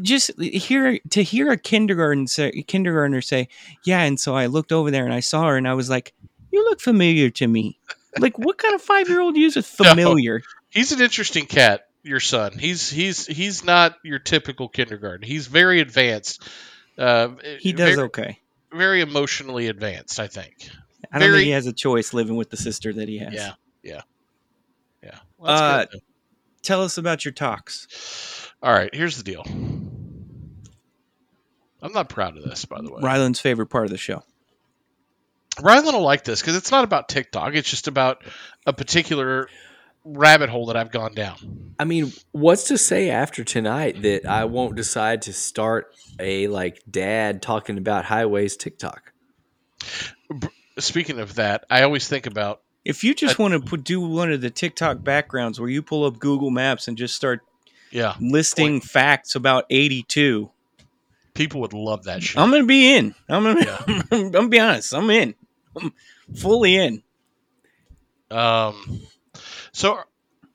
just 0.01 0.39
hear 0.39 0.99
to 1.09 1.23
hear 1.23 1.51
a 1.51 1.57
kindergarten 1.57 2.27
say, 2.27 2.63
kindergartner 2.67 3.21
say 3.21 3.47
yeah 3.83 4.01
and 4.01 4.19
so 4.19 4.35
i 4.35 4.45
looked 4.45 4.71
over 4.71 4.91
there 4.91 5.03
and 5.03 5.13
i 5.13 5.19
saw 5.19 5.47
her 5.47 5.57
and 5.57 5.67
i 5.67 5.73
was 5.73 5.89
like 5.89 6.13
you 6.51 6.63
look 6.63 6.79
familiar 6.79 7.31
to 7.31 7.47
me 7.47 7.79
like 8.19 8.37
what 8.37 8.59
kind 8.59 8.75
of 8.75 8.83
five 8.83 9.09
year 9.09 9.19
old 9.19 9.35
uses 9.35 9.67
familiar 9.83 10.43
he's 10.69 10.91
an 10.91 11.01
interesting 11.01 11.45
cat. 11.45 11.87
Your 12.05 12.19
son. 12.19 12.51
He's 12.57 12.89
he's 12.89 13.25
he's 13.25 13.63
not 13.63 13.95
your 14.03 14.19
typical 14.19 14.67
kindergarten. 14.67 15.25
He's 15.25 15.47
very 15.47 15.79
advanced. 15.79 16.45
Uh, 16.97 17.29
he 17.59 17.71
does 17.71 17.95
very, 17.95 18.05
okay 18.07 18.39
very 18.73 19.01
emotionally 19.01 19.67
advanced. 19.67 20.19
I 20.19 20.27
think. 20.27 20.69
i 21.11 21.19
don't 21.19 21.29
very- 21.29 21.39
think 21.39 21.45
he 21.45 21.51
has 21.51 21.67
a 21.67 21.73
choice 21.73 22.13
living 22.13 22.35
with 22.35 22.49
the 22.49 22.57
sister 22.57 22.91
that 22.93 23.07
he 23.07 23.19
has 23.19 23.33
Yeah, 23.33 23.53
yeah, 23.83 24.01
yeah. 25.03 25.19
Well, 25.37 25.51
Uh, 25.51 25.85
good, 25.85 26.01
tell 26.61 26.83
us 26.83 26.97
about 26.97 27.25
your 27.25 27.33
talks 27.33 28.51
All 28.61 28.71
right, 28.73 28.93
here's 28.93 29.17
the 29.17 29.23
deal. 29.23 29.43
I'm 31.81 31.91
not 31.91 32.07
proud 32.07 32.37
of 32.37 32.43
this, 32.43 32.63
by 32.65 32.81
the 32.81 32.91
way. 32.91 33.01
Rylan's 33.01 33.39
favorite 33.39 33.67
part 33.67 33.85
of 33.85 33.91
the 33.91 33.97
show 33.97 34.23
Rylan 35.57 35.93
will 35.93 36.01
like 36.01 36.23
this 36.23 36.41
because 36.41 36.55
it's 36.55 36.71
not 36.71 36.83
about 36.83 37.09
TikTok. 37.09 37.53
It's 37.53 37.69
just 37.69 37.87
about 37.87 38.23
a 38.65 38.73
particular 38.73 39.49
rabbit 40.03 40.49
hole 40.49 40.67
that 40.67 40.75
I've 40.75 40.91
gone 40.91 41.13
down. 41.13 41.75
I 41.77 41.85
mean, 41.85 42.11
what's 42.31 42.65
to 42.65 42.77
say 42.77 43.09
after 43.11 43.43
tonight 43.43 44.01
that 44.01 44.25
I 44.25 44.45
won't 44.45 44.75
decide 44.75 45.23
to 45.23 45.33
start 45.33 45.95
a 46.19 46.47
like 46.47 46.81
dad 46.89 47.41
talking 47.41 47.77
about 47.77 48.05
highways 48.05 48.57
TikTok? 48.57 49.13
Speaking 50.79 51.19
of 51.19 51.35
that, 51.35 51.65
I 51.69 51.83
always 51.83 52.07
think 52.07 52.25
about 52.25 52.61
if 52.85 53.03
you 53.03 53.13
just 53.13 53.39
want 53.39 53.65
to 53.67 53.77
do 53.77 54.01
one 54.01 54.31
of 54.31 54.41
the 54.41 54.49
tiktok 54.49 55.03
backgrounds 55.03 55.59
where 55.59 55.69
you 55.69 55.81
pull 55.81 56.05
up 56.05 56.19
google 56.19 56.49
maps 56.49 56.87
and 56.87 56.97
just 56.97 57.15
start 57.15 57.41
yeah, 57.91 58.15
listing 58.19 58.81
facts 58.81 59.35
about 59.35 59.65
82 59.69 60.49
people 61.35 61.61
would 61.61 61.73
love 61.73 62.05
that 62.05 62.23
shit. 62.23 62.37
i'm 62.39 62.49
gonna 62.51 62.65
be 62.65 62.95
in 62.95 63.13
i'm 63.29 63.43
gonna 63.43 63.65
Yeah. 63.65 64.01
i'm 64.11 64.31
gonna 64.31 64.49
be 64.49 64.59
honest 64.59 64.93
i'm 64.93 65.09
in 65.09 65.35
i'm 65.75 65.93
fully 66.35 66.75
in 66.75 67.03
Um, 68.31 69.01
so 69.73 69.99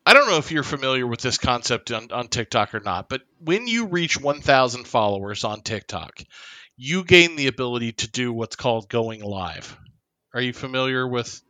I 0.05 0.15
don't 0.15 0.29
know 0.29 0.39
if 0.39 0.51
you're 0.51 0.63
familiar 0.63 1.07
with 1.07 1.21
this 1.21 1.39
concept 1.39 1.93
on, 1.93 2.11
on 2.11 2.29
TikTok 2.29 2.75
or 2.75 2.81
not, 2.81 3.09
but 3.09 3.23
when 3.41 3.67
you 3.69 3.87
reach 3.87 4.19
1,000 4.21 4.85
followers 4.87 5.45
on 5.45 5.61
TikTok, 5.61 6.21
you 6.77 7.05
gain 7.05 7.37
the 7.37 7.47
ability 7.47 7.93
to 7.93 8.09
do 8.09 8.33
what's 8.33 8.57
called 8.57 8.89
going 8.89 9.23
live. 9.23 9.77
Are 10.35 10.41
you 10.41 10.53
familiar 10.53 11.07
with 11.07 11.41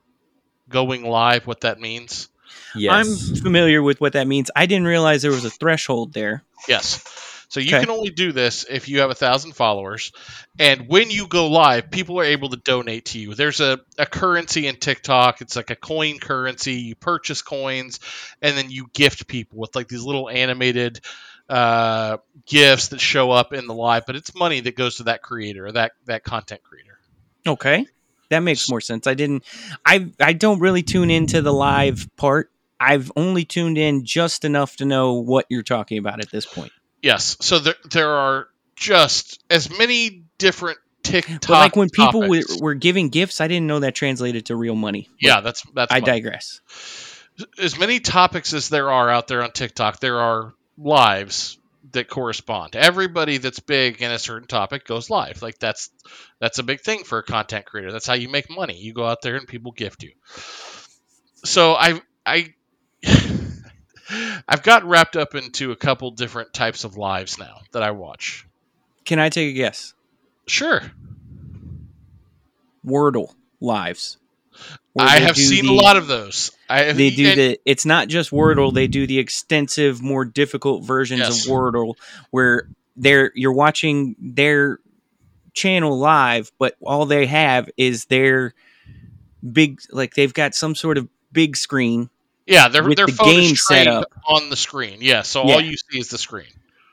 going 0.68 1.04
live? 1.04 1.46
What 1.46 1.62
that 1.62 1.80
means? 1.80 2.28
Yes. 2.74 2.92
I'm 3.30 3.36
familiar 3.36 3.82
with 3.82 4.00
what 4.00 4.12
that 4.12 4.26
means. 4.26 4.50
I 4.54 4.66
didn't 4.66 4.86
realize 4.86 5.22
there 5.22 5.30
was 5.30 5.44
a 5.44 5.50
threshold 5.50 6.12
there. 6.12 6.42
Yes. 6.68 7.02
So 7.50 7.60
you 7.60 7.68
Okay. 7.76 7.80
can 7.80 7.90
only 7.90 8.10
do 8.10 8.32
this 8.32 8.66
if 8.68 8.90
you 8.90 9.00
have 9.00 9.08
a 9.10 9.14
thousand 9.14 9.52
followers, 9.52 10.12
and 10.58 10.86
when 10.86 11.10
you 11.10 11.26
go 11.26 11.48
live, 11.48 11.90
people 11.90 12.20
are 12.20 12.24
able 12.24 12.50
to 12.50 12.58
donate 12.58 13.06
to 13.06 13.18
you. 13.18 13.34
There's 13.34 13.60
a, 13.60 13.80
a 13.96 14.04
currency 14.04 14.66
in 14.66 14.76
TikTok. 14.76 15.40
It's 15.40 15.56
like 15.56 15.70
a 15.70 15.76
coin 15.76 16.18
currency. 16.18 16.74
You 16.74 16.94
purchase 16.94 17.40
coins, 17.40 18.00
and 18.42 18.54
then 18.54 18.70
you 18.70 18.90
gift 18.92 19.26
people 19.26 19.58
with 19.60 19.74
like 19.74 19.88
these 19.88 20.02
little 20.02 20.28
animated 20.28 21.00
uh, 21.48 22.18
gifts 22.44 22.88
that 22.88 23.00
show 23.00 23.30
up 23.30 23.54
in 23.54 23.66
the 23.66 23.72
live. 23.74 24.04
But 24.04 24.16
it's 24.16 24.34
money 24.34 24.60
that 24.60 24.76
goes 24.76 24.96
to 24.96 25.04
that 25.04 25.22
creator, 25.22 25.68
or 25.68 25.72
that 25.72 25.92
that 26.04 26.24
content 26.24 26.62
creator. 26.62 26.98
Okay. 27.46 27.86
That 28.30 28.40
makes 28.40 28.68
more 28.68 28.80
sense. 28.80 29.06
I 29.06 29.14
didn't. 29.14 29.44
I 29.84 30.10
I 30.20 30.32
don't 30.32 30.60
really 30.60 30.82
tune 30.82 31.10
into 31.10 31.42
the 31.42 31.52
live 31.52 32.08
part. 32.16 32.50
I've 32.80 33.10
only 33.16 33.44
tuned 33.44 33.78
in 33.78 34.04
just 34.04 34.44
enough 34.44 34.76
to 34.76 34.84
know 34.84 35.14
what 35.14 35.46
you're 35.48 35.62
talking 35.62 35.98
about 35.98 36.20
at 36.20 36.30
this 36.30 36.46
point. 36.46 36.72
Yes. 37.02 37.36
So 37.40 37.58
there 37.58 37.74
there 37.90 38.10
are 38.10 38.48
just 38.76 39.42
as 39.50 39.76
many 39.76 40.24
different 40.38 40.78
TikTok. 41.02 41.40
But 41.40 41.50
like 41.50 41.76
when 41.76 41.90
people 41.90 42.28
were, 42.28 42.42
were 42.60 42.74
giving 42.74 43.08
gifts, 43.08 43.40
I 43.40 43.48
didn't 43.48 43.66
know 43.66 43.80
that 43.80 43.94
translated 43.94 44.46
to 44.46 44.56
real 44.56 44.74
money. 44.76 45.08
But 45.10 45.22
yeah, 45.22 45.40
that's 45.40 45.64
that's 45.74 45.92
I 45.92 46.00
my- 46.00 46.06
digress. 46.06 46.60
as 47.58 47.78
many 47.78 48.00
topics 48.00 48.52
as 48.52 48.68
there 48.68 48.90
are 48.90 49.08
out 49.10 49.28
there 49.28 49.42
on 49.42 49.52
TikTok, 49.52 50.00
there 50.00 50.20
are 50.20 50.54
lives 50.76 51.58
that 51.92 52.08
correspond. 52.08 52.76
Everybody 52.76 53.38
that's 53.38 53.60
big 53.60 54.02
in 54.02 54.10
a 54.10 54.18
certain 54.18 54.48
topic 54.48 54.84
goes 54.84 55.10
live. 55.10 55.42
Like 55.42 55.58
that's 55.58 55.90
that's 56.40 56.58
a 56.58 56.62
big 56.62 56.80
thing 56.80 57.04
for 57.04 57.18
a 57.18 57.22
content 57.22 57.66
creator. 57.66 57.92
That's 57.92 58.06
how 58.06 58.14
you 58.14 58.28
make 58.28 58.50
money. 58.50 58.76
You 58.76 58.92
go 58.92 59.06
out 59.06 59.22
there 59.22 59.36
and 59.36 59.46
people 59.46 59.72
gift 59.72 60.02
you. 60.02 60.12
So 61.44 61.74
I 61.74 62.00
I 62.24 62.54
I've 64.48 64.62
got 64.62 64.84
wrapped 64.84 65.16
up 65.16 65.34
into 65.34 65.72
a 65.72 65.76
couple 65.76 66.10
different 66.10 66.52
types 66.52 66.84
of 66.84 66.96
lives 66.96 67.38
now 67.38 67.60
that 67.72 67.82
I 67.82 67.90
watch. 67.92 68.46
Can 69.04 69.18
I 69.18 69.28
take 69.28 69.50
a 69.50 69.52
guess? 69.52 69.94
Sure. 70.46 70.82
Wordle 72.84 73.34
lives. 73.60 74.18
I 74.98 75.20
have 75.20 75.36
seen 75.36 75.66
the- 75.66 75.72
a 75.72 75.74
lot 75.74 75.96
of 75.96 76.06
those. 76.06 76.50
I 76.68 76.92
They 76.92 77.10
do 77.10 77.28
and- 77.28 77.38
the. 77.40 77.60
It's 77.64 77.84
not 77.86 78.08
just 78.08 78.30
Wordle. 78.30 78.72
They 78.74 78.86
do 78.86 79.06
the 79.06 79.18
extensive, 79.18 80.02
more 80.02 80.24
difficult 80.24 80.84
versions 80.84 81.20
Yes. 81.20 81.44
of 81.46 81.50
Wordle, 81.52 81.94
where 82.30 82.68
they're 82.96 83.32
you're 83.34 83.52
watching 83.52 84.16
their 84.20 84.78
channel 85.54 85.98
live, 85.98 86.50
but 86.58 86.76
all 86.82 87.06
they 87.06 87.26
have 87.26 87.68
is 87.76 88.04
their 88.06 88.54
big. 89.52 89.80
Like 89.90 90.14
they've 90.14 90.34
got 90.34 90.54
some 90.54 90.74
sort 90.74 90.98
of 90.98 91.08
big 91.32 91.56
screen. 91.56 92.10
yeah, 92.46 92.68
they're 92.68 92.82
they're 92.94 93.06
the 93.06 93.12
phone 93.12 93.28
game 93.34 93.52
is 93.52 93.66
set 93.66 93.86
up. 93.86 94.06
on 94.26 94.48
the 94.50 94.56
screen. 94.56 94.98
Yeah, 95.00 95.22
so 95.22 95.46
Yeah. 95.46 95.54
all 95.54 95.60
you 95.60 95.76
see 95.90 95.98
is 95.98 96.08
the 96.08 96.18
screen. 96.18 96.46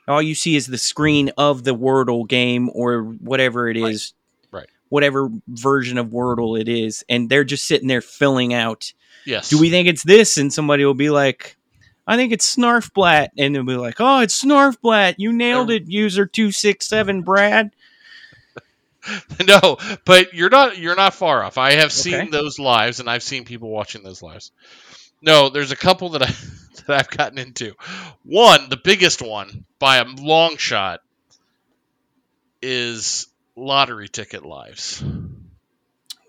All 0.08 0.22
you 0.22 0.34
see 0.36 0.54
is 0.54 0.66
the 0.66 0.78
screen 0.78 1.30
of 1.36 1.64
the 1.64 1.74
Wordle 1.74 2.28
game 2.28 2.70
or 2.72 3.02
whatever 3.02 3.68
it 3.68 3.76
is. 3.76 4.12
Whatever 4.88 5.30
version 5.48 5.98
of 5.98 6.08
Wordle 6.08 6.60
it 6.60 6.68
is, 6.68 7.04
and 7.08 7.28
they're 7.28 7.44
just 7.44 7.66
sitting 7.66 7.88
there 7.88 8.00
filling 8.00 8.54
out 8.54 8.92
Yes. 9.24 9.48
do 9.50 9.58
we 9.58 9.70
think 9.70 9.88
it's 9.88 10.04
this? 10.04 10.36
And 10.36 10.52
somebody 10.52 10.84
will 10.84 10.94
be 10.94 11.10
like, 11.10 11.56
I 12.06 12.16
think 12.16 12.32
it's 12.32 12.54
Snarfblat. 12.54 13.30
And 13.36 13.52
they'll 13.54 13.64
be 13.64 13.74
like, 13.76 13.96
oh, 13.98 14.20
it's 14.20 14.40
Snarfblat. 14.44 15.16
You 15.18 15.32
nailed 15.32 15.70
it, 15.72 15.88
user 15.88 16.26
267, 16.26 17.22
Brad. 17.22 17.70
no, 19.46 19.78
but 20.04 20.32
you're 20.34 20.50
not 20.50 20.78
you're 20.78 20.96
not 20.96 21.14
far 21.14 21.42
off. 21.42 21.58
I 21.58 21.72
have 21.72 21.92
seen 21.92 22.14
Okay. 22.14 22.28
those 22.30 22.58
lives 22.58 23.00
and 23.00 23.08
I've 23.10 23.22
seen 23.22 23.44
people 23.44 23.68
watching 23.70 24.02
those 24.04 24.22
lives. 24.22 24.52
No, 25.22 25.48
there's 25.48 25.72
a 25.72 25.76
couple 25.76 26.10
that 26.10 26.22
I 26.22 26.26
that 26.86 27.00
I've 27.00 27.10
gotten 27.10 27.38
into. 27.38 27.74
One, 28.24 28.68
the 28.68 28.76
biggest 28.76 29.22
one 29.22 29.64
by 29.80 29.96
a 29.96 30.04
long 30.04 30.56
shot 30.56 31.00
is 32.62 33.26
lottery 33.56 34.08
ticket 34.08 34.44
lives. 34.44 35.02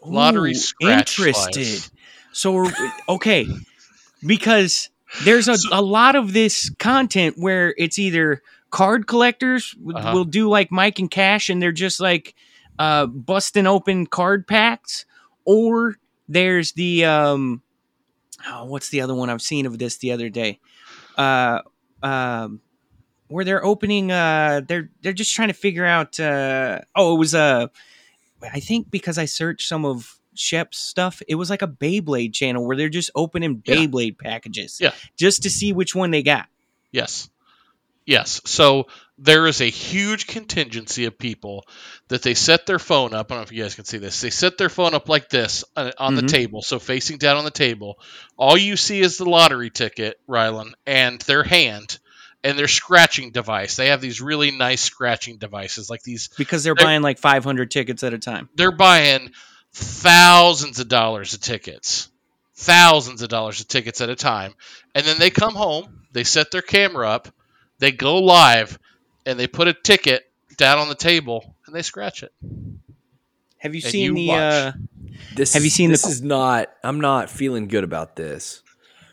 Lottery 0.03 0.51
Ooh, 0.51 0.55
scratch 0.55 1.19
Interested. 1.19 1.57
lives. 1.57 1.91
So, 2.31 2.51
we're- 2.53 2.73
okay. 3.09 3.45
Because 4.25 4.89
there's 5.23 5.47
a, 5.47 5.57
a 5.71 5.81
lot 5.81 6.15
of 6.15 6.33
this 6.33 6.69
content 6.79 7.35
where 7.37 7.73
it's 7.77 7.99
either 7.99 8.41
card 8.69 9.07
collectors 9.07 9.75
Uh-huh. 9.93 10.11
will 10.13 10.25
do 10.25 10.49
like 10.49 10.71
Mike 10.71 10.99
and 10.99 11.09
Cash 11.09 11.49
and 11.49 11.61
they're 11.61 11.71
just 11.71 11.99
like 11.99 12.35
uh, 12.79 13.05
busting 13.07 13.65
open 13.67 14.05
card 14.05 14.45
packs, 14.47 15.05
or 15.45 15.95
there's 16.29 16.73
the 16.73 17.05
um, 17.05 17.61
oh, 18.47 18.65
what's 18.65 18.89
the 18.89 19.01
other 19.01 19.15
one 19.15 19.29
I've 19.31 19.41
seen 19.41 19.65
of 19.65 19.79
this 19.79 19.97
the 19.97 20.11
other 20.11 20.29
day, 20.29 20.59
uh, 21.17 21.61
um, 22.03 22.61
where 23.27 23.43
they're 23.45 23.63
opening 23.63 24.11
uh, 24.11 24.61
they're 24.67 24.89
they're 25.01 25.13
just 25.13 25.33
trying 25.33 25.49
to 25.49 25.53
figure 25.53 25.85
out 25.85 26.19
uh, 26.19 26.79
oh 26.95 27.15
it 27.15 27.19
was 27.19 27.35
uh, 27.35 27.67
I 28.41 28.59
think 28.59 28.89
because 28.91 29.17
I 29.17 29.25
searched 29.25 29.67
some 29.67 29.85
of 29.85 30.13
Shep's 30.35 30.77
stuff, 30.77 31.21
it 31.27 31.33
was 31.35 31.49
like 31.49 31.63
a 31.63 31.67
Beyblade 31.67 32.31
channel 32.33 32.65
where 32.65 32.77
they're 32.77 32.89
just 32.89 33.09
opening 33.15 33.63
Yeah. 33.65 33.75
Beyblade 33.75 34.19
packages, 34.19 34.77
Yeah. 34.79 34.91
just 35.15 35.43
to 35.43 35.49
see 35.49 35.73
which 35.73 35.95
one 35.95 36.11
they 36.11 36.21
got. 36.21 36.47
Yes. 36.91 37.29
Yes. 38.05 38.39
So 38.45 38.87
there 39.17 39.47
is 39.47 39.59
a 39.61 39.69
huge 39.69 40.27
contingency 40.27 41.05
of 41.05 41.17
people 41.17 41.65
that 42.07 42.21
they 42.21 42.35
set 42.35 42.67
their 42.67 42.77
phone 42.79 43.13
up. 43.15 43.31
I 43.31 43.35
don't 43.35 43.39
know 43.41 43.43
if 43.47 43.51
you 43.51 43.63
guys 43.63 43.73
can 43.75 43.83
see 43.85 43.97
this. 43.97 44.21
They 44.21 44.29
set 44.29 44.57
their 44.59 44.69
phone 44.69 44.93
up 44.93 45.09
like 45.09 45.27
this 45.29 45.65
uh, 45.75 45.91
on 45.97 46.13
the 46.15 46.21
Mhm. 46.21 46.29
table, 46.29 46.61
so 46.61 46.77
facing 46.79 47.17
down 47.17 47.35
on 47.37 47.43
the 47.43 47.51
table. 47.51 47.99
All 48.37 48.57
you 48.57 48.77
see 48.77 49.01
is 49.01 49.17
the 49.17 49.25
lottery 49.25 49.71
ticket, 49.71 50.19
Rylan, 50.29 50.73
and 50.85 51.19
their 51.21 51.43
hand 51.43 51.97
and 52.47 52.57
their 52.57 52.67
scratching 52.67 53.31
device. 53.31 53.75
They 53.75 53.87
have 53.89 53.99
these 54.01 54.21
really 54.21 54.51
nice 54.51 54.81
scratching 54.81 55.37
devices, 55.37 55.89
like 55.89 56.01
these. 56.03 56.29
because 56.37 56.63
they're 56.63 56.73
They're- 56.75 56.85
buying 56.85 57.01
like 57.01 57.19
500 57.19 57.69
tickets 57.69 58.03
at 58.03 58.13
a 58.13 58.17
time. 58.19 58.49
They're 58.55 58.71
buying 58.71 59.31
thousands 59.73 60.79
of 60.79 60.87
dollars 60.87 61.33
of 61.33 61.41
tickets, 61.41 62.09
thousands 62.55 63.21
of 63.21 63.29
dollars 63.29 63.59
of 63.59 63.67
tickets 63.67 64.01
at 64.01 64.09
a 64.09 64.15
time, 64.15 64.53
and 64.95 65.05
then 65.05 65.19
they 65.19 65.29
come 65.29 65.55
home. 65.55 66.03
They 66.13 66.23
set 66.23 66.51
their 66.51 66.61
camera 66.61 67.09
up. 67.09 67.27
They 67.79 67.91
go 67.91 68.19
live, 68.19 68.79
and 69.25 69.39
they 69.39 69.47
put 69.47 69.67
a 69.67 69.73
ticket 69.73 70.23
down 70.57 70.79
on 70.79 70.89
the 70.89 70.95
table 70.95 71.53
and 71.67 71.75
they 71.75 71.83
scratch 71.83 72.23
it. 72.23 72.31
Have 73.59 73.75
you 73.75 73.81
And 73.83 73.91
seen 73.91 74.03
you 74.05 74.13
the 74.15 74.27
watch. 74.29 74.39
uh, 74.39 74.71
This 75.35 75.53
Have 75.53 75.63
you 75.63 75.69
seen 75.69 75.91
This 75.91 76.03
qu- 76.05 76.09
is 76.11 76.21
not. 76.21 76.69
I'm 76.83 76.99
not 77.01 77.29
feeling 77.29 77.67
good 77.67 77.83
about 77.83 78.15
this. 78.15 78.63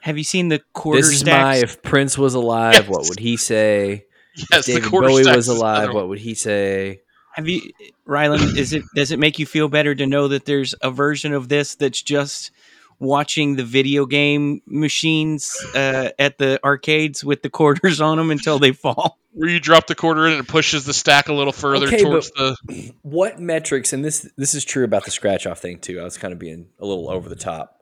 Have 0.04 0.18
you 0.18 0.24
seen 0.24 0.48
the 0.48 0.60
quarter 0.74 1.00
This 1.00 1.12
is 1.12 1.20
stacks? 1.20 1.42
my. 1.42 1.56
If 1.56 1.82
Prince 1.82 2.18
was 2.18 2.34
alive, 2.34 2.74
Yes. 2.74 2.88
what 2.88 3.08
would 3.08 3.18
he 3.18 3.38
say? 3.38 4.04
Yes, 4.36 4.60
if 4.60 4.66
David 4.66 4.82
the 4.84 4.88
quarter 4.90 5.08
Bowie 5.08 5.24
was 5.34 5.48
alive, 5.48 5.94
what 5.94 6.08
would 6.08 6.18
he 6.18 6.34
say? 6.34 7.00
Have 7.32 7.48
you, 7.48 7.62
Rylan? 8.06 8.54
Is 8.58 8.74
it 8.74 8.82
does 8.94 9.12
it 9.12 9.18
make 9.18 9.38
you 9.38 9.46
feel 9.46 9.68
better 9.70 9.94
to 9.94 10.06
know 10.06 10.28
that 10.28 10.44
there's 10.44 10.74
a 10.82 10.90
version 10.90 11.32
of 11.32 11.48
this 11.48 11.74
that's 11.76 12.02
just 12.02 12.50
watching 12.98 13.56
the 13.56 13.64
video 13.64 14.04
game 14.04 14.60
machines 14.66 15.56
uh, 15.74 16.10
at 16.18 16.36
the 16.36 16.60
arcades 16.62 17.24
with 17.24 17.42
the 17.42 17.48
quarters 17.50 18.00
on 18.02 18.18
them 18.18 18.30
until 18.30 18.58
they 18.58 18.72
fall? 18.72 19.18
Where 19.32 19.48
you 19.48 19.58
drop 19.58 19.86
the 19.86 19.94
quarter 19.94 20.26
in 20.26 20.32
and 20.34 20.40
it 20.42 20.48
pushes 20.48 20.84
the 20.84 20.92
stack 20.92 21.28
a 21.28 21.32
little 21.32 21.52
further 21.52 21.86
Okay, 21.86 22.02
towards 22.02 22.30
the. 22.32 22.92
What 23.02 23.40
metrics? 23.40 23.92
And 23.94 24.04
this 24.04 24.30
this 24.36 24.54
is 24.54 24.64
true 24.66 24.84
about 24.84 25.06
the 25.06 25.10
scratch 25.10 25.46
off 25.46 25.60
thing 25.60 25.78
too. 25.78 25.98
I 25.98 26.04
was 26.04 26.18
kind 26.18 26.32
of 26.32 26.38
being 26.38 26.68
a 26.78 26.84
little 26.84 27.08
over 27.10 27.28
the 27.30 27.34
top. 27.36 27.73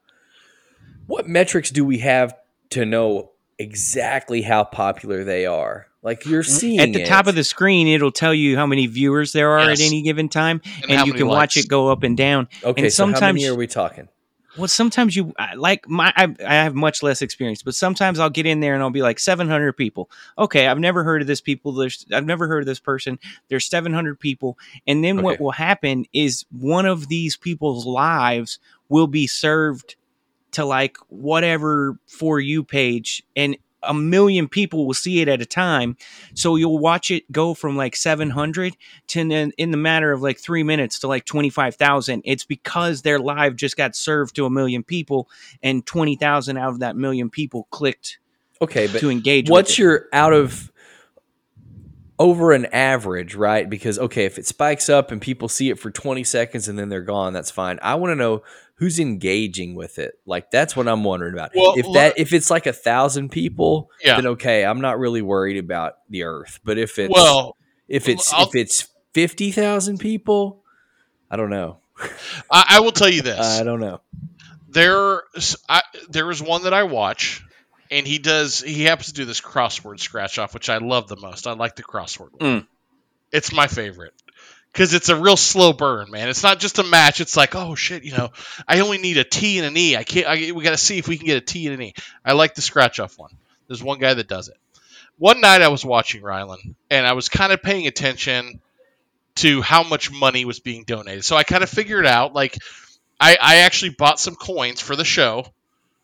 What 1.07 1.29
metrics 1.29 1.71
do 1.71 1.85
we 1.85 1.99
have 1.99 2.35
to 2.71 2.85
know 2.85 3.33
exactly 3.59 4.43
how 4.43 4.65
popular 4.65 5.25
they 5.25 5.47
are? 5.47 5.87
Like 6.03 6.27
you're 6.27 6.43
mm, 6.43 6.47
seeing 6.49 6.81
At 6.81 6.93
the 6.93 7.03
it. 7.03 7.07
top 7.07 7.27
of 7.29 7.35
the 7.35 7.45
screen, 7.45 7.87
it'll 7.87 8.11
tell 8.13 8.35
you 8.35 8.57
how 8.57 8.67
many 8.67 8.87
viewers 8.87 9.33
there 9.33 9.51
are 9.53 9.69
Yes. 9.69 9.81
at 9.81 9.87
any 9.87 10.03
given 10.03 10.29
time, 10.29 10.61
And 10.83 10.91
and, 10.91 11.07
you 11.07 11.13
many 11.13 11.19
can 11.19 11.29
watch 11.29 11.57
it 11.57 11.69
go 11.69 11.89
up 11.89 12.03
and 12.03 12.17
down. 12.17 12.49
Okay, 12.65 12.83
and 12.85 12.93
so 12.93 13.07
how 13.07 13.13
sometimes- 13.13 13.35
many 13.37 13.49
are 13.49 13.55
we 13.55 13.67
talking? 13.67 14.09
Well, 14.59 14.69
sometimes 14.69 15.17
you 15.17 15.33
like 15.57 15.89
my 15.89 16.13
I, 16.15 16.25
I 16.47 16.55
have 16.57 16.75
much 16.75 17.03
less 17.03 17.23
experience, 17.23 17.63
but 17.63 17.75
sometimes 17.75 18.19
I'll 18.19 18.29
get 18.29 18.45
in 18.45 18.61
there 18.61 18.75
and 18.75 18.83
I'll 18.83 18.91
be 18.91 19.01
like 19.01 19.19
700 19.19 19.73
people. 19.73 20.11
Okay, 20.37 20.67
I've 20.67 20.79
never 20.79 21.05
heard 21.05 21.23
of 21.23 21.27
this 21.27 21.41
people. 21.41 21.73
There's 21.73 22.05
I've 22.13 22.27
never 22.27 22.47
heard 22.49 22.61
of 22.61 22.67
this 22.67 22.79
person. 22.79 23.19
There's 23.49 23.65
700 23.65 24.21
people, 24.21 24.59
and 24.87 25.03
then 25.03 25.23
what 25.23 25.41
will 25.41 25.53
happen 25.53 26.05
is 26.13 26.45
one 26.51 26.85
of 26.85 27.09
these 27.09 27.35
people's 27.35 27.87
lives 27.87 28.59
will 28.91 29.07
be 29.07 29.27
served 29.27 29.97
to 30.53 30.65
like 30.65 30.97
whatever 31.09 31.99
for 32.07 32.41
you 32.41 32.65
page, 32.65 33.23
and 33.37 33.57
a 33.83 33.95
million 33.95 34.49
people 34.49 34.87
will 34.87 34.95
see 34.95 35.21
it 35.21 35.29
at 35.29 35.43
a 35.43 35.47
time. 35.47 35.97
So 36.35 36.57
you'll 36.57 36.79
watch 36.79 37.11
it 37.11 37.31
go 37.33 37.55
from 37.55 37.77
like 37.77 37.97
700 37.97 38.77
to 39.09 39.29
then 39.29 39.53
in 39.59 39.71
the 39.71 39.77
matter 39.77 40.13
of 40.13 40.23
like 40.23 40.39
three 40.39 40.63
minutes 40.63 41.01
to 41.01 41.09
like 41.09 41.25
25,000. 41.25 42.23
It's 42.25 42.45
because 42.45 43.03
their 43.03 43.19
live 43.19 43.57
just 43.57 43.77
got 43.77 43.97
served 43.97 44.37
to 44.37 44.47
a 44.47 44.51
million 44.51 44.85
people 44.85 45.29
and 45.63 45.85
20,000 45.85 46.57
out 46.57 46.71
of 46.71 46.81
that 46.81 46.97
million 46.97 47.31
people 47.31 47.67
clicked 47.71 48.19
Okay, 48.61 48.87
but 48.87 49.01
to 49.01 49.11
engage 49.11 49.51
what's 49.51 49.71
with 49.71 49.79
it. 49.79 49.83
your 49.83 50.09
out 50.13 50.33
of 50.33 50.71
over 52.19 52.53
an 52.53 52.67
average, 52.67 53.35
right? 53.35 53.69
Because 53.69 53.99
okay, 53.99 54.25
if 54.25 54.39
it 54.39 54.47
spikes 54.47 54.89
up 54.89 55.11
and 55.11 55.21
people 55.21 55.49
see 55.49 55.69
it 55.71 55.81
for 55.81 55.91
20 55.91 56.23
seconds 56.23 56.69
and 56.69 56.79
then 56.79 56.89
they're 56.89 57.03
gone, 57.03 57.33
that's 57.33 57.51
fine. 57.51 57.81
I 57.83 57.97
want 57.97 58.13
to 58.13 58.15
know 58.15 58.45
who's 58.83 58.99
engaging 58.99 59.77
with 59.77 60.01
it. 60.01 60.15
Like 60.27 60.51
that's 60.51 60.75
what 60.75 60.89
I'm 60.89 61.05
wondering 61.05 61.35
about. 61.35 61.53
Well, 61.55 61.75
if 61.77 61.87
that 61.95 62.19
if 62.19 62.33
it's 62.33 62.51
like 62.51 62.67
a 62.67 62.73
thousand 62.73 63.29
people, 63.29 63.91
Yeah. 64.03 64.17
then 64.17 64.27
okay, 64.29 64.65
I'm 64.65 64.81
not 64.81 64.99
really 64.99 65.23
worried 65.23 65.57
about 65.57 65.95
the 66.11 66.25
earth. 66.25 66.59
But 66.65 66.79
if 66.79 66.99
it's 66.99 67.15
Well, 67.15 67.57
if 67.87 68.09
it's 68.09 68.33
I'll- 68.33 68.49
if 68.49 68.57
it's 68.57 68.89
50,000 69.15 69.99
people, 69.99 70.65
I 71.31 71.37
don't 71.37 71.51
know. 71.51 71.79
I, 72.51 72.65
I 72.71 72.81
will 72.81 72.91
tell 72.91 73.09
you 73.09 73.23
this. 73.31 73.39
I 73.39 73.63
don't 73.63 73.79
know. 73.81 74.01
there 74.69 75.23
I, 75.69 75.83
there 76.09 76.29
is 76.31 76.43
one 76.43 76.65
that 76.65 76.75
I 76.75 76.83
watch, 76.83 77.45
and 77.91 78.05
he 78.05 78.19
does 78.19 78.61
he 78.61 78.83
happens 78.83 79.09
to 79.09 79.13
do 79.15 79.25
this 79.27 79.41
crossword 79.41 80.01
scratch 80.01 80.39
off, 80.39 80.55
which 80.55 80.69
I 80.69 80.79
love 80.79 81.07
the 81.07 81.17
most. 81.17 81.47
I 81.47 81.53
like 81.53 81.77
the 81.77 81.85
crossword. 81.85 82.31
Mm. 82.41 82.67
It's 83.31 83.53
my 83.53 83.67
favorite 83.69 84.13
because 84.73 84.95
it's 84.95 85.09
a 85.09 85.17
real 85.17 85.37
slow 85.37 85.73
burn, 85.73 86.11
man. 86.11 86.29
It's 86.29 86.43
not 86.43 86.59
just 86.59 86.79
a 86.79 86.85
match. 86.85 87.21
It's 87.21 87.37
like, 87.37 87.55
oh 87.55 87.75
shit, 87.75 88.05
you 88.05 88.13
know, 88.13 88.31
I 88.67 88.81
only 88.81 88.99
need 88.99 89.19
a 89.19 89.25
T 89.25 89.59
and 89.59 89.67
an 89.67 89.77
E. 89.77 89.97
I 89.97 90.05
can't. 90.05 90.27
I, 90.27 90.53
we 90.53 90.65
got 90.65 90.71
to 90.71 90.79
see 90.79 90.99
if 90.99 91.09
we 91.09 91.19
can 91.19 91.27
get 91.27 91.37
a 91.37 91.45
T 91.45 91.67
and 91.67 91.75
an 91.75 91.83
E. 91.83 91.95
I 92.25 92.33
like 92.33 92.55
the 92.55 92.63
scratch 92.63 92.99
off 92.99 93.19
one. 93.19 93.31
There's 93.69 93.83
one 93.83 93.99
guy 93.99 94.15
that 94.15 94.29
does 94.29 94.49
it. 94.49 94.57
One 95.19 95.41
night 95.41 95.63
I 95.63 95.69
was 95.69 95.85
watching 95.85 96.23
Rylan, 96.23 96.75
and 96.91 97.07
I 97.07 97.13
was 97.13 97.29
kind 97.29 97.53
of 97.53 97.63
paying 97.63 97.87
attention 97.87 98.61
to 99.37 99.63
how 99.63 99.83
much 99.83 100.11
money 100.11 100.45
was 100.45 100.61
being 100.61 100.85
donated. 100.85 101.25
So 101.25 101.37
I 101.37 101.43
kind 101.43 101.63
of 101.63 101.71
figured 101.71 102.07
out, 102.07 102.35
like, 102.35 102.59
I, 103.21 103.37
I 103.41 103.57
actually 103.59 103.91
bought 103.91 104.19
some 104.19 104.35
coins 104.35 104.81
for 104.81 104.97
the 104.97 105.05
show 105.05 105.47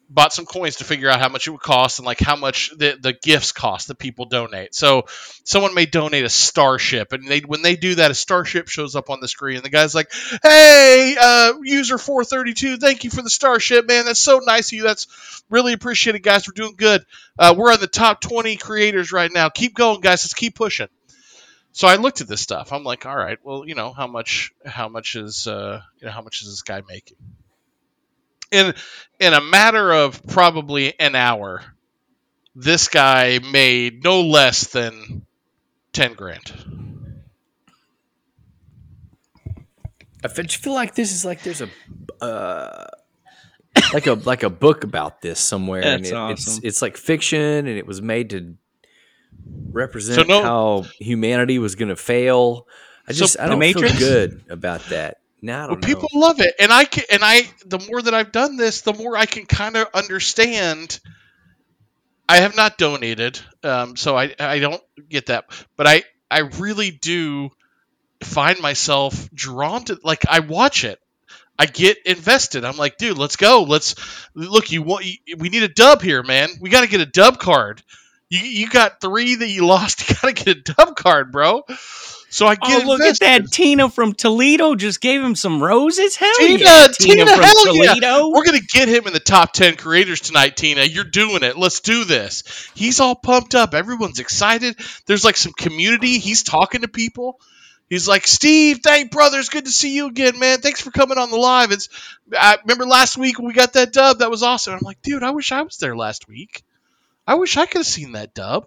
bought 0.08 0.32
some 0.32 0.46
coins 0.46 0.76
to 0.76 0.84
figure 0.84 1.10
out 1.10 1.20
how 1.20 1.28
much 1.28 1.46
it 1.46 1.50
would 1.50 1.60
cost 1.60 1.98
and 1.98 2.06
like 2.06 2.20
how 2.20 2.36
much 2.36 2.70
the, 2.76 2.98
the 3.00 3.12
gifts 3.12 3.52
cost 3.52 3.88
that 3.88 3.98
people 3.98 4.24
donate. 4.24 4.74
So 4.74 5.04
someone 5.44 5.74
may 5.74 5.86
donate 5.86 6.24
a 6.24 6.30
starship, 6.30 7.12
and 7.12 7.28
they 7.28 7.40
when 7.40 7.62
they 7.62 7.76
do 7.76 7.96
that, 7.96 8.10
a 8.10 8.14
starship 8.14 8.68
shows 8.68 8.96
up 8.96 9.10
on 9.10 9.20
the 9.20 9.28
screen, 9.28 9.56
and 9.56 9.64
the 9.64 9.70
guy's 9.70 9.94
like, 9.94 10.10
"Hey, 10.42 11.16
uh, 11.20 11.54
user 11.62 11.98
four 11.98 12.24
thirty 12.24 12.54
two, 12.54 12.78
thank 12.78 13.04
you 13.04 13.10
for 13.10 13.22
the 13.22 13.30
starship, 13.30 13.86
man. 13.86 14.06
That's 14.06 14.20
so 14.20 14.38
nice 14.38 14.72
of 14.72 14.76
you. 14.76 14.82
That's 14.82 15.42
really 15.50 15.72
appreciated, 15.72 16.22
guys. 16.22 16.48
We're 16.48 16.54
doing 16.54 16.76
good. 16.76 17.04
Uh, 17.38 17.54
we're 17.56 17.72
on 17.72 17.80
the 17.80 17.86
top 17.86 18.20
twenty 18.20 18.56
creators 18.56 19.12
right 19.12 19.30
now. 19.32 19.48
Keep 19.50 19.74
going, 19.74 20.00
guys. 20.00 20.24
Let's 20.24 20.34
keep 20.34 20.54
pushing." 20.54 20.88
So 21.72 21.86
I 21.86 21.96
looked 21.96 22.22
at 22.22 22.28
this 22.28 22.40
stuff. 22.40 22.72
I'm 22.72 22.82
like, 22.82 23.06
all 23.06 23.14
right, 23.14 23.38
well, 23.44 23.64
you 23.64 23.76
know, 23.76 23.92
how 23.92 24.08
much, 24.08 24.52
how 24.66 24.88
much 24.88 25.14
is, 25.14 25.46
uh, 25.46 25.80
you 26.00 26.06
know, 26.06 26.12
how 26.12 26.22
much 26.22 26.42
is 26.42 26.48
this 26.48 26.62
guy 26.62 26.82
making? 26.88 27.18
In 28.50 28.74
in 29.18 29.34
a 29.34 29.40
matter 29.40 29.92
of 29.92 30.24
probably 30.26 30.98
an 30.98 31.14
hour, 31.14 31.62
this 32.54 32.88
guy 32.88 33.38
made 33.38 34.02
no 34.04 34.22
less 34.22 34.68
than 34.68 35.26
ten 35.92 36.14
grand. 36.14 36.52
I 40.24 40.28
feel 40.28 40.74
like 40.74 40.94
this 40.94 41.12
is 41.12 41.24
like 41.24 41.42
there's 41.42 41.62
a 41.62 41.68
uh, 42.22 42.86
like 43.92 44.06
a 44.06 44.14
like 44.14 44.42
a 44.42 44.50
book 44.50 44.84
about 44.84 45.22
this 45.22 45.38
somewhere, 45.38 45.82
and 45.84 46.04
it, 46.04 46.12
awesome. 46.12 46.32
it's 46.32 46.60
it's 46.64 46.82
like 46.82 46.96
fiction, 46.96 47.40
and 47.40 47.68
it 47.68 47.86
was 47.86 48.02
made 48.02 48.30
to 48.30 48.54
represent 49.70 50.16
So 50.16 50.22
no- 50.24 50.42
how 50.42 50.86
humanity 50.98 51.58
was 51.58 51.76
going 51.76 51.90
to 51.90 51.96
fail. 51.96 52.66
I 53.06 53.12
So 53.12 53.18
just 53.18 53.38
I 53.38 53.46
don't 53.46 53.60
feel 53.60 53.98
good 53.98 54.44
about 54.50 54.82
that. 54.86 55.18
Now 55.40 55.68
Well, 55.68 55.76
people 55.76 56.08
love 56.14 56.40
it, 56.40 56.54
and 56.58 56.72
I 56.72 56.84
can, 56.84 57.04
and 57.10 57.20
I 57.22 57.42
the 57.64 57.78
more 57.78 58.02
that 58.02 58.14
I've 58.14 58.32
done 58.32 58.56
this, 58.56 58.80
the 58.82 58.94
more 58.94 59.16
I 59.16 59.26
can 59.26 59.46
kind 59.46 59.76
of 59.76 59.88
understand. 59.94 60.98
I 62.28 62.38
have 62.38 62.56
not 62.56 62.76
donated, 62.76 63.40
um, 63.62 63.96
so 63.96 64.16
I 64.16 64.34
I 64.38 64.58
don't 64.58 64.82
get 65.08 65.26
that, 65.26 65.46
but 65.76 65.86
I 65.86 66.02
I 66.30 66.40
really 66.40 66.90
do 66.90 67.50
find 68.22 68.60
myself 68.60 69.30
drawn 69.34 69.84
to 69.84 69.98
like 70.02 70.24
I 70.28 70.40
watch 70.40 70.84
it. 70.84 71.00
I 71.58 71.66
get 71.66 71.98
invested. 72.06 72.64
I'm 72.64 72.76
like, 72.76 72.98
dude, 72.98 73.18
let's 73.18 73.36
go. 73.36 73.64
Let's 73.64 73.96
look. 74.34 74.70
You 74.72 74.82
want? 74.82 75.06
You, 75.06 75.36
we 75.38 75.48
need 75.48 75.64
a 75.64 75.68
dub 75.68 76.02
here, 76.02 76.22
man. 76.22 76.50
We 76.60 76.70
got 76.70 76.82
to 76.82 76.88
get 76.88 77.00
a 77.00 77.06
dub 77.06 77.38
card. 77.38 77.82
You 78.30 78.40
you 78.40 78.70
got 78.70 79.00
three 79.00 79.36
that 79.36 79.48
you 79.48 79.66
lost. 79.68 80.08
You 80.08 80.16
got 80.22 80.36
to 80.36 80.44
get 80.44 80.56
a 80.58 80.74
dub 80.74 80.96
card, 80.96 81.32
bro. 81.32 81.64
So 82.30 82.46
I 82.46 82.56
get 82.56 82.84
Oh, 82.84 82.86
look 82.86 83.00
at 83.00 83.18
that! 83.20 83.50
Tina 83.50 83.88
from 83.88 84.12
Toledo 84.12 84.74
just 84.74 85.00
gave 85.00 85.22
him 85.22 85.34
some 85.34 85.62
roses. 85.62 86.14
Hell 86.14 86.30
Tina, 86.36 86.58
yeah, 86.58 86.86
Tina, 86.92 87.26
from 87.26 87.42
hell 87.42 87.74
yeah. 87.74 88.26
We're 88.28 88.44
gonna 88.44 88.60
get 88.60 88.88
him 88.88 89.06
in 89.06 89.14
the 89.14 89.20
top 89.20 89.54
ten 89.54 89.76
creators 89.76 90.20
tonight, 90.20 90.56
Tina. 90.56 90.82
You're 90.82 91.04
doing 91.04 91.42
it. 91.42 91.56
Let's 91.56 91.80
do 91.80 92.04
this. 92.04 92.70
He's 92.74 93.00
all 93.00 93.14
pumped 93.14 93.54
up. 93.54 93.72
Everyone's 93.74 94.18
excited. 94.18 94.78
There's 95.06 95.24
like 95.24 95.38
some 95.38 95.52
community. 95.52 96.18
He's 96.18 96.42
talking 96.42 96.82
to 96.82 96.88
people. 96.88 97.40
He's 97.88 98.06
like, 98.06 98.26
Steve, 98.26 98.80
thank 98.84 99.10
brother. 99.10 99.38
It's 99.38 99.48
good 99.48 99.64
to 99.64 99.70
see 99.70 99.94
you 99.94 100.08
again, 100.08 100.38
man. 100.38 100.60
Thanks 100.60 100.82
for 100.82 100.90
coming 100.90 101.16
on 101.16 101.30
the 101.30 101.38
live. 101.38 101.72
It's 101.72 101.88
I 102.38 102.58
remember 102.62 102.84
last 102.84 103.16
week 103.16 103.38
when 103.38 103.48
we 103.48 103.54
got 103.54 103.72
that 103.72 103.94
dub. 103.94 104.18
That 104.18 104.30
was 104.30 104.42
awesome. 104.42 104.74
I'm 104.74 104.80
like, 104.82 105.00
dude, 105.00 105.22
I 105.22 105.30
wish 105.30 105.50
I 105.50 105.62
was 105.62 105.78
there 105.78 105.96
last 105.96 106.28
week. 106.28 106.62
I 107.26 107.36
wish 107.36 107.56
I 107.56 107.64
could 107.64 107.78
have 107.78 107.86
seen 107.86 108.12
that 108.12 108.34
dub. 108.34 108.66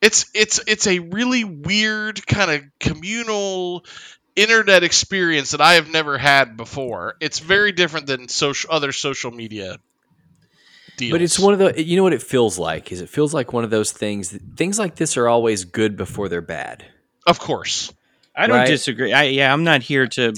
It's 0.00 0.30
it's 0.34 0.60
it's 0.66 0.86
a 0.86 0.98
really 1.00 1.44
weird 1.44 2.24
kind 2.26 2.50
of 2.50 2.62
communal 2.78 3.84
internet 4.36 4.84
experience 4.84 5.50
that 5.50 5.60
I 5.60 5.74
have 5.74 5.88
never 5.90 6.16
had 6.16 6.56
before. 6.56 7.16
It's 7.20 7.40
very 7.40 7.72
different 7.72 8.06
than 8.06 8.28
social 8.28 8.72
other 8.72 8.92
social 8.92 9.30
media 9.32 9.78
deals. 10.96 11.12
But 11.12 11.22
it's 11.22 11.38
one 11.38 11.52
of 11.52 11.58
the 11.58 11.82
you 11.84 11.96
know 11.96 12.04
what 12.04 12.12
it 12.12 12.22
feels 12.22 12.58
like 12.58 12.92
is 12.92 13.00
it 13.00 13.08
feels 13.08 13.34
like 13.34 13.52
one 13.52 13.64
of 13.64 13.70
those 13.70 13.90
things 13.90 14.30
that, 14.30 14.42
things 14.56 14.78
like 14.78 14.94
this 14.94 15.16
are 15.16 15.26
always 15.28 15.64
good 15.64 15.96
before 15.96 16.28
they're 16.28 16.40
bad. 16.40 16.84
of 17.26 17.38
course. 17.40 17.92
I 18.36 18.46
don't 18.46 18.56
Right. 18.58 18.68
disagree. 18.68 19.12
I, 19.12 19.24
yeah, 19.24 19.52
I'm 19.52 19.64
not 19.64 19.82
here 19.82 20.06
to 20.06 20.32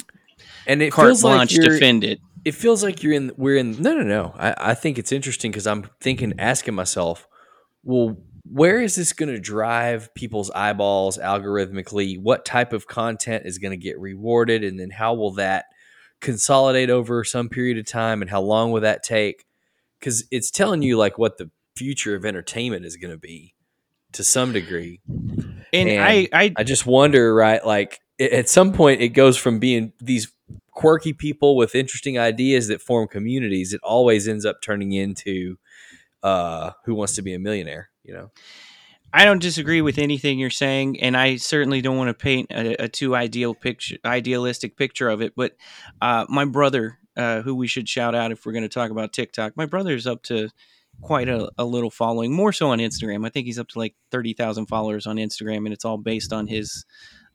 And 0.66 0.80
it 0.80 0.90
carte 0.90 1.08
feels 1.08 1.22
like 1.24 1.52
you're, 1.52 1.68
defend 1.68 2.02
it. 2.04 2.18
it 2.46 2.54
feels 2.54 2.82
like 2.82 3.02
you're 3.02 3.12
in 3.12 3.32
we're 3.36 3.56
in 3.56 3.72
no 3.82 3.94
no 3.94 4.02
no 4.02 4.34
i, 4.38 4.70
I 4.70 4.74
think 4.74 4.98
it's 4.98 5.12
interesting 5.12 5.50
because 5.50 5.66
i'm 5.66 5.84
thinking 6.00 6.32
asking 6.38 6.74
myself 6.74 7.26
well 7.84 8.16
where 8.44 8.80
is 8.80 8.96
this 8.96 9.12
going 9.12 9.28
to 9.28 9.40
drive 9.40 10.12
people's 10.14 10.50
eyeballs 10.50 11.18
algorithmically 11.18 12.18
what 12.20 12.44
type 12.44 12.72
of 12.72 12.86
content 12.86 13.44
is 13.46 13.58
going 13.58 13.70
to 13.70 13.76
get 13.76 13.98
rewarded 13.98 14.64
and 14.64 14.78
then 14.78 14.90
how 14.90 15.14
will 15.14 15.32
that 15.32 15.66
consolidate 16.20 16.90
over 16.90 17.24
some 17.24 17.48
period 17.48 17.78
of 17.78 17.86
time 17.86 18.22
and 18.22 18.30
how 18.30 18.40
long 18.40 18.70
will 18.72 18.80
that 18.82 19.02
take 19.02 19.44
because 19.98 20.24
it's 20.30 20.50
telling 20.50 20.82
you 20.82 20.96
like 20.96 21.18
what 21.18 21.38
the 21.38 21.50
future 21.76 22.14
of 22.14 22.24
entertainment 22.24 22.84
is 22.84 22.96
going 22.96 23.10
to 23.12 23.18
be 23.18 23.54
to 24.12 24.24
some 24.24 24.52
degree 24.52 25.00
And, 25.72 25.88
and 25.88 26.02
I, 26.02 26.28
I, 26.32 26.52
I 26.56 26.64
just 26.64 26.86
wonder, 26.86 27.34
right? 27.34 27.64
Like 27.64 28.00
at 28.18 28.48
some 28.48 28.72
point, 28.72 29.00
it 29.00 29.10
goes 29.10 29.36
from 29.36 29.58
being 29.58 29.92
these 30.00 30.32
quirky 30.72 31.12
people 31.12 31.56
with 31.56 31.74
interesting 31.74 32.18
ideas 32.18 32.68
that 32.68 32.82
form 32.82 33.08
communities. 33.08 33.72
It 33.72 33.80
always 33.82 34.28
ends 34.28 34.44
up 34.44 34.60
turning 34.62 34.92
into 34.92 35.58
uh, 36.22 36.72
"Who 36.84 36.94
Wants 36.94 37.14
to 37.14 37.22
Be 37.22 37.34
a 37.34 37.38
Millionaire?" 37.38 37.89
You 38.04 38.14
know, 38.14 38.30
I 39.12 39.24
don't 39.24 39.40
disagree 39.42 39.80
with 39.82 39.98
anything 39.98 40.38
you're 40.38 40.50
saying, 40.50 41.00
and 41.00 41.16
I 41.16 41.36
certainly 41.36 41.80
don't 41.80 41.96
want 41.96 42.08
to 42.08 42.14
paint 42.14 42.50
a, 42.50 42.84
a 42.84 42.88
too 42.88 43.14
ideal 43.14 43.54
picture, 43.54 43.96
idealistic 44.04 44.76
picture 44.76 45.08
of 45.08 45.20
it. 45.20 45.34
But 45.36 45.56
uh, 46.00 46.26
my 46.28 46.44
brother, 46.44 46.98
uh, 47.16 47.42
who 47.42 47.54
we 47.54 47.66
should 47.66 47.88
shout 47.88 48.14
out 48.14 48.32
if 48.32 48.46
we're 48.46 48.52
going 48.52 48.62
to 48.62 48.68
talk 48.68 48.90
about 48.90 49.12
TikTok, 49.12 49.56
my 49.56 49.66
brother's 49.66 50.06
up 50.06 50.22
to 50.24 50.48
quite 51.02 51.28
a, 51.28 51.50
a 51.58 51.64
little 51.64 51.90
following, 51.90 52.32
more 52.32 52.52
so 52.52 52.70
on 52.70 52.78
Instagram. 52.78 53.26
I 53.26 53.30
think 53.30 53.46
he's 53.46 53.58
up 53.58 53.68
to 53.68 53.78
like 53.78 53.94
thirty 54.10 54.32
thousand 54.32 54.66
followers 54.66 55.06
on 55.06 55.16
Instagram, 55.16 55.58
and 55.58 55.72
it's 55.72 55.84
all 55.84 55.98
based 55.98 56.32
on 56.32 56.46
his 56.46 56.84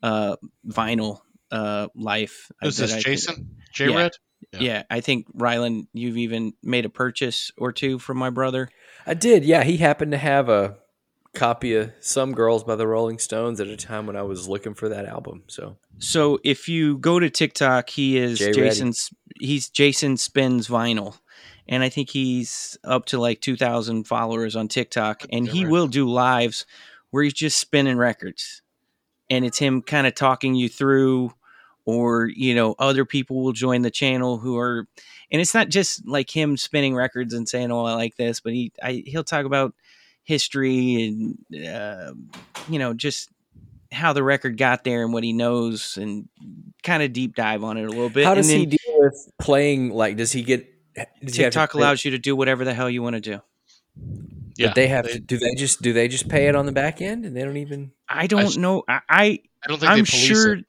uh, 0.01 0.35
vinyl 0.67 1.19
uh, 1.51 1.87
life. 1.95 2.51
Is 2.63 2.77
this, 2.77 2.91
I 2.91 2.93
think- 2.95 3.05
Jason? 3.05 3.57
J 3.73 3.89
Yeah. 3.89 3.95
Red? 3.97 4.11
Yeah. 4.53 4.59
Yeah. 4.59 4.83
I 4.89 5.01
think 5.01 5.27
Rylan, 5.35 5.87
you've 5.93 6.17
even 6.17 6.53
made 6.61 6.85
a 6.85 6.89
purchase 6.89 7.51
or 7.57 7.71
two 7.71 7.97
from 7.99 8.17
my 8.17 8.29
brother. 8.29 8.69
I 9.05 9.13
did. 9.13 9.45
Yeah, 9.45 9.63
he 9.63 9.77
happened 9.77 10.11
to 10.11 10.17
have 10.17 10.49
a 10.49 10.77
copy 11.33 11.75
of 11.75 11.91
"Some 11.99 12.33
Girls" 12.33 12.63
by 12.63 12.75
the 12.75 12.87
Rolling 12.87 13.19
Stones 13.19 13.59
at 13.59 13.67
a 13.67 13.77
time 13.77 14.07
when 14.07 14.15
I 14.15 14.23
was 14.23 14.47
looking 14.47 14.73
for 14.73 14.89
that 14.89 15.05
album. 15.05 15.43
So 15.47 15.77
So 15.99 16.39
if 16.43 16.67
you 16.67 16.97
go 16.97 17.19
to 17.19 17.29
TikTok, 17.29 17.89
he 17.89 18.17
is 18.17 18.39
Jay 18.39 18.47
Reddy. 18.47 18.61
Jason's. 18.61 19.11
He's 19.39 19.69
Jason 19.69 20.17
spins 20.17 20.67
vinyl, 20.67 21.19
and 21.67 21.83
I 21.83 21.89
think 21.89 22.09
he's 22.09 22.77
up 22.83 23.05
to 23.07 23.19
like 23.19 23.41
two 23.41 23.57
thousand 23.57 24.05
followers 24.07 24.55
on 24.55 24.67
TikTok, 24.67 25.25
and 25.31 25.47
he 25.47 25.65
will 25.65 25.87
do 25.87 26.09
lives 26.09 26.65
where 27.11 27.23
he's 27.23 27.33
just 27.33 27.59
spinning 27.59 27.97
records, 27.97 28.61
and 29.29 29.45
it's 29.45 29.57
him 29.59 29.81
kind 29.81 30.07
of 30.07 30.15
talking 30.15 30.55
you 30.55 30.69
through, 30.69 31.33
or 31.85 32.27
you 32.27 32.55
know, 32.55 32.75
other 32.79 33.05
people 33.05 33.43
will 33.43 33.53
join 33.53 33.81
the 33.81 33.91
channel 33.91 34.37
who 34.37 34.57
are, 34.57 34.87
and 35.31 35.41
it's 35.41 35.53
not 35.53 35.69
just 35.69 36.07
like 36.07 36.29
him 36.35 36.57
spinning 36.57 36.95
records 36.95 37.33
and 37.33 37.47
saying, 37.47 37.71
"Oh, 37.71 37.85
I 37.85 37.93
like 37.93 38.15
this," 38.15 38.39
but 38.39 38.53
he 38.53 38.71
I, 38.81 39.03
he'll 39.05 39.23
talk 39.23 39.45
about 39.45 39.73
history 40.23 41.05
and 41.51 41.65
uh, 41.67 42.13
you 42.67 42.79
know 42.79 42.93
just 42.93 43.29
how 43.91 44.11
the 44.13 44.23
record 44.23 44.57
got 44.57 44.83
there 44.83 45.03
and 45.03 45.13
what 45.13 45.23
he 45.23 45.31
knows 45.31 45.97
and 45.97 46.27
kind 46.83 47.01
of 47.03 47.13
deep 47.13 47.35
dive 47.35 47.63
on 47.63 47.77
it 47.77 47.85
a 47.85 47.89
little 47.89 48.09
bit. 48.09 48.25
how 48.25 48.33
does 48.35 48.49
and 48.49 48.59
he 48.59 48.65
deal 48.65 48.99
with 48.99 49.31
playing? 49.39 49.91
Like, 49.91 50.17
does 50.17 50.31
he 50.31 50.41
get? 50.41 50.67
Does 50.95 51.35
he 51.35 51.43
have 51.43 51.51
to 51.53 51.57
TikTok 51.59 51.73
pay- 51.73 51.79
allows 51.79 52.03
you 52.05 52.11
to 52.11 52.17
do 52.17 52.35
whatever 52.35 52.65
the 52.65 52.73
hell 52.73 52.89
you 52.89 53.01
want 53.03 53.15
to 53.15 53.21
do. 53.21 53.41
Yeah. 54.57 54.67
But 54.67 54.75
they 54.75 54.87
have 54.87 55.09
to. 55.11 55.19
Do 55.19 55.37
they 55.37 55.53
just? 55.55 55.81
Do 55.81 55.93
they 55.93 56.07
just 56.07 56.27
pay 56.29 56.47
it 56.47 56.55
on 56.55 56.65
the 56.65 56.71
back 56.71 57.01
end, 57.01 57.25
and 57.25 57.35
they 57.35 57.43
don't 57.43 57.57
even? 57.57 57.91
I 58.09 58.27
don't 58.27 58.43
s- 58.43 58.57
know. 58.57 58.83
I, 58.87 58.99
I 59.09 59.23
I 59.63 59.67
don't 59.67 59.79
think 59.79 59.91
I'm 59.91 59.97
they 59.99 60.03
police 60.03 60.25
sure. 60.25 60.53
it. 60.55 60.65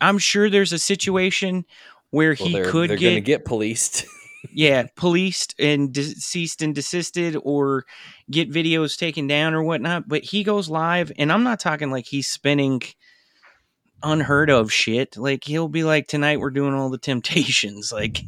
I'm 0.00 0.18
sure 0.18 0.50
there's 0.50 0.72
a 0.72 0.78
situation 0.78 1.64
where 2.10 2.36
Well, 2.38 2.48
he 2.48 2.54
they're, 2.54 2.70
could 2.70 2.90
they're 2.90 2.96
going 2.96 3.14
to 3.16 3.20
get, 3.20 3.40
get 3.40 3.44
policed. 3.44 4.06
yeah 4.52 4.86
policed 4.94 5.54
and 5.58 5.92
deceased 5.92 6.62
and 6.62 6.72
desisted 6.74 7.36
or 7.42 7.84
get 8.30 8.50
videos 8.50 8.96
taken 8.96 9.26
down 9.26 9.54
or 9.54 9.62
whatnot. 9.62 10.08
But 10.08 10.24
he 10.24 10.44
goes 10.44 10.68
live, 10.68 11.12
and 11.18 11.32
I'm 11.32 11.42
not 11.42 11.60
talking 11.60 11.90
like 11.90 12.06
he's 12.06 12.28
spinning 12.28 12.82
unheard 14.02 14.50
of 14.50 14.72
shit. 14.72 15.16
Like 15.16 15.44
he'll 15.44 15.68
be 15.68 15.84
like, 15.84 16.06
tonight 16.06 16.40
we're 16.40 16.50
doing 16.50 16.74
all 16.74 16.90
the 16.90 16.98
temptations. 16.98 17.92
Like, 17.98 18.22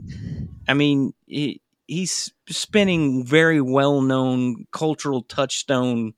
I 0.66 0.74
mean, 0.74 1.14
he, 1.26 1.60
he's 1.86 2.32
spinning 2.48 3.24
very 3.24 3.60
well 3.60 4.00
known 4.00 4.66
cultural 4.72 5.22
touchstone 5.22 6.14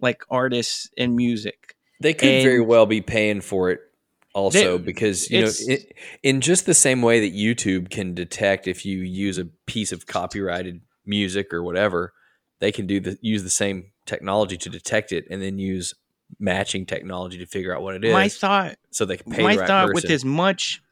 like 0.00 0.22
artists 0.30 0.88
and 0.96 1.14
music. 1.16 1.76
They 2.00 2.14
could 2.14 2.42
very 2.42 2.60
well 2.60 2.86
be 2.86 3.02
paying 3.02 3.40
for 3.42 3.70
it 3.70 3.80
also 4.34 4.76
They- 4.78 4.84
because 4.84 5.30
you 5.30 5.42
know 5.42 5.50
it, 5.68 5.94
in 6.22 6.40
just 6.40 6.66
the 6.66 6.74
same 6.74 7.00
way 7.02 7.20
that 7.20 7.34
YouTube 7.34 7.90
can 7.90 8.14
detect 8.14 8.66
if 8.66 8.84
you 8.84 8.98
use 8.98 9.38
a 9.38 9.46
piece 9.66 9.92
of 9.92 10.06
copyrighted 10.06 10.80
music 11.06 11.52
or 11.54 11.62
whatever, 11.62 12.12
they 12.60 12.72
can 12.72 12.86
do 12.86 13.00
the 13.00 13.18
use 13.22 13.42
the 13.42 13.50
same 13.50 13.92
technology 14.06 14.56
to 14.58 14.68
detect 14.68 15.12
it 15.12 15.24
and 15.30 15.40
then 15.40 15.58
use 15.58 15.94
matching 16.38 16.84
technology 16.84 17.38
to 17.38 17.46
figure 17.46 17.74
out 17.74 17.82
what 17.82 17.94
it 17.94 18.04
is, 18.04 18.12
my 18.12 18.28
thought 18.28 18.76
so 18.90 19.04
they 19.04 19.16
can 19.16 19.32
pay 19.32 19.42
my 19.42 19.54
the 19.54 19.60
right 19.60 19.66
thought 19.68 19.86
person. 19.86 19.94
with 19.94 20.10
as 20.10 20.24
much 20.24 20.82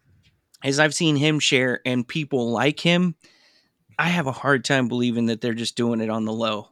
as 0.63 0.79
I've 0.79 0.95
seen 0.95 1.17
him 1.17 1.41
share 1.41 1.81
and 1.85 2.07
people 2.07 2.53
like 2.53 2.81
him, 2.81 3.17
I 3.99 4.09
have 4.09 4.27
a 4.27 4.33
hard 4.33 4.65
time 4.65 4.89
believing 4.89 5.27
that 5.27 5.41
they're 5.41 5.55
just 5.55 5.77
doing 5.77 6.01
it 6.01 6.09
on 6.11 6.25
the 6.25 6.33
low 6.33 6.69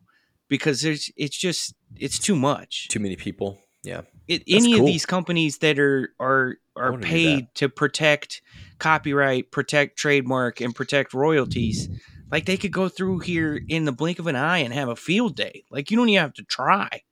because 0.48 0.82
there's 0.82 1.10
it's 1.16 1.36
just 1.36 1.74
it's 1.96 2.18
too 2.18 2.36
much. 2.36 2.88
Too 2.88 3.00
many 3.00 3.16
people. 3.16 3.58
Yeah. 3.82 4.02
It, 4.30 4.44
any 4.46 4.74
cool. 4.74 4.82
of 4.82 4.86
these 4.86 5.04
companies 5.04 5.58
that 5.58 5.80
are 5.80 6.14
are 6.20 6.58
are 6.76 6.96
paid 6.96 7.48
to 7.56 7.68
protect 7.68 8.42
copyright, 8.78 9.50
protect 9.50 9.98
trademark, 9.98 10.60
and 10.60 10.72
protect 10.72 11.12
royalties, 11.12 11.88
like 12.30 12.46
they 12.46 12.56
could 12.56 12.70
go 12.70 12.88
through 12.88 13.18
here 13.18 13.60
in 13.68 13.86
the 13.86 13.92
blink 13.92 14.20
of 14.20 14.28
an 14.28 14.36
eye 14.36 14.58
and 14.58 14.72
have 14.72 14.88
a 14.88 14.94
field 14.94 15.34
day. 15.34 15.64
Like 15.68 15.90
you 15.90 15.96
don't 15.96 16.08
even 16.08 16.22
have 16.22 16.34
to 16.34 16.44
try. 16.44 17.02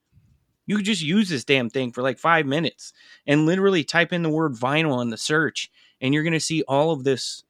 You 0.64 0.76
could 0.76 0.84
just 0.84 1.02
use 1.02 1.28
this 1.28 1.42
damn 1.42 1.70
thing 1.70 1.90
for 1.90 2.02
like 2.02 2.20
five 2.20 2.46
minutes 2.46 2.92
and 3.26 3.46
literally 3.46 3.82
type 3.82 4.12
in 4.12 4.22
the 4.22 4.30
word 4.30 4.52
vinyl 4.52 5.02
in 5.02 5.10
the 5.10 5.16
search, 5.16 5.72
and 6.00 6.14
you're 6.14 6.22
going 6.22 6.34
to 6.34 6.40
see 6.40 6.62
all 6.68 6.92
of 6.92 7.02
this 7.02 7.42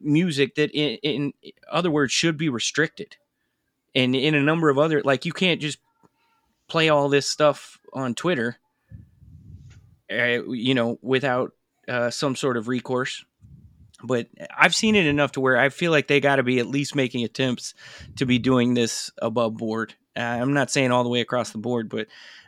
music 0.00 0.54
that, 0.54 0.70
in, 0.70 0.96
in 1.02 1.32
other 1.72 1.90
words, 1.90 2.12
should 2.12 2.36
be 2.36 2.48
restricted. 2.48 3.16
And 3.96 4.14
in 4.14 4.36
a 4.36 4.42
number 4.42 4.68
of 4.68 4.78
other, 4.78 5.02
like 5.02 5.24
you 5.24 5.32
can't 5.32 5.60
just 5.60 5.78
play 6.68 6.88
all 6.88 7.08
this 7.08 7.28
stuff 7.28 7.79
on 7.92 8.14
Twitter, 8.14 8.56
uh, 10.10 10.44
you 10.48 10.74
know, 10.74 10.98
without 11.02 11.52
uh, 11.88 12.10
some 12.10 12.36
sort 12.36 12.56
of 12.56 12.68
recourse. 12.68 13.24
But 14.02 14.28
I've 14.56 14.74
seen 14.74 14.94
it 14.94 15.06
enough 15.06 15.32
to 15.32 15.40
where 15.40 15.58
I 15.58 15.68
feel 15.68 15.90
like 15.90 16.08
they 16.08 16.20
got 16.20 16.36
to 16.36 16.42
be 16.42 16.58
at 16.58 16.66
least 16.66 16.94
making 16.94 17.24
attempts 17.24 17.74
to 18.16 18.24
be 18.24 18.38
doing 18.38 18.74
this 18.74 19.10
above 19.20 19.56
board. 19.56 19.94
Uh, 20.16 20.20
I'm 20.20 20.54
not 20.54 20.70
saying 20.70 20.90
all 20.90 21.04
the 21.04 21.10
way 21.10 21.20
across 21.20 21.50
the 21.50 21.58
board, 21.58 21.88
but 21.88 22.06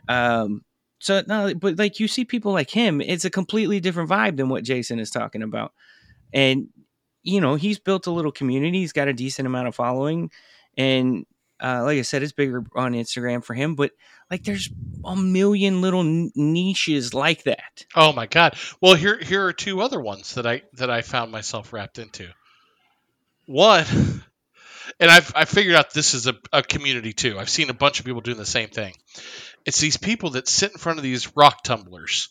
um, 0.08 0.64
so 0.98 1.22
no, 1.26 1.52
but 1.54 1.78
like 1.78 2.00
you 2.00 2.08
see 2.08 2.24
people 2.24 2.52
like 2.52 2.70
him, 2.70 3.00
it's 3.00 3.24
a 3.24 3.30
completely 3.30 3.80
different 3.80 4.08
vibe 4.08 4.36
than 4.36 4.48
what 4.48 4.64
Jason 4.64 4.98
is 4.98 5.10
talking 5.10 5.42
about, 5.42 5.72
and 6.32 6.68
you 7.22 7.40
know 7.40 7.56
he's 7.56 7.78
built 7.78 8.06
a 8.06 8.12
little 8.12 8.32
community. 8.32 8.78
He's 8.78 8.92
got 8.92 9.08
a 9.08 9.12
decent 9.12 9.46
amount 9.46 9.68
of 9.68 9.74
following, 9.74 10.30
and 10.76 11.26
uh, 11.62 11.82
like 11.84 11.98
I 11.98 12.02
said, 12.02 12.22
it's 12.22 12.32
bigger 12.32 12.64
on 12.74 12.92
Instagram 12.92 13.44
for 13.44 13.54
him. 13.54 13.76
But 13.76 13.92
like, 14.30 14.42
there's 14.42 14.68
a 15.04 15.14
million 15.14 15.80
little 15.80 16.02
niches 16.02 17.14
like 17.14 17.44
that. 17.44 17.84
Oh 17.94 18.12
my 18.12 18.26
god. 18.26 18.56
Well, 18.80 18.94
here 18.94 19.18
here 19.18 19.46
are 19.46 19.52
two 19.52 19.80
other 19.80 20.00
ones 20.00 20.34
that 20.34 20.46
I 20.46 20.62
that 20.74 20.90
I 20.90 21.02
found 21.02 21.30
myself 21.30 21.72
wrapped 21.72 21.98
into. 21.98 22.28
One, 23.46 23.84
and 25.00 25.10
I've 25.10 25.32
I 25.36 25.44
figured 25.44 25.76
out 25.76 25.94
this 25.94 26.14
is 26.14 26.26
a, 26.26 26.34
a 26.52 26.62
community 26.62 27.12
too. 27.12 27.38
I've 27.38 27.50
seen 27.50 27.70
a 27.70 27.74
bunch 27.74 28.00
of 28.00 28.06
people 28.06 28.20
doing 28.20 28.38
the 28.38 28.46
same 28.46 28.68
thing. 28.68 28.94
It's 29.64 29.80
these 29.80 29.96
people 29.96 30.30
that 30.30 30.48
sit 30.48 30.72
in 30.72 30.78
front 30.78 30.98
of 30.98 31.04
these 31.04 31.36
rock 31.36 31.62
tumblers 31.62 32.28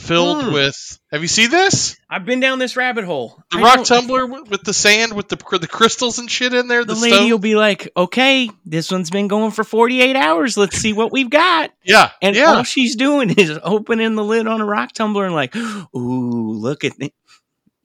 filled 0.00 0.44
Hmm. 0.44 0.52
with. 0.52 0.98
Have 1.12 1.22
you 1.22 1.28
seen 1.28 1.50
this? 1.50 1.96
I've 2.08 2.24
been 2.24 2.40
down 2.40 2.58
this 2.58 2.76
rabbit 2.76 3.04
hole. 3.04 3.42
The 3.50 3.58
I 3.58 3.62
rock 3.62 3.84
tumbler 3.84 4.26
with, 4.26 4.62
the 4.64 4.72
sand 4.72 5.12
with 5.14 5.28
the 5.28 5.36
the 5.58 5.66
crystals 5.68 6.18
and 6.18 6.30
shit 6.30 6.54
in 6.54 6.68
there. 6.68 6.84
The, 6.84 6.94
The, 6.94 7.00
lady 7.00 7.16
stone? 7.16 7.30
will 7.30 7.38
be 7.38 7.56
like, 7.56 7.90
"Okay, 7.96 8.50
this 8.64 8.90
one's 8.90 9.10
been 9.10 9.28
going 9.28 9.50
for 9.50 9.64
48 9.64 10.16
hours. 10.16 10.56
Let's 10.56 10.76
see 10.76 10.92
what 10.92 11.12
we've 11.12 11.30
got." 11.30 11.70
yeah, 11.84 12.10
And 12.22 12.34
yeah. 12.36 12.54
all 12.54 12.62
she's 12.62 12.96
doing 12.96 13.30
is 13.38 13.58
opening 13.62 14.14
the 14.14 14.24
lid 14.24 14.46
on 14.46 14.60
a 14.60 14.64
rock 14.64 14.92
tumbler 14.92 15.26
and 15.26 15.34
like, 15.34 15.54
"Ooh, 15.56 16.52
look 16.52 16.84
at 16.84 16.92
it." 16.98 17.12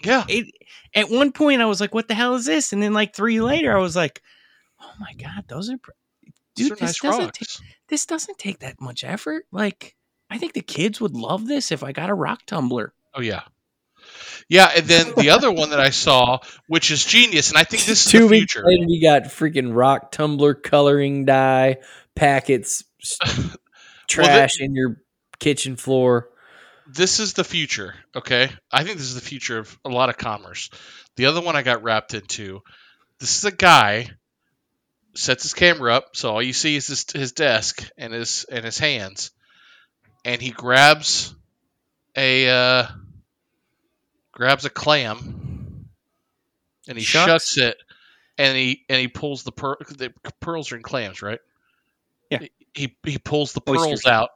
yeah. 0.03 0.23
it." 0.27 0.45
At 0.93 1.09
one 1.09 1.31
point, 1.31 1.61
I 1.61 1.65
was 1.65 1.81
like, 1.81 1.93
"What 1.93 2.07
the 2.07 2.15
hell 2.15 2.35
is 2.35 2.45
this?" 2.45 2.71
And 2.73 2.81
then 2.81 2.93
like 2.93 3.13
three 3.15 3.41
later, 3.41 3.75
I 3.75 3.81
was 3.81 3.95
like, 3.95 4.21
"Oh 4.81 4.91
my 4.99 5.13
god, 5.13 5.43
those 5.47 5.69
are 5.69 5.77
pr- 5.77 5.91
dude. 6.55 6.71
are 6.71 6.75
This 6.75 6.81
nice 6.81 6.99
doesn't 7.01 7.23
rocks. 7.25 7.37
take 7.59 7.67
this 7.89 8.05
doesn't 8.05 8.37
take 8.37 8.59
that 8.59 8.79
much 8.79 9.03
effort. 9.03 9.45
Like, 9.51 9.95
I 10.29 10.37
think 10.37 10.53
the 10.53 10.61
kids 10.61 10.99
would 11.01 11.13
love 11.13 11.47
this 11.47 11.71
if 11.71 11.83
I 11.83 11.91
got 11.91 12.09
a 12.09 12.13
rock 12.13 12.45
tumbler." 12.45 12.93
Oh 13.13 13.21
yeah. 13.21 13.43
Yeah, 14.47 14.69
and 14.75 14.85
then 14.85 15.13
the 15.17 15.31
other 15.31 15.51
one 15.51 15.71
that 15.71 15.79
I 15.79 15.89
saw, 15.89 16.39
which 16.67 16.91
is 16.91 17.03
genius, 17.03 17.49
and 17.49 17.57
I 17.57 17.63
think 17.63 17.85
this 17.85 18.05
is 18.05 18.11
Two 18.11 18.19
the 18.21 18.27
weeks 18.27 18.53
future. 18.53 18.65
later, 18.67 18.83
you 18.87 19.01
got 19.01 19.23
freaking 19.23 19.75
rock 19.75 20.11
tumbler 20.11 20.53
coloring 20.53 21.25
dye 21.25 21.77
packets, 22.15 22.83
s- 23.01 23.17
trash 24.07 24.59
in 24.59 24.75
your 24.75 25.01
kitchen 25.39 25.75
floor. 25.75 26.29
this 26.87 27.19
is 27.19 27.33
the 27.33 27.43
future, 27.43 27.95
okay? 28.15 28.51
I 28.71 28.83
think 28.83 28.97
this 28.97 29.07
is 29.07 29.15
the 29.15 29.21
future 29.21 29.57
of 29.57 29.79
a 29.83 29.89
lot 29.89 30.09
of 30.09 30.17
commerce. 30.17 30.69
The 31.15 31.25
other 31.25 31.41
one 31.41 31.55
I 31.55 31.63
got 31.63 31.81
wrapped 31.81 32.13
into, 32.13 32.61
this 33.19 33.37
is 33.39 33.45
a 33.45 33.51
guy 33.51 34.09
sets 35.15 35.41
his 35.43 35.53
camera 35.55 35.95
up, 35.95 36.15
so 36.15 36.29
all 36.31 36.41
you 36.43 36.53
see 36.53 36.75
is 36.75 36.85
his, 36.87 37.05
his 37.11 37.31
desk 37.31 37.89
and 37.97 38.13
his 38.13 38.45
and 38.51 38.63
his 38.63 38.77
hands, 38.77 39.31
and 40.25 40.41
he 40.41 40.49
grabs 40.49 41.33
a 42.17 42.49
uh, 42.49 42.87
grabs 44.33 44.65
a 44.65 44.69
clam, 44.69 45.87
and 46.89 46.97
he 46.97 47.03
Shucks. 47.03 47.25
shucks 47.25 47.57
it, 47.57 47.77
and 48.37 48.57
he 48.57 48.83
and 48.89 48.99
he 48.99 49.07
pulls 49.07 49.43
the, 49.43 49.51
per- 49.51 49.77
the 49.79 50.11
pearls 50.41 50.71
are 50.71 50.75
in 50.75 50.83
clams, 50.83 51.21
right? 51.21 51.39
Yeah. 52.29 52.39
He 52.73 52.97
he 53.05 53.17
pulls 53.17 53.53
the 53.53 53.61
pearls 53.61 54.05
out. 54.05 54.31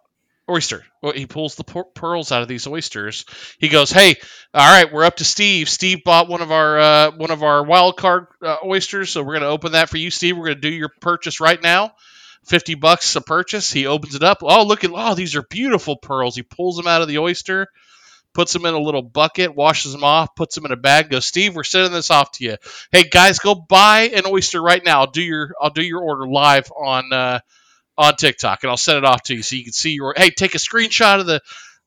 Oyster. 0.50 0.84
He 1.14 1.28
pulls 1.28 1.56
the 1.56 1.64
per- 1.64 1.84
pearls 1.84 2.32
out 2.32 2.42
of 2.42 2.48
these 2.48 2.66
oysters. 2.66 3.26
He 3.60 3.68
goes, 3.68 3.92
"Hey, 3.92 4.16
all 4.54 4.68
right, 4.68 4.92
we're 4.92 5.04
up 5.04 5.18
to 5.18 5.26
Steve. 5.26 5.70
Steve 5.70 6.04
bought 6.04 6.28
one 6.28 6.42
of 6.42 6.52
our 6.52 6.80
uh, 6.80 7.12
one 7.12 7.30
of 7.30 7.44
our 7.44 7.64
wild 7.64 7.98
card 7.98 8.28
uh, 8.42 8.58
oysters, 8.66 9.12
so 9.12 9.22
we're 9.22 9.34
gonna 9.34 9.48
open 9.48 9.74
that 9.74 9.90
for 9.90 9.98
you, 9.98 10.10
Steve. 10.10 10.38
We're 10.38 10.48
gonna 10.48 10.62
do 10.62 10.70
your 10.74 10.90
purchase 11.02 11.40
right 11.40 11.62
now. 11.62 11.92
Fifty 12.46 12.76
bucks 12.76 13.16
a 13.16 13.22
purchase. 13.22 13.72
He 13.72 13.86
opens 13.86 14.16
it 14.16 14.24
up. 14.24 14.40
Oh, 14.42 14.66
look 14.66 14.84
at 14.84 14.92
oh, 14.94 15.16
these 15.16 15.36
are 15.36 15.44
beautiful 15.44 15.98
pearls. 15.98 16.36
He 16.36 16.44
pulls 16.44 16.78
them 16.78 16.88
out 16.88 17.02
of 17.02 17.08
the 17.08 17.20
oyster, 17.20 17.68
puts 18.34 18.54
them 18.54 18.66
in 18.66 18.74
a 18.74 18.80
little 18.80 19.02
bucket, 19.02 19.56
washes 19.56 19.92
them 19.92 20.04
off, 20.04 20.36
puts 20.36 20.56
them 20.56 20.66
in 20.66 20.72
a 20.72 20.78
bag. 20.78 21.10
Goes, 21.10 21.26
Steve, 21.26 21.56
we're 21.56 21.64
sending 21.64 21.92
this 21.92 22.12
off 22.12 22.32
to 22.34 22.46
you. 22.46 22.58
Hey 22.92 23.04
guys, 23.04 23.40
go 23.40 23.54
buy 23.54 24.10
an 24.14 24.24
oyster 24.26 24.62
right 24.62 24.84
now. 24.84 25.02
I'll 25.02 25.12
do 25.12 25.22
your 25.22 25.54
I'll 25.62 25.70
do 25.70 25.84
your 25.84 26.02
order 26.02 26.28
live 26.28 26.72
on 26.72 27.14
uh, 27.14 27.40
on 27.98 28.16
TikTok, 28.16 28.64
and 28.64 28.72
I'll 28.72 28.78
send 28.78 28.98
it 28.98 29.06
off 29.06 29.24
to 29.24 29.36
you 29.36 29.44
so 29.44 29.56
you 29.56 29.64
can 29.64 29.74
see 29.74 29.92
your. 29.92 30.14
Hey, 30.16 30.30
take 30.32 30.56
a 30.56 30.60
screenshot 30.60 31.20
of 31.20 31.26
the 31.28 31.42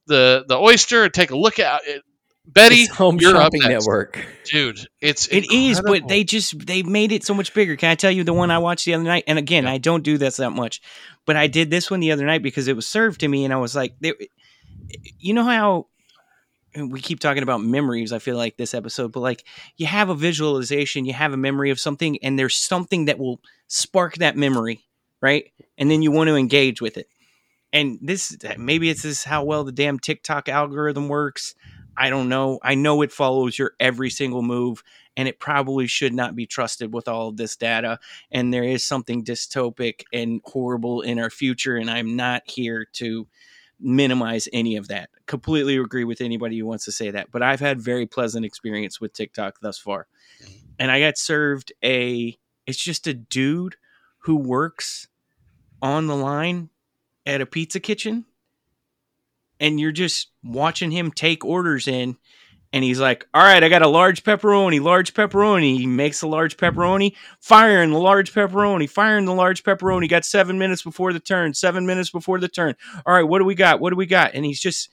the 0.06 0.44
the 0.46 0.56
oyster 0.56 1.04
and 1.04 1.14
take 1.14 1.30
a 1.30 1.36
look 1.36 1.58
at 1.58 1.86
it. 1.86 2.02
Betty, 2.46 2.82
It's 2.82 2.96
Home 2.96 3.18
you're 3.20 3.36
up 3.36 3.44
Shopping 3.44 3.60
next. 3.60 3.86
Network. 3.86 4.26
dude. 4.44 4.78
It's 5.00 5.28
It 5.28 5.52
is, 5.52 5.80
but 5.80 6.08
they 6.08 6.24
just 6.24 6.66
they 6.66 6.82
made 6.82 7.12
it 7.12 7.24
so 7.24 7.34
much 7.34 7.54
bigger. 7.54 7.76
Can 7.76 7.90
I 7.90 7.94
tell 7.94 8.10
you 8.10 8.24
the 8.24 8.32
one 8.32 8.50
I 8.50 8.58
watched 8.58 8.84
the 8.84 8.94
other 8.94 9.04
night? 9.04 9.24
And 9.26 9.38
again, 9.38 9.66
I 9.66 9.78
don't 9.78 10.02
do 10.02 10.18
this 10.18 10.38
that 10.38 10.50
much, 10.50 10.82
but 11.24 11.36
I 11.36 11.46
did 11.46 11.70
this 11.70 11.90
one 11.90 12.00
the 12.00 12.12
other 12.12 12.26
night 12.26 12.42
because 12.42 12.66
it 12.68 12.74
was 12.76 12.86
served 12.86 13.20
to 13.20 13.28
me, 13.28 13.44
and 13.44 13.54
I 13.54 13.58
was 13.58 13.76
like, 13.76 13.94
they, 14.00 14.12
you 15.18 15.34
know 15.34 15.44
how 15.44 15.86
we 16.76 17.00
keep 17.00 17.20
talking 17.20 17.42
about 17.42 17.62
memories. 17.62 18.12
I 18.12 18.18
feel 18.18 18.36
like 18.36 18.56
this 18.56 18.74
episode, 18.74 19.12
but 19.12 19.20
like 19.20 19.44
you 19.76 19.86
have 19.86 20.08
a 20.08 20.14
visualization, 20.14 21.04
you 21.04 21.12
have 21.12 21.32
a 21.32 21.36
memory 21.36 21.70
of 21.70 21.78
something, 21.78 22.18
and 22.24 22.38
there's 22.38 22.56
something 22.56 23.04
that 23.04 23.18
will 23.18 23.40
spark 23.68 24.16
that 24.16 24.36
memory, 24.36 24.80
right? 25.20 25.52
And 25.78 25.90
then 25.90 26.02
you 26.02 26.10
want 26.10 26.28
to 26.28 26.36
engage 26.36 26.82
with 26.82 26.96
it. 26.96 27.08
And 27.72 27.98
this 28.02 28.36
maybe 28.58 28.90
it's 28.90 29.02
this 29.02 29.24
how 29.24 29.44
well 29.44 29.64
the 29.64 29.72
damn 29.72 29.98
TikTok 29.98 30.48
algorithm 30.48 31.08
works. 31.08 31.54
I 31.96 32.10
don't 32.10 32.28
know. 32.28 32.58
I 32.62 32.74
know 32.74 33.02
it 33.02 33.12
follows 33.12 33.58
your 33.58 33.72
every 33.78 34.10
single 34.10 34.42
move, 34.42 34.82
and 35.16 35.28
it 35.28 35.38
probably 35.38 35.86
should 35.86 36.14
not 36.14 36.34
be 36.34 36.46
trusted 36.46 36.92
with 36.92 37.08
all 37.08 37.28
of 37.28 37.36
this 37.36 37.56
data. 37.56 37.98
And 38.30 38.52
there 38.52 38.64
is 38.64 38.84
something 38.84 39.24
dystopic 39.24 40.02
and 40.12 40.40
horrible 40.44 41.02
in 41.02 41.18
our 41.18 41.30
future, 41.30 41.76
and 41.76 41.90
I'm 41.90 42.16
not 42.16 42.42
here 42.46 42.86
to 42.94 43.26
minimize 43.78 44.48
any 44.52 44.76
of 44.76 44.88
that. 44.88 45.10
Completely 45.26 45.76
agree 45.76 46.04
with 46.04 46.20
anybody 46.20 46.58
who 46.58 46.66
wants 46.66 46.84
to 46.86 46.92
say 46.92 47.10
that. 47.10 47.30
But 47.30 47.42
I've 47.42 47.60
had 47.60 47.80
very 47.80 48.06
pleasant 48.06 48.46
experience 48.46 49.00
with 49.00 49.12
TikTok 49.12 49.60
thus 49.60 49.78
far. 49.78 50.06
Mm-hmm. 50.42 50.52
And 50.78 50.90
I 50.90 51.00
got 51.00 51.18
served 51.18 51.72
a 51.84 52.38
it's 52.66 52.82
just 52.82 53.06
a 53.06 53.14
dude 53.14 53.76
who 54.18 54.36
works 54.36 55.08
on 55.80 56.06
the 56.06 56.16
line 56.16 56.70
at 57.26 57.40
a 57.40 57.46
pizza 57.46 57.80
kitchen 57.80 58.24
and 59.62 59.78
you're 59.78 59.92
just 59.92 60.30
watching 60.42 60.90
him 60.90 61.10
take 61.12 61.44
orders 61.44 61.86
in 61.88 62.16
and 62.72 62.82
he's 62.84 62.98
like 62.98 63.26
all 63.32 63.42
right 63.42 63.62
i 63.62 63.68
got 63.68 63.80
a 63.80 63.88
large 63.88 64.24
pepperoni 64.24 64.80
large 64.80 65.14
pepperoni. 65.14 65.78
He 65.78 65.86
makes 65.86 66.20
a 66.20 66.26
large 66.26 66.56
pepperoni 66.56 67.14
firing 67.40 67.92
the 67.92 67.98
large 67.98 68.34
pepperoni 68.34 68.90
firing 68.90 69.24
the 69.24 69.34
large 69.34 69.62
pepperoni. 69.62 70.08
Got 70.08 70.24
seven 70.24 70.58
minutes 70.58 70.82
before 70.82 71.12
the 71.12 71.20
turn 71.20 71.54
seven 71.54 71.86
minutes 71.86 72.10
before 72.10 72.40
the 72.40 72.48
turn. 72.48 72.74
All 73.06 73.14
right 73.14 73.22
what 73.22 73.38
do 73.38 73.44
we 73.44 73.54
got? 73.54 73.80
What 73.80 73.90
do 73.90 73.96
we 73.96 74.06
got? 74.06 74.34
And 74.34 74.44
he's 74.44 74.60
just 74.60 74.90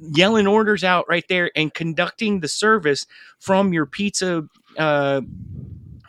yelling 0.00 0.46
orders 0.46 0.84
out 0.84 1.06
right 1.08 1.24
there 1.28 1.50
and 1.54 1.74
conducting 1.74 2.40
the 2.40 2.48
service 2.48 3.06
from 3.38 3.72
your 3.72 3.86
pizza 3.86 4.44
uh, 4.78 5.20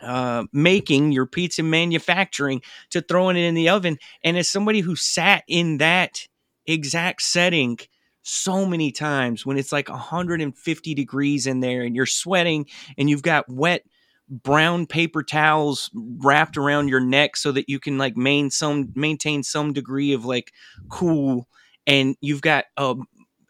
uh, 0.02 0.44
making 0.52 1.12
your 1.12 1.26
pizza 1.26 1.62
manufacturing 1.62 2.62
to 2.90 3.02
throwing 3.02 3.36
it 3.36 3.42
in 3.42 3.54
the 3.54 3.68
oven. 3.68 3.98
And 4.24 4.38
as 4.38 4.48
somebody 4.48 4.80
who 4.80 4.96
sat 4.96 5.44
in 5.46 5.78
that 5.78 6.26
exact 6.66 7.22
setting 7.22 7.78
so 8.22 8.66
many 8.66 8.92
times 8.92 9.46
when 9.46 9.56
it's 9.56 9.72
like 9.72 9.88
150 9.88 10.94
degrees 10.94 11.46
in 11.46 11.60
there 11.60 11.82
and 11.82 11.96
you're 11.96 12.06
sweating 12.06 12.66
and 12.98 13.08
you've 13.08 13.22
got 13.22 13.48
wet 13.48 13.82
brown 14.28 14.86
paper 14.86 15.22
towels 15.22 15.90
wrapped 15.94 16.56
around 16.56 16.88
your 16.88 17.00
neck 17.00 17.36
so 17.36 17.50
that 17.50 17.68
you 17.68 17.80
can 17.80 17.98
like 17.98 18.16
main 18.16 18.50
some 18.50 18.92
maintain 18.94 19.42
some 19.42 19.72
degree 19.72 20.12
of 20.12 20.24
like 20.24 20.52
cool 20.88 21.48
and 21.86 22.14
you've 22.20 22.42
got 22.42 22.66
a 22.76 22.94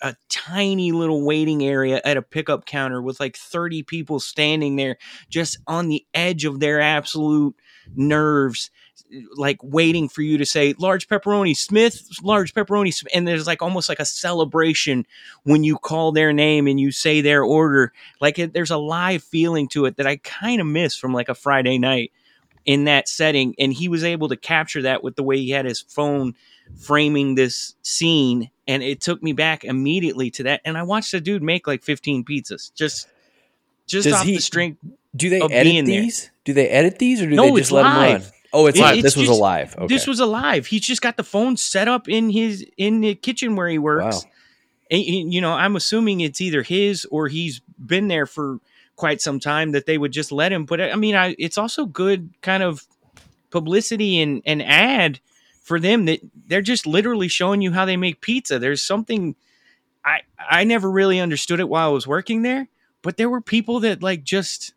a 0.02 0.16
tiny 0.30 0.92
little 0.92 1.26
waiting 1.26 1.62
area 1.62 2.00
at 2.04 2.16
a 2.16 2.22
pickup 2.22 2.64
counter 2.64 3.02
with 3.02 3.20
like 3.20 3.36
30 3.36 3.82
people 3.82 4.18
standing 4.18 4.76
there 4.76 4.96
just 5.28 5.58
on 5.66 5.88
the 5.88 6.04
edge 6.14 6.46
of 6.46 6.60
their 6.60 6.80
absolute 6.80 7.54
nerves 7.96 8.70
like 9.34 9.58
waiting 9.62 10.08
for 10.08 10.22
you 10.22 10.38
to 10.38 10.46
say 10.46 10.74
large 10.78 11.08
pepperoni 11.08 11.56
smith 11.56 12.08
large 12.22 12.54
pepperoni 12.54 12.94
Smith," 12.94 13.12
and 13.14 13.26
there's 13.26 13.46
like 13.46 13.60
almost 13.62 13.88
like 13.88 13.98
a 13.98 14.04
celebration 14.04 15.04
when 15.42 15.64
you 15.64 15.76
call 15.76 16.12
their 16.12 16.32
name 16.32 16.66
and 16.66 16.78
you 16.78 16.92
say 16.92 17.20
their 17.20 17.42
order. 17.42 17.92
Like 18.20 18.38
it, 18.38 18.52
there's 18.52 18.70
a 18.70 18.76
live 18.76 19.22
feeling 19.24 19.68
to 19.68 19.86
it 19.86 19.96
that 19.96 20.06
i 20.06 20.16
kind 20.16 20.60
of 20.60 20.66
miss 20.66 20.96
from 20.96 21.12
like 21.12 21.28
a 21.28 21.34
friday 21.34 21.78
night 21.78 22.12
in 22.66 22.84
that 22.84 23.08
setting 23.08 23.54
and 23.58 23.72
he 23.72 23.88
was 23.88 24.04
able 24.04 24.28
to 24.28 24.36
capture 24.36 24.82
that 24.82 25.02
with 25.02 25.16
the 25.16 25.22
way 25.22 25.38
he 25.38 25.50
had 25.50 25.64
his 25.64 25.80
phone 25.80 26.34
framing 26.78 27.34
this 27.34 27.74
scene 27.82 28.50
and 28.68 28.82
it 28.82 29.00
took 29.00 29.22
me 29.22 29.32
back 29.32 29.64
immediately 29.64 30.30
to 30.30 30.42
that 30.44 30.60
and 30.64 30.78
i 30.78 30.82
watched 30.82 31.12
a 31.14 31.20
dude 31.20 31.42
make 31.42 31.66
like 31.66 31.82
15 31.82 32.24
pizzas 32.24 32.72
just 32.74 33.08
just 33.86 34.04
Does 34.04 34.14
off 34.14 34.26
he- 34.26 34.36
the 34.36 34.42
strength 34.42 34.78
Do 35.16 35.28
they 35.30 35.40
edit 35.40 35.50
being 35.64 35.84
there. 35.84 36.02
these? 36.02 36.30
Do 36.44 36.52
they 36.52 36.68
edit 36.68 36.98
these, 36.98 37.20
or 37.22 37.28
do 37.28 37.34
No, 37.36 37.54
they 37.54 37.60
just 37.60 37.72
let 37.72 37.82
them 37.82 37.92
run? 37.96 38.22
Oh, 38.52 38.66
it's 38.66 38.78
It- 38.78 38.82
live. 38.82 38.94
it's 38.96 39.02
This 39.02 39.16
was 39.16 39.28
alive. 39.28 39.74
Okay. 39.76 39.86
This 39.86 40.06
was 40.06 40.20
alive. 40.20 40.66
He's 40.66 40.82
just 40.82 41.02
got 41.02 41.16
the 41.16 41.22
phone 41.24 41.56
set 41.56 41.88
up 41.88 42.08
in 42.08 42.30
his 42.30 42.64
in 42.76 43.00
the 43.00 43.14
kitchen 43.14 43.56
where 43.56 43.68
he 43.68 43.78
works. 43.78 44.24
Wow. 44.24 44.30
And, 44.90 45.04
and, 45.04 45.32
you 45.34 45.40
know, 45.40 45.52
I'm 45.52 45.76
assuming 45.76 46.20
it's 46.20 46.40
either 46.40 46.62
his 46.62 47.04
or 47.12 47.28
he's 47.28 47.60
been 47.78 48.08
there 48.08 48.26
for 48.26 48.58
quite 48.96 49.20
some 49.20 49.38
time 49.38 49.70
that 49.72 49.86
they 49.86 49.96
would 49.98 50.10
just 50.12 50.32
let 50.32 50.52
him. 50.52 50.64
But 50.64 50.80
I 50.80 50.96
mean, 50.96 51.14
I, 51.14 51.36
it's 51.38 51.56
also 51.58 51.86
good 51.86 52.30
kind 52.42 52.62
of 52.62 52.86
publicity 53.50 54.20
and 54.20 54.42
and 54.44 54.62
ad 54.62 55.20
for 55.62 55.78
them 55.80 56.06
that 56.06 56.20
they're 56.46 56.62
just 56.62 56.86
literally 56.86 57.28
showing 57.28 57.60
you 57.62 57.72
how 57.72 57.84
they 57.84 57.96
make 57.96 58.20
pizza. 58.20 58.58
There's 58.58 58.82
something 58.82 59.36
I 60.04 60.20
I 60.38 60.64
never 60.64 60.90
really 60.90 61.20
understood 61.20 61.60
it 61.60 61.68
while 61.68 61.88
I 61.90 61.92
was 61.92 62.06
working 62.06 62.42
there, 62.42 62.68
but 63.02 63.16
there 63.16 63.30
were 63.30 63.40
people 63.40 63.80
that 63.80 64.02
like 64.02 64.24
just 64.24 64.72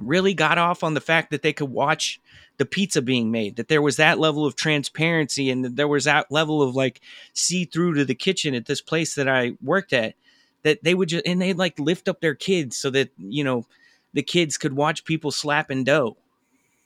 really 0.00 0.34
got 0.34 0.58
off 0.58 0.82
on 0.82 0.94
the 0.94 1.00
fact 1.00 1.30
that 1.30 1.42
they 1.42 1.52
could 1.52 1.70
watch 1.70 2.20
the 2.58 2.66
pizza 2.66 3.00
being 3.00 3.30
made 3.30 3.56
that 3.56 3.68
there 3.68 3.80
was 3.80 3.96
that 3.96 4.18
level 4.18 4.44
of 4.44 4.54
transparency 4.54 5.50
and 5.50 5.64
that 5.64 5.76
there 5.76 5.88
was 5.88 6.04
that 6.04 6.30
level 6.30 6.62
of 6.62 6.76
like 6.76 7.00
see 7.32 7.64
through 7.64 7.94
to 7.94 8.04
the 8.04 8.14
kitchen 8.14 8.54
at 8.54 8.66
this 8.66 8.82
place 8.82 9.14
that 9.14 9.28
I 9.28 9.52
worked 9.62 9.92
at 9.92 10.14
that 10.62 10.84
they 10.84 10.94
would 10.94 11.08
just 11.08 11.26
and 11.26 11.40
they'd 11.40 11.56
like 11.56 11.78
lift 11.78 12.08
up 12.08 12.20
their 12.20 12.34
kids 12.34 12.76
so 12.76 12.90
that 12.90 13.10
you 13.16 13.42
know 13.42 13.66
the 14.12 14.22
kids 14.22 14.58
could 14.58 14.74
watch 14.74 15.04
people 15.04 15.30
slapping 15.30 15.84
dough 15.84 16.16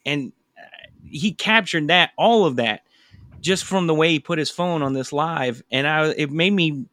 and 0.07 0.33
uh, 0.57 0.89
he 1.09 1.33
captured 1.33 1.89
that 1.89 2.13
all 2.17 2.47
of 2.47 2.57
that 2.57 2.83
just 3.41 3.65
from 3.65 3.89
the 3.89 3.95
way 3.95 4.11
he 4.11 4.21
put 4.21 4.39
his 4.39 4.51
phone 4.51 4.81
on 4.81 4.93
this 4.93 5.13
live 5.13 5.63
and 5.73 5.89
I 5.89 6.07
it 6.11 6.31
made 6.31 6.53
me 6.53 6.87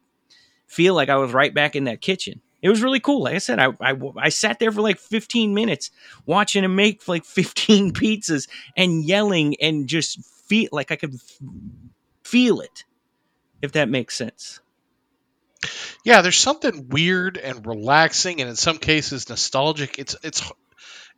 feel 0.72 0.94
like 0.94 1.10
I 1.10 1.16
was 1.16 1.32
right 1.32 1.52
back 1.52 1.76
in 1.76 1.84
that 1.84 2.00
kitchen. 2.00 2.40
It 2.62 2.68
was 2.68 2.82
really 2.82 3.00
cool. 3.00 3.24
Like 3.24 3.34
I 3.34 3.38
said, 3.38 3.58
I, 3.58 3.72
I, 3.80 3.94
I 4.16 4.28
sat 4.28 4.60
there 4.60 4.70
for 4.70 4.80
like 4.80 4.98
15 4.98 5.52
minutes 5.52 5.90
watching 6.24 6.64
him 6.64 6.76
make 6.76 7.06
like 7.08 7.24
15 7.26 7.92
pizzas 7.92 8.48
and 8.76 9.04
yelling 9.04 9.56
and 9.60 9.88
just 9.88 10.24
feel 10.46 10.68
like 10.72 10.90
I 10.92 10.96
could 10.96 11.14
f- 11.14 11.38
feel 12.24 12.60
it, 12.60 12.84
if 13.60 13.72
that 13.72 13.88
makes 13.88 14.14
sense. 14.14 14.60
Yeah, 16.04 16.22
there's 16.22 16.36
something 16.36 16.88
weird 16.88 17.36
and 17.36 17.64
relaxing, 17.66 18.40
and 18.40 18.50
in 18.50 18.56
some 18.56 18.78
cases 18.78 19.28
nostalgic. 19.28 19.98
It's 19.98 20.16
it's 20.24 20.50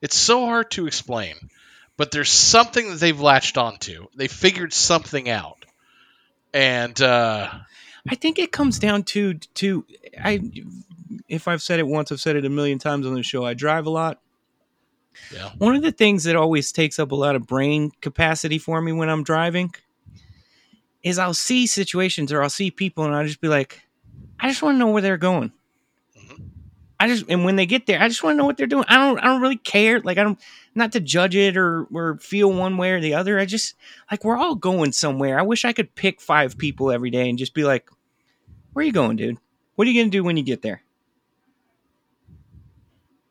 it's 0.03 0.17
so 0.17 0.45
hard 0.45 0.71
to 0.73 0.87
explain, 0.87 1.35
but 1.97 2.11
there's 2.11 2.31
something 2.31 2.91
that 2.91 3.01
they've 3.01 3.19
latched 3.19 3.57
onto. 3.57 4.07
They 4.15 4.29
figured 4.29 4.75
something 4.75 5.31
out, 5.31 5.65
and 6.53 7.01
uh, 7.01 7.51
I 8.07 8.15
think 8.17 8.39
it 8.39 8.53
comes 8.53 8.79
down 8.79 9.05
to 9.05 9.35
to 9.35 9.87
I 10.23 10.41
if 11.29 11.49
I've 11.49 11.63
said 11.63 11.79
it 11.79 11.87
once, 11.87 12.11
I've 12.13 12.21
said 12.21 12.37
it 12.37 12.45
a 12.45 12.51
million 12.51 12.79
times 12.79 13.07
on 13.07 13.15
the 13.15 13.23
show. 13.23 13.45
I 13.45 13.55
drive 13.55 13.87
a 13.87 13.91
lot. 13.91 14.21
Yeah. 15.33 15.51
One 15.59 15.77
of 15.77 15.83
the 15.83 15.93
things 15.93 16.25
that 16.25 16.37
always 16.37 16.73
takes 16.73 16.99
up 16.99 17.13
a 17.13 17.15
lot 17.15 17.37
of 17.37 17.47
brain 17.47 17.93
capacity 18.01 18.59
for 18.59 18.81
me 18.81 18.93
when 18.93 19.09
I'm 19.09 19.23
driving 19.23 19.73
is 21.03 21.19
I'll 21.19 21.35
see 21.35 21.67
situations 21.67 22.33
or 22.33 22.43
I'll 22.43 22.51
see 22.51 22.71
people 22.71 23.05
and 23.05 23.15
I'll 23.15 23.27
just 23.27 23.41
be 23.41 23.49
like, 23.49 23.83
I 24.41 24.49
just 24.49 24.63
want 24.63 24.75
to 24.75 24.79
know 24.79 24.89
where 24.91 25.03
they're 25.03 25.17
going. 25.17 25.53
Mhm. 26.17 26.49
I 26.99 27.09
just 27.09 27.27
and 27.29 27.45
when 27.45 27.57
they 27.57 27.67
get 27.67 27.87
there, 27.87 28.01
I 28.01 28.09
just 28.09 28.23
want 28.23 28.35
to 28.35 28.39
know 28.39 28.47
what 28.47 28.57
they're 28.57 28.67
doing. 28.67 28.85
I 28.89 28.97
don't 28.97 29.19
I 29.19 29.25
don't 29.27 29.43
really 29.43 29.57
care. 29.57 30.01
Like 30.01 30.19
I 30.19 30.23
don't 30.25 30.41
not 30.75 30.93
to 30.93 31.01
judge 31.01 31.37
it 31.37 31.57
or 31.57 31.85
or 31.93 32.19
feel 32.19 32.53
one 32.53 32.77
way 32.77 32.93
or 32.93 33.01
the 33.01 33.15
other. 33.15 33.39
I 33.39 33.45
just 33.45 33.75
like 34.11 34.25
we're 34.25 34.37
all 34.39 34.55
going 34.55 34.93
somewhere. 34.93 35.39
I 35.39 35.43
wish 35.43 35.65
I 35.65 35.73
could 35.73 35.95
pick 35.95 36.21
five 36.21 36.57
people 36.57 36.91
every 36.91 37.11
day 37.11 37.29
and 37.29 37.39
just 37.39 37.55
be 37.55 37.65
like, 37.65 37.89
Where 38.73 38.83
are 38.83 38.87
you 38.87 38.93
going, 38.93 39.17
dude? 39.17 39.39
What 39.75 39.87
are 39.87 39.91
you 39.91 40.01
gonna 40.01 40.11
do 40.11 40.25
when 40.25 40.37
you 40.37 40.45
get 40.45 40.63
there? 40.63 40.84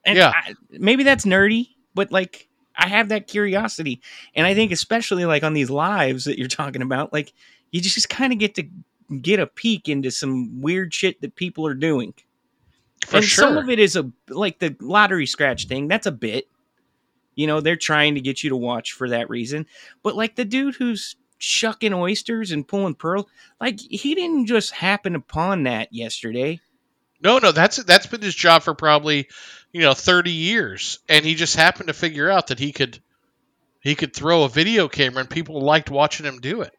And 0.05 0.17
Yeah. 0.17 0.31
I, 0.33 0.53
maybe 0.71 1.03
that's 1.03 1.25
nerdy, 1.25 1.69
but 1.95 2.11
like 2.11 2.47
I 2.75 2.87
have 2.87 3.09
that 3.09 3.27
curiosity, 3.27 4.01
and 4.35 4.47
I 4.47 4.53
think 4.55 4.71
especially 4.71 5.25
like 5.25 5.43
on 5.43 5.53
these 5.53 5.69
lives 5.69 6.25
that 6.25 6.37
you're 6.39 6.47
talking 6.47 6.81
about, 6.81 7.13
like 7.13 7.33
you 7.71 7.81
just 7.81 8.09
kind 8.09 8.33
of 8.33 8.39
get 8.39 8.55
to 8.55 8.63
get 9.21 9.39
a 9.39 9.47
peek 9.47 9.87
into 9.89 10.09
some 10.11 10.61
weird 10.61 10.93
shit 10.93 11.21
that 11.21 11.35
people 11.35 11.67
are 11.67 11.73
doing. 11.75 12.13
for 13.05 13.17
and 13.17 13.25
sure, 13.25 13.43
some 13.45 13.57
of 13.57 13.69
it 13.69 13.79
is 13.79 13.95
a 13.95 14.09
like 14.29 14.59
the 14.59 14.75
lottery 14.81 15.25
scratch 15.27 15.67
thing. 15.67 15.87
That's 15.87 16.07
a 16.07 16.11
bit. 16.11 16.47
You 17.35 17.47
know, 17.47 17.61
they're 17.61 17.75
trying 17.75 18.15
to 18.15 18.21
get 18.21 18.43
you 18.43 18.49
to 18.51 18.55
watch 18.57 18.91
for 18.93 19.09
that 19.09 19.29
reason. 19.29 19.65
But 20.03 20.15
like 20.15 20.35
the 20.35 20.45
dude 20.45 20.75
who's 20.75 21.15
shucking 21.39 21.93
oysters 21.93 22.51
and 22.51 22.67
pulling 22.67 22.95
pearl, 22.95 23.27
like 23.59 23.79
he 23.79 24.15
didn't 24.15 24.45
just 24.47 24.71
happen 24.71 25.15
upon 25.15 25.63
that 25.63 25.91
yesterday. 25.93 26.59
no, 27.21 27.37
no, 27.39 27.51
that's 27.51 27.77
that's 27.83 28.05
been 28.07 28.21
his 28.21 28.35
job 28.35 28.63
for 28.63 28.73
probably 28.75 29.27
you 29.73 29.81
know 29.81 29.93
30 29.93 30.31
years, 30.31 30.99
and 31.09 31.25
he 31.25 31.35
just 31.35 31.55
happened 31.57 31.87
to 31.87 31.93
figure 31.93 32.29
out 32.29 32.47
that 32.47 32.59
he 32.59 32.71
could 32.71 32.99
he 33.81 33.95
could 33.95 34.13
throw 34.13 34.43
a 34.43 34.49
video 34.49 34.87
camera, 34.87 35.21
and 35.21 35.29
people 35.29 35.59
liked 35.61 35.91
watching 35.91 36.25
him 36.25 36.39
do 36.39 36.61
it. 36.61 36.73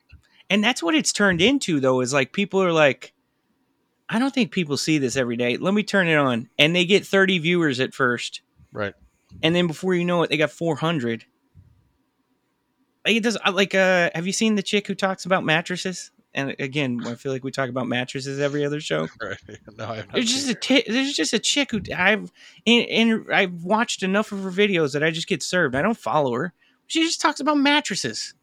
And 0.48 0.64
that's 0.64 0.82
what 0.82 0.94
it's 0.94 1.12
turned 1.12 1.42
into 1.42 1.80
though, 1.80 2.00
is 2.00 2.14
like 2.14 2.32
people 2.32 2.62
are 2.62 2.72
like, 2.72 3.12
I 4.08 4.18
don't 4.18 4.32
think 4.32 4.52
people 4.52 4.76
see 4.76 4.98
this 4.98 5.16
every 5.16 5.36
day. 5.36 5.56
Let 5.56 5.74
me 5.74 5.82
turn 5.82 6.08
it 6.08 6.16
on. 6.16 6.48
And 6.58 6.74
they 6.74 6.84
get 6.84 7.06
30 7.06 7.38
viewers 7.38 7.80
at 7.80 7.94
first. 7.94 8.40
Right. 8.72 8.94
And 9.42 9.54
then 9.54 9.66
before 9.66 9.94
you 9.94 10.04
know 10.04 10.22
it, 10.22 10.30
they 10.30 10.36
got 10.36 10.50
400. 10.50 11.24
Like 13.04 13.16
it 13.16 13.22
does 13.22 13.36
like 13.52 13.74
uh 13.74 14.10
have 14.14 14.26
you 14.26 14.32
seen 14.32 14.54
the 14.54 14.62
chick 14.62 14.86
who 14.86 14.94
talks 14.94 15.26
about 15.26 15.44
mattresses? 15.44 16.10
And 16.34 16.56
again, 16.58 17.00
I 17.06 17.14
feel 17.14 17.30
like 17.32 17.44
we 17.44 17.50
talk 17.52 17.68
about 17.68 17.86
mattresses 17.86 18.40
every 18.40 18.64
other 18.64 18.80
show. 18.80 19.06
Right. 19.22 19.38
No, 19.76 19.88
I 19.88 19.96
have 19.96 20.06
not 20.06 20.14
There's 20.14 20.30
seen 20.34 20.54
just 20.54 20.70
a 20.70 20.84
there's 20.90 21.12
just 21.14 21.32
a 21.32 21.38
chick 21.38 21.70
who 21.70 21.80
I've 21.96 22.32
and, 22.66 22.86
and 22.88 23.32
I've 23.32 23.62
watched 23.62 24.02
enough 24.02 24.32
of 24.32 24.42
her 24.42 24.50
videos 24.50 24.92
that 24.94 25.04
I 25.04 25.10
just 25.10 25.28
get 25.28 25.42
served. 25.42 25.74
I 25.74 25.82
don't 25.82 25.96
follow 25.96 26.34
her. 26.34 26.52
She 26.86 27.02
just 27.04 27.20
talks 27.20 27.40
about 27.40 27.56
mattresses. 27.58 28.34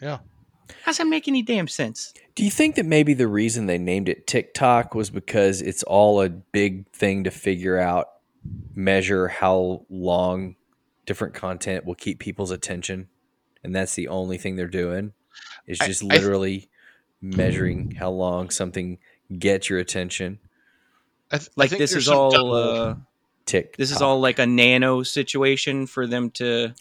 Yeah. 0.00 0.18
How's 0.82 0.98
that 0.98 1.06
make 1.06 1.28
any 1.28 1.42
damn 1.42 1.68
sense? 1.68 2.12
Do 2.34 2.44
you 2.44 2.50
think 2.50 2.76
that 2.76 2.86
maybe 2.86 3.14
the 3.14 3.28
reason 3.28 3.66
they 3.66 3.78
named 3.78 4.08
it 4.08 4.26
TikTok 4.26 4.94
was 4.94 5.10
because 5.10 5.60
it's 5.62 5.82
all 5.82 6.20
a 6.22 6.28
big 6.28 6.90
thing 6.92 7.24
to 7.24 7.30
figure 7.30 7.78
out, 7.78 8.06
measure 8.74 9.28
how 9.28 9.84
long 9.88 10.56
different 11.06 11.34
content 11.34 11.84
will 11.84 11.94
keep 11.94 12.18
people's 12.18 12.50
attention? 12.50 13.08
And 13.64 13.74
that's 13.74 13.94
the 13.94 14.08
only 14.08 14.38
thing 14.38 14.56
they're 14.56 14.66
doing 14.68 15.12
is 15.66 15.80
I- 15.80 15.86
just 15.86 16.02
I- 16.02 16.06
literally 16.06 16.68
measuring 17.20 17.92
how 17.92 18.10
long 18.10 18.50
something 18.50 18.98
gets 19.38 19.68
your 19.68 19.78
attention. 19.78 20.38
I 21.30 21.38
th- 21.38 21.48
I 21.50 21.52
Like 21.56 21.70
think 21.70 21.78
this 21.80 21.94
is 21.94 22.08
all 22.08 22.30
double- 22.30 22.54
uh, 22.54 22.94
Tick. 23.46 23.76
this 23.76 23.90
is 23.90 24.00
all 24.02 24.20
like 24.20 24.38
a 24.38 24.46
nano 24.46 25.02
situation 25.02 25.86
for 25.86 26.06
them 26.06 26.30
to 26.32 26.74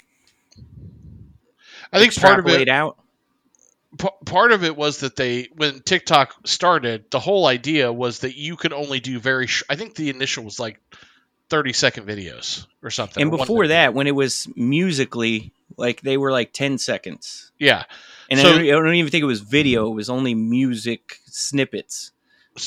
I 1.91 1.99
think 1.99 2.15
part 2.19 2.39
of 2.39 2.47
it 2.47 2.67
out. 2.69 2.97
p- 3.97 4.09
part 4.25 4.51
of 4.51 4.63
it 4.63 4.75
was 4.75 4.99
that 4.99 5.15
they 5.15 5.47
when 5.55 5.79
TikTok 5.79 6.35
started, 6.45 7.05
the 7.09 7.19
whole 7.19 7.45
idea 7.45 7.91
was 7.91 8.19
that 8.19 8.35
you 8.35 8.55
could 8.57 8.73
only 8.73 8.99
do 8.99 9.19
very. 9.19 9.47
Sh- 9.47 9.63
I 9.69 9.75
think 9.75 9.95
the 9.95 10.09
initial 10.09 10.43
was 10.43 10.59
like 10.59 10.79
thirty 11.49 11.71
second 11.73 12.05
videos 12.05 12.65
or 12.83 12.89
something. 12.89 13.21
And 13.21 13.31
or 13.31 13.38
before 13.38 13.67
that, 13.67 13.93
when 13.93 14.07
it 14.07 14.15
was 14.15 14.47
Musical.ly, 14.57 15.51
like 15.77 16.01
they 16.01 16.17
were 16.17 16.31
like 16.31 16.51
ten 16.51 16.77
seconds. 16.77 17.51
yeah, 17.57 17.83
And 18.30 18.39
So- 18.39 18.49
I, 18.49 18.51
don't, 18.57 18.61
I 18.61 18.71
don't 18.71 18.95
even 18.95 19.11
think 19.11 19.23
it 19.23 19.25
was 19.28 19.41
video; 19.41 19.88
it 19.91 19.95
was 19.95 20.09
only 20.09 20.36
music 20.36 21.19
snippets 21.25 22.11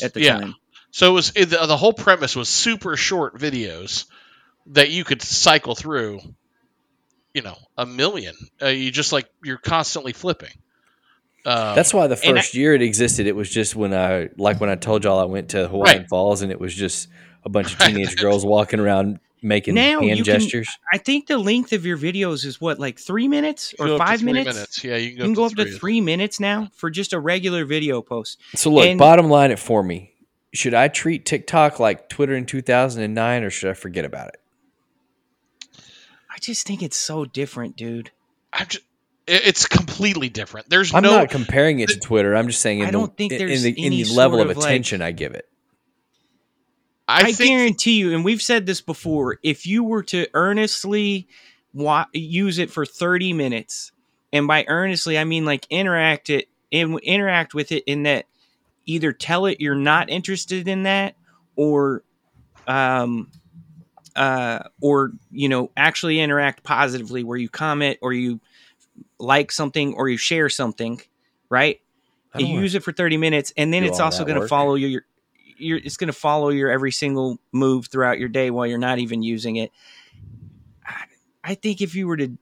at 0.03 0.15
the 0.15 0.21
yeah. 0.23 0.39
time. 0.41 0.55
So 0.93 1.11
it 1.11 1.15
was 1.15 1.33
it, 1.37 1.47
the, 1.47 1.67
the 1.67 1.77
whole 1.77 1.93
premise 1.93 2.35
was 2.35 2.49
super 2.49 2.97
short 2.97 3.39
videos 3.39 4.07
that 4.67 4.91
you 4.91 5.05
could 5.05 5.23
cycle 5.23 5.75
through. 5.75 6.21
You 7.33 7.43
know, 7.43 7.57
a 7.79 7.87
million. 7.87 8.35
Uh, 8.61 8.67
you 8.69 8.91
just 8.91 9.13
like 9.13 9.29
you're 9.45 9.57
constantly 9.59 10.13
flipping. 10.13 10.51
Um, 11.47 11.75
That's 11.77 11.95
why 11.95 12.07
the 12.09 12.19
and 12.25 12.37
I- 12.37 12.41
first 12.41 12.55
year 12.55 12.75
it 12.75 12.83
existed, 12.83 13.27
it 13.29 13.37
was 13.37 13.49
just 13.49 13.77
when 13.77 13.95
I, 13.95 14.29
like 14.37 14.61
when 14.61 14.69
I 14.69 14.75
told 14.75 15.05
y'all 15.05 15.21
I 15.21 15.25
went 15.25 15.51
to 15.51 15.69
Hawaiian 15.69 15.99
Right. 16.01 16.09
Falls 16.09 16.43
and 16.43 16.51
it 16.51 16.59
was 16.61 16.75
just 16.75 17.09
a 17.45 17.49
bunch 17.49 17.73
of 17.73 17.81
Right. 17.81 17.95
teenage 17.95 18.17
girls 18.17 18.45
walking 18.45 18.81
around 18.81 19.21
making 19.43 19.75
Now 19.75 20.01
hand 20.01 20.19
you 20.19 20.25
can- 20.25 20.65
I 20.93 20.99
think 20.99 21.27
the 21.27 21.39
length 21.39 21.73
of 21.73 21.87
your 21.87 21.97
videos 21.97 22.45
is 22.45 22.61
what, 22.61 22.79
like 22.79 22.99
three 22.99 23.29
minutes 23.29 23.75
or 23.79 23.87
go 23.87 23.99
five 23.99 24.21
three 24.21 24.33
minutes? 24.33 24.83
Yeah, 24.85 24.97
you 24.97 25.11
can 25.11 25.17
go, 25.17 25.23
You 25.23 25.29
can 25.29 25.35
go 25.35 25.45
up 25.47 25.53
to 25.55 25.65
three. 25.65 25.79
three 25.79 26.01
minutes 26.01 26.41
now 26.41 26.69
for 26.75 26.91
just 26.91 27.13
a 27.13 27.19
regular 27.21 27.65
video 27.65 28.03
post. 28.03 28.39
So 28.55 28.71
look, 28.71 28.87
and- 28.87 28.99
bottom 28.99 29.29
line 29.29 29.51
it 29.51 29.59
for 29.59 29.83
me. 29.83 30.13
Should 30.53 30.75
I 30.75 30.89
treat 30.89 31.25
TikTok 31.27 31.79
like 31.79 32.09
Twitter 32.09 32.35
in 32.35 32.45
2009 32.45 33.45
or 33.45 33.51
should 33.51 33.71
I 33.71 33.75
forget 33.75 34.05
about 34.05 34.29
it? 34.29 34.41
I 36.29 36.39
just 36.41 36.67
think 36.67 36.83
it's 36.83 36.97
so 36.97 37.25
different, 37.25 37.77
dude. 37.77 38.11
I'm 38.53 38.67
just, 38.67 38.85
it's 39.29 39.67
completely 39.67 40.29
different. 40.29 40.69
There's 40.69 40.93
I'm 40.93 41.03
no 41.05 41.11
not 41.19 41.31
comparing 41.31 41.79
it 41.81 41.89
to 41.91 42.01
Twitter. 42.01 42.35
I'm 42.35 42.49
just 42.49 42.61
saying 42.61 42.81
in 42.81 42.87
I 42.87 42.91
don't 42.91 43.17
think 43.17 43.31
there's 43.33 43.65
in 43.65 43.75
the, 43.75 43.81
in 43.81 43.87
any 43.87 44.03
the 44.03 44.13
level 44.15 44.39
sort 44.39 44.51
of 44.51 44.57
of, 44.57 44.63
like- 44.63 44.67
attention 44.71 45.03
I 45.03 45.13
give 45.13 45.35
it. 45.35 45.47
I, 47.11 47.21
I, 47.21 47.33
think 47.33 47.51
guarantee 47.51 47.99
you, 47.99 48.15
and 48.15 48.25
we've 48.25 48.43
said 48.43 48.67
this 48.67 48.81
before, 48.81 49.39
if 49.43 49.67
you 49.67 49.83
were 49.83 50.03
to 50.05 50.29
earnestly 50.33 51.29
wa- 51.75 52.07
use 52.13 52.59
it 52.59 52.71
for 52.71 52.87
30 52.87 53.33
minutes, 53.33 53.93
and 54.33 54.47
by 54.47 54.65
earnestly, 54.69 55.19
I 55.19 55.25
mean 55.25 55.45
like 55.45 55.67
interact 55.71 56.31
it 56.31 56.49
and 56.73 56.99
interact 57.01 57.53
with 57.53 57.73
it 57.73 57.83
in 57.87 58.05
that 58.05 58.27
either 58.87 59.13
tell 59.13 59.47
it 59.47 59.61
you're 59.61 59.75
not 59.75 60.09
interested 60.09 60.69
in 60.69 60.85
that 60.85 61.15
or 61.57 62.03
um 62.67 63.31
uh 64.17 64.61
or 64.81 65.13
you 65.31 65.49
know 65.49 65.71
actually 65.77 66.21
interact 66.21 66.63
positively 66.63 67.23
where 67.23 67.37
you 67.37 67.49
comment 67.49 67.99
or 68.03 68.13
you 68.13 68.41
like 69.19 69.53
something 69.53 69.95
or 69.95 70.09
you 70.09 70.17
share 70.17 70.49
something 70.49 71.01
right 71.49 71.81
you 72.39 72.47
use 72.47 72.75
it 72.75 72.83
for 72.83 72.93
30 72.93 73.17
minutes 73.17 73.53
and 73.57 73.73
then 73.73 73.85
it's 73.85 74.01
also 74.01 74.25
going 74.25 74.37
to 74.37 74.41
work. 74.41 74.49
follow 74.49 74.75
your, 74.75 74.91
your 74.91 75.05
your 75.61 75.79
it's 75.79 75.97
going 75.97 76.09
to 76.09 76.13
follow 76.13 76.49
your 76.51 76.71
every 76.71 76.93
single 76.93 77.39
move 77.53 77.87
throughout 77.87 78.19
your 78.19 78.29
day 78.29 78.51
while 78.51 78.67
you're 78.67 78.79
not 78.79 78.99
even 78.99 79.23
using 79.23 79.57
it 79.57 79.71
I, 80.87 81.05
I 81.45 81.55
think 81.55 81.81
if 81.81 81.95
you 81.95 82.07
were 82.07 82.17
to 82.17 82.33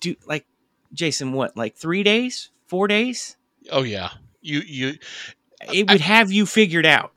do 0.00 0.16
like 0.26 0.46
jason 0.92 1.32
what 1.32 1.56
like 1.56 1.76
three 1.76 2.02
days 2.02 2.50
four 2.66 2.88
days 2.88 3.36
Oh 3.70 3.82
yeah, 3.84 4.10
you 4.40 4.60
you. 4.66 4.94
it 5.72 5.88
would 5.88 6.00
have 6.00 6.32
you 6.32 6.46
figured 6.46 6.84
out 6.84 7.12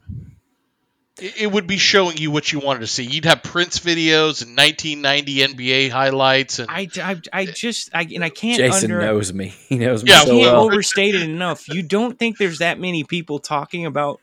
It 1.20 1.42
it 1.42 1.52
would 1.52 1.66
be 1.66 1.78
showing 1.78 2.18
you 2.18 2.30
what 2.30 2.52
you 2.52 2.60
wanted 2.60 2.82
to 2.82 2.88
see. 2.88 3.04
You'd 3.04 3.26
have 3.26 3.42
Prince 3.42 3.80
videos 3.80 4.44
and 4.46 4.56
1990 4.56 5.56
NBA 5.56 5.90
highlights, 5.90 6.60
and 6.60 6.70
i 6.70 6.88
i, 7.02 7.20
I 7.34 7.46
just 7.46 7.90
i 7.96 8.02
and 8.04 8.24
i 8.24 8.30
can't 8.30 8.58
Jason 8.58 8.92
under 8.92 9.00
knows 9.02 9.34
me. 9.34 9.48
He 9.70 9.78
knows 9.80 10.04
me 10.04 10.12
Yeah, 10.12 10.18
I 10.20 10.26
so 10.26 10.32
can't 10.38 10.54
well. 10.54 10.66
overstate 10.66 11.16
it 11.16 11.24
enough. 11.24 11.68
You 11.70 11.82
don't 11.82 12.20
think 12.20 12.38
there's 12.38 12.60
that 12.60 12.80
many 12.80 13.04
people 13.04 13.40
talking 13.40 13.86
about 13.88 14.20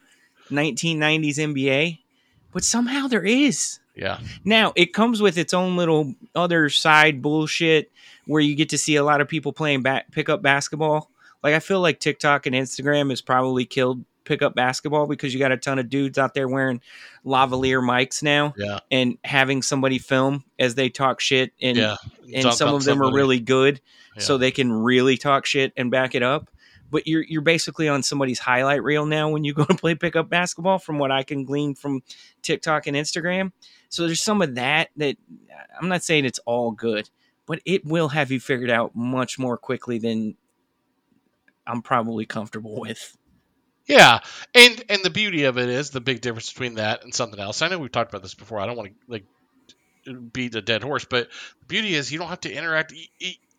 1990s 0.52 1.36
NBA, 1.36 1.98
but 2.52 2.64
somehow 2.64 3.08
there 3.08 3.24
is. 3.24 3.80
yeah, 3.94 4.20
Now 4.44 4.72
it 4.76 4.92
comes 4.92 5.20
with 5.20 5.38
its 5.38 5.52
own 5.52 5.76
little 5.76 6.14
other 6.34 6.68
side 6.68 7.22
bullshit 7.22 7.90
where 8.26 8.40
you 8.40 8.54
get 8.54 8.70
to 8.70 8.78
see 8.78 8.96
a 8.96 9.04
lot 9.04 9.20
of 9.20 9.28
people 9.28 9.52
playing 9.52 9.82
ba- 9.82 10.04
pickup 10.12 10.42
basketball. 10.42 11.10
Like 11.42 11.54
I 11.54 11.58
feel 11.58 11.80
like 11.80 11.98
TikTok 11.98 12.46
and 12.46 12.54
Instagram 12.54 13.10
has 13.10 13.20
probably 13.20 13.64
killed 13.64 14.04
pickup 14.24 14.54
basketball 14.54 15.06
because 15.06 15.34
you 15.34 15.40
got 15.40 15.52
a 15.52 15.56
ton 15.56 15.78
of 15.78 15.88
dudes 15.88 16.18
out 16.18 16.34
there 16.34 16.48
wearing 16.48 16.80
lavalier 17.24 17.82
mics 17.82 18.22
now 18.22 18.54
yeah, 18.56 18.78
and 18.90 19.18
having 19.24 19.62
somebody 19.62 19.98
film 19.98 20.44
as 20.58 20.74
they 20.74 20.88
talk 20.88 21.20
shit 21.20 21.52
and 21.60 21.76
yeah. 21.76 21.96
and 22.32 22.44
Dunk 22.44 22.54
some 22.54 22.74
of 22.74 22.84
them 22.84 23.02
are 23.02 23.12
really 23.12 23.40
good 23.40 23.80
so 24.18 24.38
they 24.38 24.50
can 24.50 24.70
really 24.70 25.16
talk 25.16 25.46
shit 25.46 25.72
and 25.76 25.90
back 25.90 26.14
it 26.14 26.22
up 26.22 26.50
but 26.92 27.08
you're 27.08 27.24
you're 27.24 27.40
basically 27.40 27.88
on 27.88 28.02
somebody's 28.04 28.38
highlight 28.38 28.84
reel 28.84 29.06
now 29.06 29.28
when 29.28 29.42
you 29.42 29.52
go 29.54 29.64
to 29.64 29.74
play 29.74 29.96
pickup 29.96 30.28
basketball 30.28 30.78
from 30.78 30.98
what 30.98 31.10
I 31.10 31.24
can 31.24 31.44
glean 31.44 31.74
from 31.74 32.02
TikTok 32.42 32.86
and 32.86 32.96
Instagram 32.96 33.50
so 33.88 34.06
there's 34.06 34.20
some 34.20 34.42
of 34.42 34.54
that 34.54 34.90
that 34.98 35.16
uh, 35.50 35.78
I'm 35.80 35.88
not 35.88 36.04
saying 36.04 36.24
it's 36.24 36.40
all 36.46 36.70
good 36.70 37.10
but 37.46 37.60
it 37.64 37.84
will 37.84 38.08
have 38.10 38.30
you 38.30 38.38
figured 38.38 38.70
out 38.70 38.94
much 38.94 39.38
more 39.38 39.56
quickly 39.56 39.98
than 39.98 40.36
I'm 41.66 41.82
probably 41.82 42.26
comfortable 42.26 42.78
with 42.78 43.16
Yeah, 43.86 44.20
and 44.54 44.84
and 44.88 45.02
the 45.02 45.10
beauty 45.10 45.44
of 45.44 45.58
it 45.58 45.68
is 45.68 45.90
the 45.90 46.00
big 46.00 46.20
difference 46.20 46.52
between 46.52 46.74
that 46.74 47.02
and 47.02 47.12
something 47.14 47.40
else. 47.40 47.62
I 47.62 47.68
know 47.68 47.78
we've 47.78 47.90
talked 47.90 48.12
about 48.12 48.22
this 48.22 48.34
before. 48.34 48.60
I 48.60 48.66
don't 48.66 48.76
want 48.76 48.90
to 48.90 48.94
like 49.08 49.24
beat 50.32 50.54
a 50.54 50.62
dead 50.62 50.82
horse, 50.82 51.04
but 51.04 51.28
the 51.60 51.66
beauty 51.66 51.94
is 51.94 52.12
you 52.12 52.18
don't 52.18 52.28
have 52.28 52.40
to 52.40 52.52
interact 52.52 52.94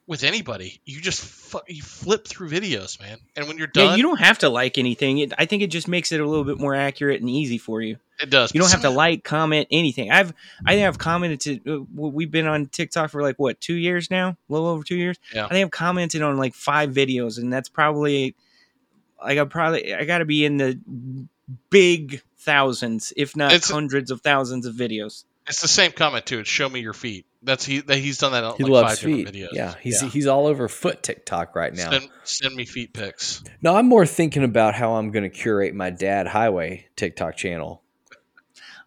with 0.08 0.24
anybody. 0.24 0.82
You 0.86 1.00
just 1.02 1.22
fu- 1.24 1.62
you 1.68 1.82
flip 1.82 2.28
through 2.28 2.50
videos, 2.50 3.00
man. 3.00 3.18
And 3.36 3.48
when 3.48 3.58
you're 3.58 3.68
done, 3.68 3.86
yeah 3.92 3.96
you 3.96 4.04
don't 4.04 4.20
have 4.20 4.40
to 4.40 4.50
like 4.50 4.78
anything 4.78 5.20
it, 5.20 5.34
I 5.38 5.46
think 5.46 5.64
it 5.64 5.68
just 5.68 5.88
makes 5.88 6.12
it 6.12 6.20
a 6.20 6.26
little 6.28 6.44
bit 6.44 6.60
more 6.60 6.76
accurate 6.76 7.22
and 7.22 7.30
easy 7.30 7.58
for 7.58 7.82
you 7.82 7.98
it 8.20 8.30
does. 8.30 8.54
You 8.54 8.62
don't 8.62 8.72
have 8.72 8.82
to 8.82 8.90
like, 8.90 9.24
comment, 9.24 9.68
anything. 9.72 10.12
I've 10.12 10.34
I 10.66 10.76
think 10.76 10.88
I've 10.88 10.98
commented 11.00 11.42
to. 11.42 11.76
uh, 11.76 11.84
We've 12.10 12.30
been 12.32 12.48
on 12.48 12.68
TikTok 12.68 13.10
for 13.12 13.22
like 13.22 13.38
what 13.38 13.60
two 13.60 13.74
years 13.74 14.10
now, 14.12 14.30
a 14.30 14.38
little 14.54 14.68
over 14.68 14.84
two 14.84 14.96
years. 14.96 15.18
Yeah. 15.34 15.46
I 15.46 15.50
think 15.50 15.66
I've 15.66 15.72
commented 15.72 16.22
on 16.22 16.38
like 16.38 16.54
five 16.54 16.92
videos, 16.92 17.38
and 17.40 17.52
that's 17.52 17.70
probably 17.70 18.36
like 19.22 19.40
I 19.40 19.44
probably 19.46 19.94
I 19.94 20.06
got 20.06 20.20
to 20.20 20.26
be 20.26 20.46
in 20.46 20.58
the 20.58 20.80
big 21.70 22.22
thousands, 22.38 23.14
if 23.18 23.36
not 23.36 23.52
It's- 23.54 23.70
hundreds 23.70 24.12
of 24.12 24.22
thousands 24.22 24.66
of 24.66 24.76
videos. 24.76 25.24
It's 25.48 25.62
the 25.62 25.68
same 25.68 25.92
comment 25.92 26.26
too. 26.26 26.40
It's 26.40 26.50
show 26.50 26.70
me 26.70 26.80
your 26.80 26.94
feet. 26.94 27.26
That's 27.44 27.66
he. 27.66 27.82
That 27.82 27.98
he's 27.98 28.18
done 28.18 28.32
that 28.32 28.44
on 28.44 28.56
He 28.58 28.64
like 28.64 28.72
loves 28.72 28.90
five 28.92 29.00
feet. 29.00 29.26
different 29.26 29.36
videos. 29.36 29.54
Yeah, 29.54 29.76
he's 29.82 30.02
he's 30.02 30.28
all 30.28 30.48
over 30.48 30.68
foot 30.70 31.04
TikTok 31.04 31.56
right 31.56 31.74
now. 31.74 31.92
Send, 31.92 32.10
send 32.24 32.56
me 32.56 32.66
feet 32.66 32.94
pics. 32.94 33.44
No, 33.62 33.76
I'm 33.76 33.88
more 33.88 34.06
thinking 34.06 34.44
about 34.44 34.76
how 34.76 34.94
I'm 34.94 35.12
going 35.12 35.24
to 35.24 35.30
curate 35.30 35.76
my 35.76 35.90
dad 35.90 36.28
highway 36.28 36.88
TikTok 36.96 37.36
channel. 37.36 37.82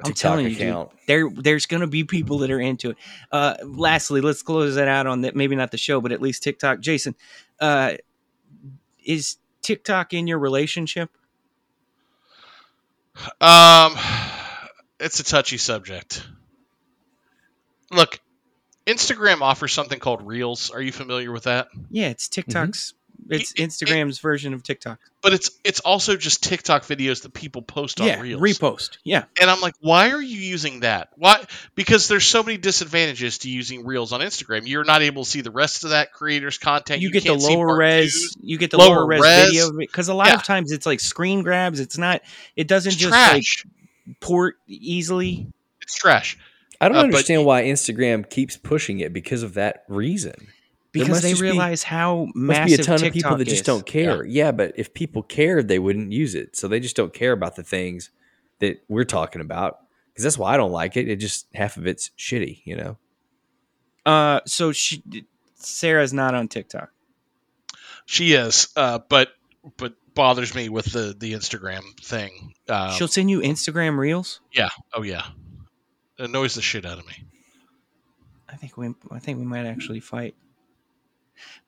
I'm 0.01 0.13
TikTok 0.13 0.17
telling 0.17 0.45
you, 0.47 0.51
dude, 0.53 0.61
account. 0.69 0.91
there 1.07 1.29
there's 1.31 1.67
going 1.67 1.83
to 1.83 1.87
be 1.87 2.05
people 2.05 2.39
that 2.39 2.51
are 2.51 2.61
into 2.61 2.91
it. 2.91 2.97
Uh, 3.31 3.57
lastly, 3.63 4.21
let's 4.21 4.43
close 4.43 4.75
that 4.77 4.89
out 4.89 5.07
on 5.07 5.23
that. 5.23 5.37
Maybe 5.37 5.55
not 5.57 5.71
the 5.71 5.79
show, 5.79 6.01
but 6.01 6.13
at 6.13 6.23
least 6.23 6.43
TikTok. 6.43 6.81
Jason, 6.81 7.15
uh, 7.61 7.95
is 9.05 9.37
TikTok 9.63 10.13
in 10.15 10.27
your 10.27 10.39
relationship? 10.39 11.11
Um, 13.41 13.97
it's 15.01 15.21
a 15.21 15.25
touchy 15.25 15.57
subject. 15.59 16.27
Look, 17.91 18.21
Instagram 18.87 19.41
offers 19.41 19.73
something 19.73 19.99
called 19.99 20.27
Reels. 20.27 20.71
Are 20.71 20.81
you 20.81 20.93
familiar 20.93 21.33
with 21.33 21.45
that? 21.45 21.69
Yeah, 21.91 22.09
it's 22.09 22.29
TikTok's. 22.29 22.93
Mm-hmm. 22.93 22.93
It's 23.29 23.53
It- 23.53 23.61
it- 23.61 23.71
Instagram's 23.71 24.19
version 24.21 24.55
of 24.55 24.63
TikTok. 24.63 25.01
But 25.23 25.33
it's 25.33 25.51
it's 25.65 25.81
also 25.81 26.17
just 26.17 26.45
TikTok 26.45 26.85
videos 26.85 27.23
that 27.23 27.35
people 27.35 27.63
post 27.63 28.01
on 28.01 28.07
yeah, 28.07 28.21
Reels. 28.21 28.41
repost. 28.41 28.99
Yeah, 29.03 29.25
And 29.41 29.51
I'm 29.51 29.61
like, 29.61 29.75
why 29.81 30.11
are 30.11 30.23
you 30.23 30.39
using 30.39 30.81
that? 30.81 31.09
Why? 31.17 31.43
Because 31.75 32.07
there's 32.07 32.27
so 32.27 32.45
many 32.45 32.59
disadvantages 32.59 33.39
to 33.39 33.51
using 33.51 33.85
Reels 33.85 34.13
on 34.13 34.21
Instagram. 34.21 34.69
You're 34.69 34.85
not 34.85 35.03
able 35.03 35.25
to 35.25 35.31
see 35.31 35.41
the 35.41 35.51
rest 35.51 35.83
of 35.83 35.91
that 35.91 36.13
creator's 36.13 36.59
content. 36.59 37.01
you, 37.03 37.11
get 37.11 37.25
the 37.25 37.35
lower 37.35 37.77
res. 37.77 38.37
You 38.41 38.59
get 38.59 38.71
the 38.71 38.79
lower 38.79 38.97
lower 38.99 39.07
res, 39.07 39.21
res. 39.23 39.47
video 39.47 39.73
because 39.77 40.09
a 40.09 40.15
lot 40.15 40.29
Yeah. 40.29 40.35
of 40.37 40.45
times 40.45 40.71
it's 40.71 40.87
like 40.87 41.01
screen 41.01 41.43
grabs. 41.43 41.81
It's 41.81 41.99
not. 41.99 42.21
It 42.55 42.69
doesn't 42.69 42.93
It's 42.93 43.01
just 43.01 43.11
trash. 43.11 43.65
like 43.65 44.21
port 44.21 44.57
easily. 44.69 45.49
it's 45.81 45.95
trash. 45.97 46.39
I 46.81 46.89
don't 46.89 46.97
Uh, 46.97 47.01
but- 47.03 47.05
understand 47.07 47.45
why 47.45 47.63
Instagram 47.65 48.29
keeps 48.29 48.57
pushing 48.57 49.01
it 49.01 49.13
because 49.13 49.43
of 49.43 49.55
that 49.55 49.85
reason. 49.89 50.49
Because 50.93 51.21
they 51.21 51.31
just 51.31 51.43
be- 51.43 51.49
realize 51.49 51.83
how 51.83 52.29
Must 52.35 52.65
be 52.67 52.75
a 52.75 52.79
ton 52.79 52.99
TikTok 52.99 53.09
of 53.09 53.13
people 53.13 53.37
that 53.37 53.45
just 53.47 53.65
don't 53.67 53.85
care. 53.85 54.25
Yeah. 54.25 54.51
but 54.53 54.73
if 54.77 54.95
people 54.95 55.23
cared, 55.23 55.69
they 55.69 55.79
wouldn't 55.79 56.11
use 56.13 56.35
it. 56.35 56.57
So 56.57 56.69
they 56.69 56.81
just 56.81 56.97
don't 56.97 57.13
care 57.13 57.33
about 57.33 57.57
the 57.57 57.63
things 57.63 58.11
that 58.61 58.83
we're 58.89 59.05
talking 59.05 59.43
about. 59.43 59.79
Because 60.13 60.23
that's 60.25 60.39
why 60.39 60.55
I 60.55 60.57
don't 60.57 60.73
like 60.73 60.97
it. 60.97 61.07
It 61.09 61.17
just 61.17 61.47
half 61.55 61.77
of 61.77 61.87
it's 61.87 62.11
shitty, 62.19 62.63
you 62.65 62.77
know. 62.77 62.97
Uh, 64.07 64.41
so 64.47 64.73
she, 64.73 65.03
Sarah's 65.57 66.15
not 66.15 66.35
on 66.35 66.49
TikTok. 66.49 66.91
She 68.07 68.33
is, 68.33 68.69
uh, 68.77 69.01
but 69.11 69.29
but 69.77 69.95
bothers 70.15 70.55
me 70.55 70.71
with 70.71 70.87
the 70.87 71.15
the 71.19 71.35
Instagram 71.35 71.83
thing. 72.01 72.55
Um, 72.69 72.93
She'll 72.93 73.09
send 73.09 73.31
you 73.31 73.41
Instagram 73.41 73.99
reels. 73.99 74.41
yeah. 74.55 74.71
Oh 74.95 75.03
yeah. 75.03 75.25
Annoys 76.19 76.55
the 76.55 76.63
shit 76.63 76.87
out 76.87 76.99
of 76.99 77.07
me. 77.07 77.25
I 78.49 78.57
think 78.57 78.77
we 78.77 78.95
I 79.11 79.19
think 79.19 79.39
we 79.39 79.45
might 79.45 79.67
actually 79.67 80.01
fight. 80.01 80.35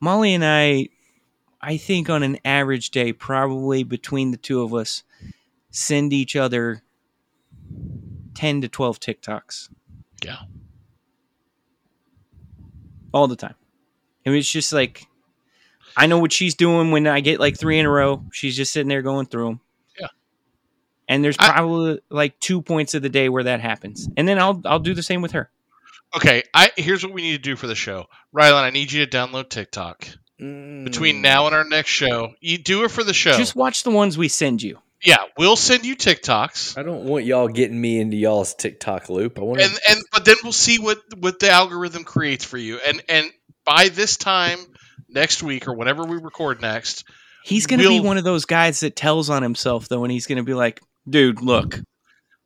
Molly 0.01 0.33
and 0.35 0.45
I 0.45 0.89
I 1.61 1.77
think 1.77 2.09
on 2.09 2.23
an 2.23 2.39
average 2.45 2.91
day 2.91 3.13
probably 3.13 3.83
between 3.83 4.31
the 4.31 4.37
two 4.37 4.63
of 4.63 4.73
us 4.73 5.03
send 5.71 6.13
each 6.13 6.35
other 6.37 6.83
10 8.35 8.63
to 8.63 8.69
12 8.69 9.01
TikToks 9.01 9.69
Yeah. 10.25 10.39
all 13.13 13.27
the 13.29 13.37
time. 13.37 13.55
I 14.25 14.31
mean 14.31 14.39
it's 14.39 14.51
just 14.51 14.73
like 14.73 15.07
I 15.97 16.07
know 16.07 16.19
what 16.19 16.33
she's 16.33 16.55
doing 16.55 16.91
when 16.91 17.07
I 17.07 17.21
get 17.21 17.41
like 17.41 17.59
3 17.59 17.81
in 17.81 17.87
a 17.87 17.91
row. 17.91 18.25
She's 18.33 18.57
just 18.57 18.73
sitting 18.73 18.89
there 18.89 19.03
going 19.03 19.27
through 19.27 19.47
them. 19.49 19.61
Yeah. 21.09 21.15
And 21.15 21.25
there's 21.25 21.37
I- 21.39 21.53
probably 21.53 22.01
like 22.11 22.39
two 22.41 22.63
points 22.63 22.95
of 22.95 23.03
the 23.03 23.09
day 23.09 23.29
where 23.29 23.45
that 23.45 23.61
happens. 23.61 24.09
And 24.17 24.27
then 24.29 24.39
I'll 24.39 24.61
I'll 24.65 24.79
do 24.81 24.95
the 24.95 25.03
same 25.03 25.23
with 25.23 25.33
her. 25.33 25.51
Okay. 26.17 26.43
I 26.55 26.71
here's 26.77 27.05
what 27.05 27.13
we 27.13 27.23
need 27.23 27.33
to 27.33 27.39
do 27.39 27.57
for 27.57 27.67
the 27.67 27.75
show. 27.75 28.07
Rylan, 28.35 28.63
I 28.63 28.71
need 28.71 28.93
you 28.93 29.05
to 29.05 29.11
download 29.17 29.49
TikTok. 29.49 30.07
between 30.39 31.17
Mm. 31.17 31.21
now 31.23 31.47
and 31.47 31.55
our 31.55 31.65
next 31.65 31.91
show. 31.91 32.33
You 32.41 32.59
do 32.59 32.85
it 32.85 32.91
for 32.93 33.03
the 33.03 33.13
show. 33.13 33.33
Just 33.37 33.57
watch 33.57 33.83
the 33.83 33.91
ones 33.91 34.17
we 34.17 34.29
send 34.29 34.63
you. 34.63 34.79
yeah, 35.03 35.17
we'll 35.37 35.57
send 35.57 35.85
you 35.85 35.97
TikToks. 35.97 36.79
I 36.79 36.83
don't 36.85 37.05
want 37.05 37.25
y'all 37.25 37.49
getting 37.49 37.81
me 37.81 37.99
into 38.01 38.17
y'all's 38.17 38.55
TikTok 38.55 39.09
loop. 39.09 39.39
I 39.39 39.43
want 39.43 39.61
and 39.61 39.73
and 39.89 39.99
but 40.13 40.25
then 40.25 40.37
we'll 40.45 40.53
see 40.53 40.79
what 40.79 40.99
what 41.19 41.39
the 41.41 41.51
algorithm 41.51 42.05
creates 42.05 42.45
for 42.45 42.57
you 42.59 42.79
and 42.87 43.03
and 43.09 43.31
by 43.65 43.89
this 43.89 44.17
time 44.17 44.59
next 45.09 45.43
week 45.43 45.67
or 45.69 45.75
whenever 45.75 46.05
we 46.05 46.17
record 46.17 46.61
next 46.61 47.05
He's 47.45 47.67
going 47.67 47.81
to 47.81 47.89
be 47.89 47.95
We'll- 47.95 48.05
one 48.05 48.19
of 48.19 48.25
those 48.25 48.45
guys 48.45 48.81
that 48.81 48.95
tells 48.95 49.31
on 49.31 49.43
himself 49.43 49.89
though, 49.89 50.05
and 50.05 50.13
he's 50.13 50.27
going 50.27 50.37
to 50.37 50.43
be 50.45 50.53
like, 50.55 50.81
"Dude, 51.09 51.41
look, 51.43 51.81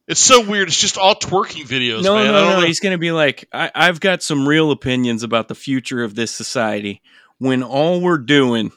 it's 0.09 0.21
so 0.21 0.41
weird 0.47 0.69
it's 0.69 0.81
just 0.81 0.99
all 0.99 1.15
twerking 1.15 1.65
videos 1.67 2.03
no, 2.03 2.15
man 2.17 2.27
no, 2.27 2.33
no." 2.51 2.61
know. 2.61 2.67
He's 2.67 2.81
going 2.81 2.93
to 2.95 2.99
be 2.99 3.13
like, 3.13 3.49
I- 3.53 3.71
"I've 3.75 4.01
got 4.01 4.23
some 4.23 4.47
real 4.49 4.71
opinions 4.71 5.23
about 5.23 5.49
the 5.49 5.55
future 5.55 6.03
of 6.05 6.15
this 6.15 6.31
society 6.31 7.01
when 7.39 7.63
all 7.63 8.01
we're 8.01 8.19
doing 8.19 8.73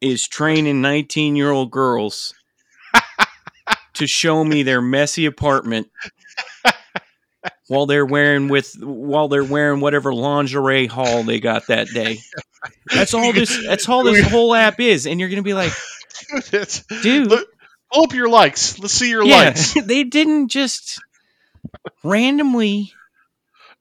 is 0.00 0.26
training 0.28 0.80
nineteen-year-old 0.80 1.70
girls 1.70 2.34
to 3.94 4.06
show 4.06 4.44
me 4.44 4.62
their 4.62 4.80
messy 4.82 5.26
apartment." 5.26 5.88
While 7.68 7.84
they're 7.86 8.06
wearing 8.06 8.48
with 8.48 8.72
while 8.80 9.28
they're 9.28 9.44
wearing 9.44 9.80
whatever 9.80 10.12
lingerie 10.14 10.86
haul 10.86 11.22
they 11.22 11.38
got 11.38 11.66
that 11.68 11.86
day, 11.88 12.18
that's 12.92 13.12
all 13.12 13.32
this. 13.32 13.62
That's 13.66 13.86
all 13.88 14.04
this 14.04 14.26
whole 14.30 14.54
app 14.54 14.80
is, 14.80 15.06
and 15.06 15.20
you're 15.20 15.28
gonna 15.28 15.42
be 15.42 15.52
like, 15.54 15.72
It's- 16.52 16.84
dude, 17.02 17.28
look, 17.28 17.46
pull 17.92 18.04
up 18.04 18.12
your 18.14 18.28
likes 18.28 18.78
let's 18.78 18.92
see 18.94 19.10
your 19.10 19.24
yeah, 19.24 19.36
likes 19.36 19.74
they 19.84 20.04
didn't 20.04 20.48
just 20.48 21.00
randomly. 22.04 22.92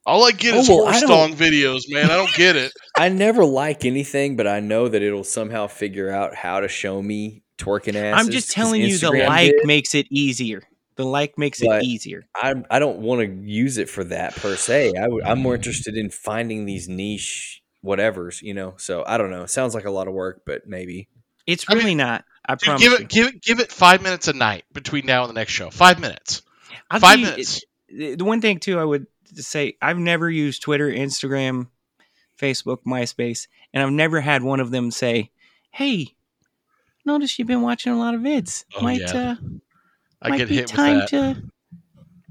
all 0.06 0.26
i 0.26 0.32
get 0.32 0.54
Oh, 0.56 0.60
is 0.60 0.70
well, 0.70 0.84
horse 0.86 1.02
dong 1.02 1.34
videos 1.34 1.84
man 1.88 2.06
i 2.06 2.16
don't 2.16 2.34
get 2.36 2.56
it 2.56 2.72
I 2.98 3.10
never 3.10 3.46
like 3.46 3.86
anything, 3.86 4.36
but 4.38 4.48
I 4.48 4.60
know 4.60 4.88
that 4.88 5.04
it'll 5.04 5.24
somehow 5.24 5.68
figure 5.68 6.10
out 6.10 6.34
how 6.34 6.62
to 6.62 6.68
show 6.68 7.00
me 7.00 7.44
twerking 7.60 7.94
ass. 7.94 8.20
I'm 8.20 8.32
just 8.32 8.50
telling 8.52 8.82
you, 8.82 8.98
the 8.98 9.12
like 9.12 9.52
did. 9.52 9.68
makes 9.68 9.94
it 9.94 10.08
easier. 10.10 10.64
The 10.96 11.06
like 11.06 11.38
makes 11.38 11.60
But- 11.64 11.84
it 11.84 11.86
easier. 11.86 12.24
I 12.34 12.56
I 12.72 12.80
don't 12.80 12.98
want 12.98 13.22
to 13.22 13.28
use 13.48 13.78
it 13.78 13.88
for 13.88 14.04
that 14.06 14.36
per 14.36 14.56
se. 14.56 14.94
I 14.98 15.02
w- 15.04 15.22
I'm 15.24 15.38
more 15.38 15.54
interested 15.54 15.96
in 15.96 16.10
finding 16.10 16.66
these 16.66 16.90
niche 16.90 17.62
whatevers, 17.86 18.42
you 18.42 18.56
know. 18.56 18.74
So 18.78 19.04
I 19.06 19.20
don't 19.20 19.30
know. 19.30 19.44
It 19.44 19.52
sounds 19.52 19.76
like 19.76 19.86
a 19.86 19.92
lot 19.92 20.08
of 20.08 20.16
work, 20.16 20.42
but 20.44 20.66
maybe. 20.66 21.08
It's 21.46 21.66
I 21.70 21.76
mean, 21.76 21.84
really 21.84 21.96
not. 21.96 22.26
I 22.48 22.54
Dude, 22.56 22.62
promise 22.62 22.82
give 22.82 22.92
you. 22.92 22.98
it 23.00 23.10
give 23.10 23.28
it 23.28 23.42
give 23.42 23.60
it 23.60 23.72
five 23.72 24.02
minutes 24.02 24.28
a 24.28 24.34
night 24.34 24.64
between 24.74 25.06
now 25.06 25.24
and 25.24 25.30
the 25.30 25.34
next 25.34 25.52
show 25.52 25.70
five 25.70 26.00
minutes 26.00 26.42
I'll 26.90 27.00
five 27.00 27.20
minutes 27.20 27.64
it- 27.90 28.18
The 28.18 28.24
one 28.26 28.42
thing 28.42 28.60
too, 28.60 28.80
I 28.80 28.84
would 28.84 29.08
say, 29.34 29.76
I've 29.82 29.98
never 29.98 30.30
used 30.30 30.62
Twitter, 30.62 30.90
Instagram, 30.90 31.68
Facebook, 32.40 32.80
MySpace, 32.86 33.48
and 33.74 33.82
I've 33.84 33.92
never 33.92 34.20
had 34.22 34.44
one 34.44 34.60
of 34.60 34.72
them 34.72 34.92
say, 34.92 35.32
"Hey, 35.72 36.16
notice 37.06 37.38
you've 37.40 37.48
been 37.48 37.62
watching 37.62 37.94
a 37.94 37.98
lot 37.98 38.14
of 38.14 38.22
vids. 38.22 38.64
Oh, 38.76 38.82
might 38.82 39.02
yeah. 39.02 39.32
uh, 39.32 39.36
i 40.22 40.30
might 40.30 40.38
get 40.38 40.50
be 40.50 40.56
hit 40.56 40.64
with 40.66 40.72
time 40.76 41.00
that 41.00 41.08
to 41.10 41.44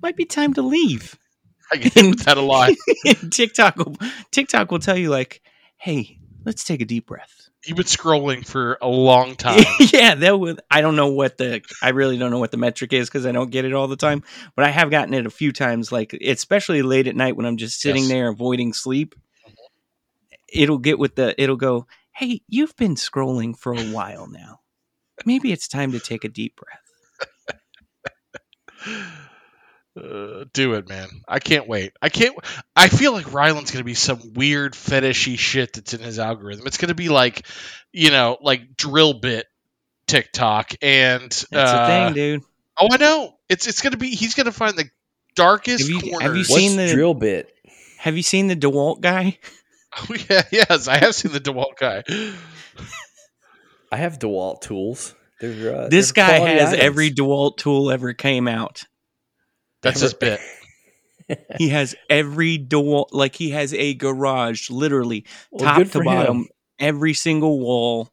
might 0.02 0.16
be 0.16 0.24
time 0.24 0.54
to 0.54 0.62
leave." 0.62 1.18
i 1.72 1.76
get 1.76 1.92
hit 1.94 2.06
with 2.06 2.24
that 2.24 2.36
a 2.36 2.40
lot 2.42 2.72
TikTok 3.30 3.76
will 3.76 3.96
TikTok 4.30 4.70
will 4.70 4.78
tell 4.78 4.96
you 4.96 5.10
like, 5.10 5.42
"Hey, 5.76 6.18
let's 6.44 6.64
take 6.64 6.80
a 6.80 6.84
deep 6.86 7.06
breath." 7.06 7.45
You've 7.66 7.76
been 7.76 7.86
scrolling 7.86 8.46
for 8.46 8.78
a 8.80 8.88
long 8.88 9.34
time 9.36 9.64
yeah, 9.92 10.14
that 10.14 10.38
would. 10.38 10.60
I 10.70 10.80
don't 10.80 10.96
know 10.96 11.08
what 11.08 11.36
the. 11.38 11.62
I 11.82 11.90
really 11.90 12.16
don't 12.18 12.30
know 12.30 12.38
what 12.38 12.50
the 12.50 12.56
metric 12.56 12.92
is 12.92 13.08
because 13.08 13.26
I 13.26 13.32
don't 13.32 13.50
get 13.50 13.64
it 13.64 13.72
all 13.72 13.88
the 13.88 13.96
time. 13.96 14.22
But 14.54 14.64
I 14.64 14.70
have 14.70 14.90
gotten 14.90 15.14
it 15.14 15.26
a 15.26 15.30
few 15.30 15.52
times, 15.52 15.90
like 15.92 16.12
especially 16.14 16.82
late 16.82 17.06
at 17.06 17.16
night 17.16 17.36
when 17.36 17.46
I'm 17.46 17.56
just 17.56 17.80
sitting 17.80 18.02
Yes. 18.02 18.10
there 18.10 18.28
avoiding 18.28 18.72
sleep. 18.72 19.14
Mm-hmm. 19.14 19.52
It'll 20.62 20.78
get 20.78 20.98
with 20.98 21.16
the. 21.16 21.40
It'll 21.40 21.56
go. 21.56 21.86
Hey, 22.12 22.40
you've 22.48 22.74
been 22.76 22.94
scrolling 22.94 23.56
for 23.58 23.74
a 23.74 23.82
while 23.92 24.26
now. 24.26 24.60
Maybe 25.24 25.52
it's 25.52 25.68
time 25.68 25.92
to 25.92 26.00
take 26.00 26.24
a 26.24 26.28
deep 26.28 26.56
breath. 26.56 26.80
Uh, 29.96 30.44
do 30.52 30.74
it, 30.74 30.88
man. 30.88 31.08
I 31.26 31.38
can't 31.38 31.66
wait. 31.66 31.92
I 32.02 32.08
can't. 32.10 32.36
I 32.74 32.88
feel 32.88 33.12
like 33.12 33.32
Rylan's 33.32 33.70
going 33.70 33.80
to 33.80 33.84
be 33.84 33.94
some 33.94 34.34
weird 34.34 34.74
fetishy 34.74 35.38
shit 35.38 35.72
that's 35.72 35.94
in 35.94 36.00
his 36.00 36.18
algorithm. 36.18 36.66
It's 36.66 36.76
going 36.76 36.88
to 36.90 36.94
be 36.94 37.08
like, 37.08 37.46
you 37.92 38.10
know, 38.10 38.36
like 38.40 38.76
drill 38.76 39.14
bit 39.14 39.46
TikTok 40.06 40.72
and. 40.82 41.22
That's 41.22 41.46
uh, 41.52 41.86
the 41.86 41.86
thing, 41.86 42.14
dude. 42.14 42.42
Oh, 42.78 42.88
I 42.92 42.98
know. 42.98 43.34
It's 43.48 43.66
it's 43.66 43.80
going 43.80 43.92
to 43.92 43.96
be. 43.98 44.10
He's 44.10 44.34
going 44.34 44.44
to 44.46 44.52
find 44.52 44.76
the 44.76 44.90
darkest 45.34 45.90
Have 45.90 46.02
you- 46.04 46.10
have 46.12 46.20
corners. 46.20 46.48
you 46.50 46.54
What's 46.54 46.62
seen 46.62 46.76
the- 46.76 46.92
drill 46.92 47.14
bit? 47.14 47.50
Have 47.98 48.16
you 48.16 48.22
seen 48.22 48.48
the 48.48 48.56
DeWalt 48.56 49.00
guy? 49.00 49.38
Oh, 49.98 50.14
yeah, 50.28 50.42
yes, 50.52 50.88
I 50.88 50.98
have 50.98 51.14
seen 51.14 51.32
the 51.32 51.40
DeWalt 51.40 51.78
guy. 51.80 52.02
I 53.90 53.96
have 53.96 54.18
DeWalt 54.18 54.60
tools. 54.60 55.14
They're, 55.40 55.74
uh, 55.84 55.88
This 55.88 56.12
they're 56.12 56.26
guy 56.26 56.38
has 56.50 56.68
items. 56.70 56.82
every 56.82 57.10
DeWalt 57.10 57.56
tool 57.56 57.90
ever 57.90 58.12
came 58.12 58.46
out. 58.48 58.84
That's 59.86 60.00
his 60.00 60.14
bit. 60.14 60.40
He 61.58 61.70
has 61.70 61.96
every 62.08 62.56
DeWalt, 62.56 63.08
like 63.10 63.34
he 63.34 63.50
has 63.50 63.74
a 63.74 63.94
garage, 63.94 64.70
literally 64.70 65.24
Well, 65.50 65.64
top 65.74 65.88
to 65.90 66.04
bottom. 66.04 66.36
him. 66.42 66.48
Every 66.78 67.14
single 67.14 67.58
wall 67.58 68.10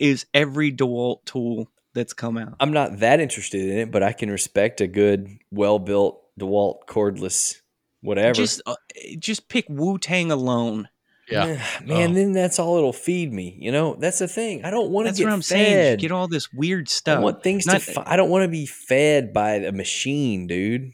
is 0.00 0.26
every 0.34 0.72
DeWalt 0.72 1.24
tool 1.24 1.70
that's 1.94 2.14
come 2.14 2.36
out. 2.36 2.54
I'm 2.58 2.72
not 2.72 2.98
that 2.98 3.20
interested 3.20 3.60
in 3.62 3.78
it, 3.78 3.92
but 3.92 4.02
I 4.02 4.12
can 4.12 4.28
respect 4.28 4.80
a 4.80 4.88
good, 4.88 5.28
well 5.52 5.78
built 5.78 6.20
DeWalt 6.40 6.78
cordless 6.88 7.60
whatever. 8.00 8.34
Just, 8.34 8.60
uh, 8.66 8.74
just 9.20 9.48
pick 9.48 9.66
Wu 9.68 9.96
Tang 9.98 10.32
alone. 10.32 10.88
Yeah. 11.30 11.62
Man, 11.84 12.10
Oh. 12.10 12.14
then 12.14 12.32
that's 12.32 12.58
all 12.58 12.76
it'll 12.78 12.92
feed 12.92 13.32
me. 13.32 13.56
You 13.60 13.70
know, 13.70 13.94
that's 14.00 14.18
the 14.18 14.26
thing. 14.26 14.64
I 14.64 14.70
don't 14.72 14.90
want 14.90 15.06
to 15.06 15.14
get 15.14 15.24
what 15.24 15.32
I'm 15.32 15.40
fed. 15.42 15.46
saying. 15.46 15.98
Get 15.98 16.10
all 16.10 16.26
this 16.26 16.52
weird 16.52 16.88
stuff. 16.88 17.12
I 17.12 17.14
stuff. 17.18 17.22
want 17.22 17.42
things 17.44 17.66
Not- 17.66 17.82
to. 17.82 17.92
Fi- 17.92 18.02
I 18.04 18.16
don't 18.16 18.30
want 18.30 18.42
to 18.42 18.48
be 18.48 18.66
fed 18.66 19.32
by 19.32 19.52
a 19.56 19.70
machine, 19.70 20.48
dude. 20.48 20.92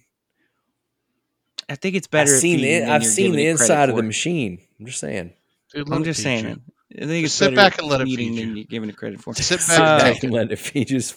I 1.68 1.76
think 1.76 1.96
it's 1.96 2.06
I've 2.08 2.10
better. 2.10 2.36
seen 2.36 2.60
if 2.60 2.84
the 2.86 2.92
I've 2.92 3.04
seen 3.06 3.32
the 3.32 3.46
inside 3.46 3.88
of 3.88 3.94
for. 3.96 4.02
the 4.02 4.06
machine. 4.06 4.58
I'm 4.78 4.86
just 4.86 5.00
saying. 5.00 5.32
Dude, 5.72 5.92
I'm 5.92 6.04
just 6.04 6.22
saying. 6.22 6.44
you. 6.46 6.60
I 6.96 7.06
think 7.06 7.24
it's 7.24 7.32
Just 7.32 7.38
sit 7.38 7.54
better 7.54 7.70
back 7.70 7.78
and 7.78 7.88
let 7.88 8.00
it 8.02 8.08
eating 8.08 8.34
feed 8.34 8.40
than 8.42 8.48
you. 8.50 8.56
you 8.56 8.64
giving 8.66 8.88
it 8.88 8.96
credit 8.96 9.20
for. 9.20 9.34
Sit 9.34 9.60
Sit 9.60 9.78
back 9.78 9.78
and 9.78 9.82
Uh, 9.82 9.98
back 9.98 10.22
and 10.22 10.32
let 10.32 10.52
it 10.52 10.58
feed 10.58 10.90
you 10.90 10.98
just 10.98 11.16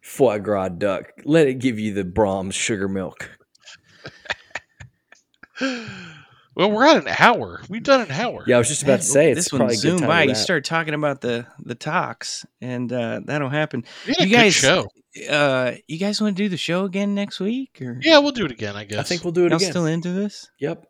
foie 0.00 0.38
gras 0.38 0.68
duck. 0.70 1.12
Let 1.24 1.46
it 1.46 1.54
give 1.60 1.78
you 1.78 1.94
the 1.94 2.04
Brahms 2.04 2.54
sugar 2.54 2.88
milk. 2.88 3.30
Well, 6.54 6.70
we're 6.70 6.84
at 6.86 6.98
an 6.98 7.14
hour. 7.18 7.62
We've 7.68 7.82
done 7.82 8.02
an 8.02 8.10
hour. 8.10 8.44
Yeah, 8.46 8.56
I 8.56 8.58
was 8.58 8.68
just 8.68 8.82
about 8.82 9.00
to 9.00 9.06
say 9.06 9.30
it's 9.30 9.44
this 9.44 9.52
one 9.52 9.60
probably 9.60 9.76
a 9.76 9.78
zoomed 9.78 10.00
by. 10.02 10.22
You 10.24 10.28
wrap. 10.28 10.36
start 10.36 10.64
talking 10.64 10.94
about 10.94 11.20
the 11.20 11.46
the 11.60 11.74
talks, 11.74 12.44
and 12.60 12.92
uh, 12.92 13.20
that'll 13.24 13.48
happen. 13.48 13.84
We 14.06 14.12
had 14.12 14.20
a 14.20 14.28
You 14.28 14.36
good 14.36 14.42
guys- 14.42 14.54
show. 14.54 14.86
Uh, 15.28 15.72
you 15.88 15.98
guys 15.98 16.22
want 16.22 16.34
to 16.36 16.42
do 16.42 16.48
the 16.48 16.56
show 16.56 16.84
again 16.86 17.14
next 17.14 17.38
week, 17.38 17.82
or 17.82 17.98
Yeah, 18.02 18.18
we'll 18.18 18.32
do 18.32 18.46
it 18.46 18.50
again. 18.50 18.76
I 18.76 18.84
guess. 18.84 18.98
I 18.98 19.02
think 19.02 19.24
we'll 19.24 19.32
do 19.32 19.44
it 19.44 19.50
y'all 19.50 19.56
again. 19.58 19.70
still 19.70 19.84
into 19.86 20.10
this? 20.10 20.50
yep. 20.58 20.86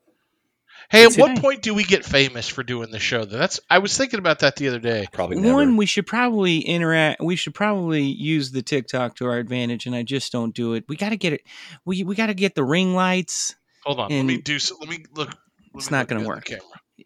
Hey, 0.91 1.05
at 1.05 1.15
what 1.15 1.39
point 1.39 1.63
do 1.63 1.75
we 1.75 1.85
get 1.85 2.05
famous 2.05 2.49
for 2.49 2.63
doing 2.63 2.91
the 2.91 2.99
show? 2.99 3.25
Though 3.25 3.39
that's 3.39 3.61
I 3.71 3.79
was 3.79 3.97
thinking 3.97 4.19
about 4.19 4.41
that 4.41 4.57
the 4.57 4.69
other 4.69 4.79
day. 4.79 5.07
Probably 5.13 5.39
never. 5.41 5.55
One, 5.55 5.77
we 5.77 5.87
should 5.87 6.07
probably 6.07 6.59
interact. 6.59 7.21
We 7.23 7.35
should 7.37 7.55
probably 7.55 8.03
use 8.03 8.51
the 8.53 8.63
TikTok 8.63 9.17
to 9.17 9.27
our 9.27 9.39
advantage, 9.39 9.87
and 9.87 9.95
I 9.95 10.03
just 10.03 10.33
don't 10.33 10.55
do 10.55 10.75
it. 10.75 10.85
We 10.89 10.97
got 10.97 11.11
to 11.11 11.17
get 11.17 11.33
it. 11.33 11.43
We 11.85 12.03
we 12.05 12.15
got 12.15 12.27
to 12.27 12.35
get 12.35 12.55
the 12.55 12.65
ring 12.65 12.95
lights. 12.95 13.55
Hold 13.85 14.01
on. 14.01 14.11
let 14.11 14.25
me 14.25 14.37
do. 14.39 14.59
So, 14.59 14.77
let 14.81 14.89
me 14.89 15.05
look. 15.17 15.31
Let 15.73 15.81
It's 15.81 15.91
not 15.91 16.09
gonna 16.09 16.27
work. 16.27 16.47
The. 16.47 16.61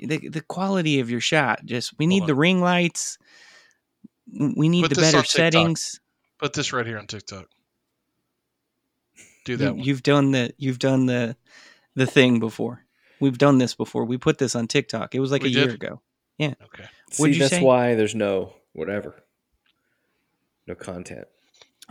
The 0.06 0.28
the 0.28 0.40
quality 0.42 1.00
of 1.00 1.10
your 1.10 1.20
shot. 1.20 1.64
Just 1.64 1.94
we 1.98 2.06
need 2.06 2.22
on. 2.22 2.26
the 2.26 2.34
ring 2.34 2.60
lights. 2.60 3.18
We 4.32 4.68
need 4.68 4.82
Put 4.82 4.94
the 4.94 5.00
better 5.00 5.24
settings. 5.24 6.00
Put 6.38 6.52
this 6.52 6.72
right 6.72 6.86
here 6.86 6.98
on 6.98 7.06
TikTok. 7.06 7.46
Do 9.44 9.52
You, 9.52 9.58
that 9.58 9.76
one. 9.76 9.84
you've 9.84 10.02
done 10.02 10.32
the 10.32 10.52
you've 10.58 10.78
done 10.78 11.06
the 11.06 11.36
the 11.94 12.06
thing 12.06 12.40
before. 12.40 12.84
We've 13.20 13.38
done 13.38 13.58
this 13.58 13.74
before. 13.74 14.04
We 14.04 14.18
put 14.18 14.38
this 14.38 14.54
on 14.54 14.66
TikTok. 14.66 15.14
It 15.14 15.20
was 15.20 15.30
like 15.30 15.42
We 15.42 15.48
a 15.48 15.52
year 15.52 15.70
ago. 15.70 16.02
Yeah. 16.36 16.54
Okay. 16.64 16.84
What'd 17.16 17.34
you 17.34 17.40
that's 17.40 17.54
say? 17.54 17.62
why 17.62 17.94
there's 17.94 18.14
no 18.14 18.52
whatever, 18.72 19.22
no 20.66 20.74
content. 20.74 21.26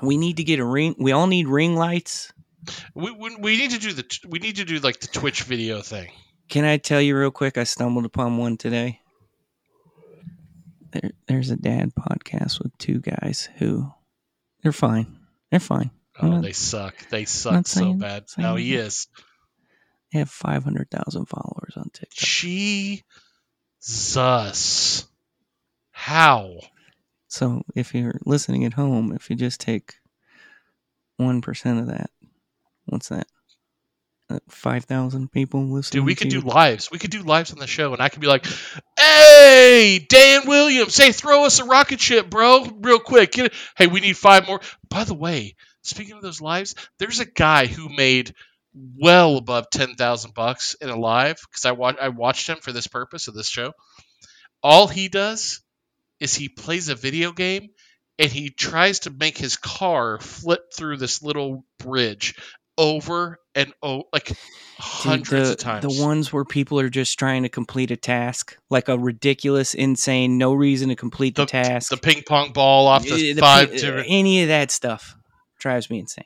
We 0.03 0.17
need 0.17 0.37
to 0.37 0.43
get 0.43 0.59
a 0.59 0.65
ring. 0.65 0.95
We 0.99 1.13
all 1.13 1.27
need 1.27 1.47
ring 1.47 1.75
lights. 1.75 2.31
We, 2.93 3.11
we, 3.11 3.35
we 3.37 3.57
need 3.57 3.71
to 3.71 3.79
do 3.79 3.93
the 3.93 4.19
we 4.27 4.39
need 4.39 4.57
to 4.57 4.65
do 4.65 4.79
like 4.79 4.99
the 4.99 5.07
Twitch 5.07 5.43
video 5.43 5.81
thing. 5.81 6.11
Can 6.49 6.63
I 6.65 6.77
tell 6.77 7.01
you 7.01 7.17
real 7.17 7.31
quick? 7.31 7.57
I 7.57 7.63
stumbled 7.63 8.05
upon 8.05 8.37
one 8.37 8.57
today. 8.57 8.99
There, 10.91 11.11
there's 11.27 11.49
a 11.49 11.55
dad 11.57 11.93
podcast 11.95 12.61
with 12.61 12.77
two 12.77 12.99
guys 12.99 13.49
who 13.57 13.91
they're 14.63 14.71
fine. 14.71 15.17
They're 15.51 15.59
fine. 15.59 15.91
Oh, 16.17 16.19
I'm 16.21 16.27
Oh, 16.27 16.31
not- 16.35 16.43
they 16.43 16.53
suck. 16.53 16.95
They 17.09 17.25
suck 17.25 17.67
so 17.67 17.79
saying- 17.81 17.99
bad. 17.99 18.29
saying 18.29 18.47
No, 18.47 18.55
he 18.55 18.75
is. 18.75 19.07
They 20.13 20.19
have 20.19 20.29
five 20.29 20.63
hundred 20.63 20.89
thousand 20.91 21.25
followers 21.25 21.73
on 21.75 21.89
TikTok. 21.91 22.11
Jesus. 23.81 25.07
How? 25.91 26.59
So 27.27 27.63
if 27.75 27.93
you're 27.93 28.19
listening 28.25 28.63
at 28.65 28.73
home, 28.73 29.11
if 29.11 29.29
you 29.29 29.35
just 29.35 29.59
take 29.59 29.95
one 31.17 31.41
percent 31.41 31.79
of 31.79 31.87
that, 31.87 32.11
what's 32.85 33.09
that? 33.09 33.27
Five 34.49 34.85
thousand 34.85 35.31
people 35.31 35.65
listening. 35.65 36.01
Dude, 36.01 36.07
we 36.07 36.15
could 36.15 36.29
do 36.29 36.41
lives. 36.41 36.89
We 36.91 36.99
could 36.99 37.11
do 37.11 37.21
lives 37.21 37.51
on 37.51 37.59
the 37.59 37.67
show, 37.67 37.93
and 37.93 38.01
I 38.01 38.09
could 38.09 38.21
be 38.21 38.27
like, 38.27 38.45
"Hey, 38.99 40.05
Dan 40.07 40.47
Williams, 40.47 40.97
hey, 40.97 41.11
throw 41.11 41.45
us 41.45 41.59
a 41.59 41.65
rocket 41.65 41.99
ship, 41.99 42.29
bro, 42.29 42.65
real 42.79 42.99
quick. 42.99 43.35
Hey, 43.77 43.87
we 43.87 43.99
need 43.99 44.17
five 44.17 44.47
more." 44.47 44.61
By 44.89 45.03
the 45.03 45.13
way, 45.13 45.55
speaking 45.83 46.15
of 46.15 46.21
those 46.21 46.41
lives, 46.41 46.75
there's 46.99 47.19
a 47.19 47.25
guy 47.25 47.67
who 47.67 47.89
made 47.89 48.33
well 48.73 49.37
above 49.37 49.69
ten 49.69 49.95
thousand 49.95 50.33
bucks 50.33 50.75
in 50.75 50.89
a 50.89 50.99
live 50.99 51.39
because 51.49 51.65
I 51.65 51.71
watch 51.71 51.97
I 52.01 52.09
watched 52.09 52.47
him 52.47 52.57
for 52.57 52.71
this 52.71 52.87
purpose 52.87 53.27
of 53.27 53.35
this 53.35 53.47
show. 53.47 53.73
All 54.63 54.87
he 54.87 55.09
does 55.09 55.61
is 56.19 56.33
he 56.33 56.49
plays 56.49 56.89
a 56.89 56.95
video 56.95 57.31
game 57.31 57.69
and 58.17 58.31
he 58.31 58.49
tries 58.49 59.01
to 59.01 59.09
make 59.11 59.37
his 59.37 59.57
car 59.57 60.19
flip 60.19 60.73
through 60.73 60.97
this 60.97 61.21
little 61.21 61.65
bridge 61.79 62.35
over 62.77 63.39
and 63.55 63.73
oh, 63.81 64.03
like 64.13 64.33
hundreds 64.77 65.47
the, 65.47 65.51
of 65.53 65.57
times. 65.57 65.81
The 65.97 66.03
ones 66.03 66.31
where 66.33 66.43
people 66.45 66.79
are 66.79 66.89
just 66.89 67.17
trying 67.17 67.43
to 67.43 67.49
complete 67.49 67.89
a 67.91 67.95
task, 67.95 68.57
like 68.69 68.89
a 68.89 68.97
ridiculous, 68.97 69.73
insane, 69.73 70.37
no 70.37 70.53
reason 70.53 70.89
to 70.89 70.95
complete 70.95 71.35
the, 71.35 71.43
the, 71.43 71.51
task. 71.51 71.89
the 71.89 71.97
ping 71.97 72.23
pong 72.27 72.51
ball 72.51 72.87
off 72.87 73.03
Uh, 73.09 73.15
the, 73.15 73.33
the 73.33 73.41
five 73.41 73.71
different. 73.71 74.07
any 74.09 74.41
of 74.43 74.49
that 74.49 74.71
stuff 74.71 75.15
drives 75.59 75.89
me 75.89 75.99
insane. 75.99 76.25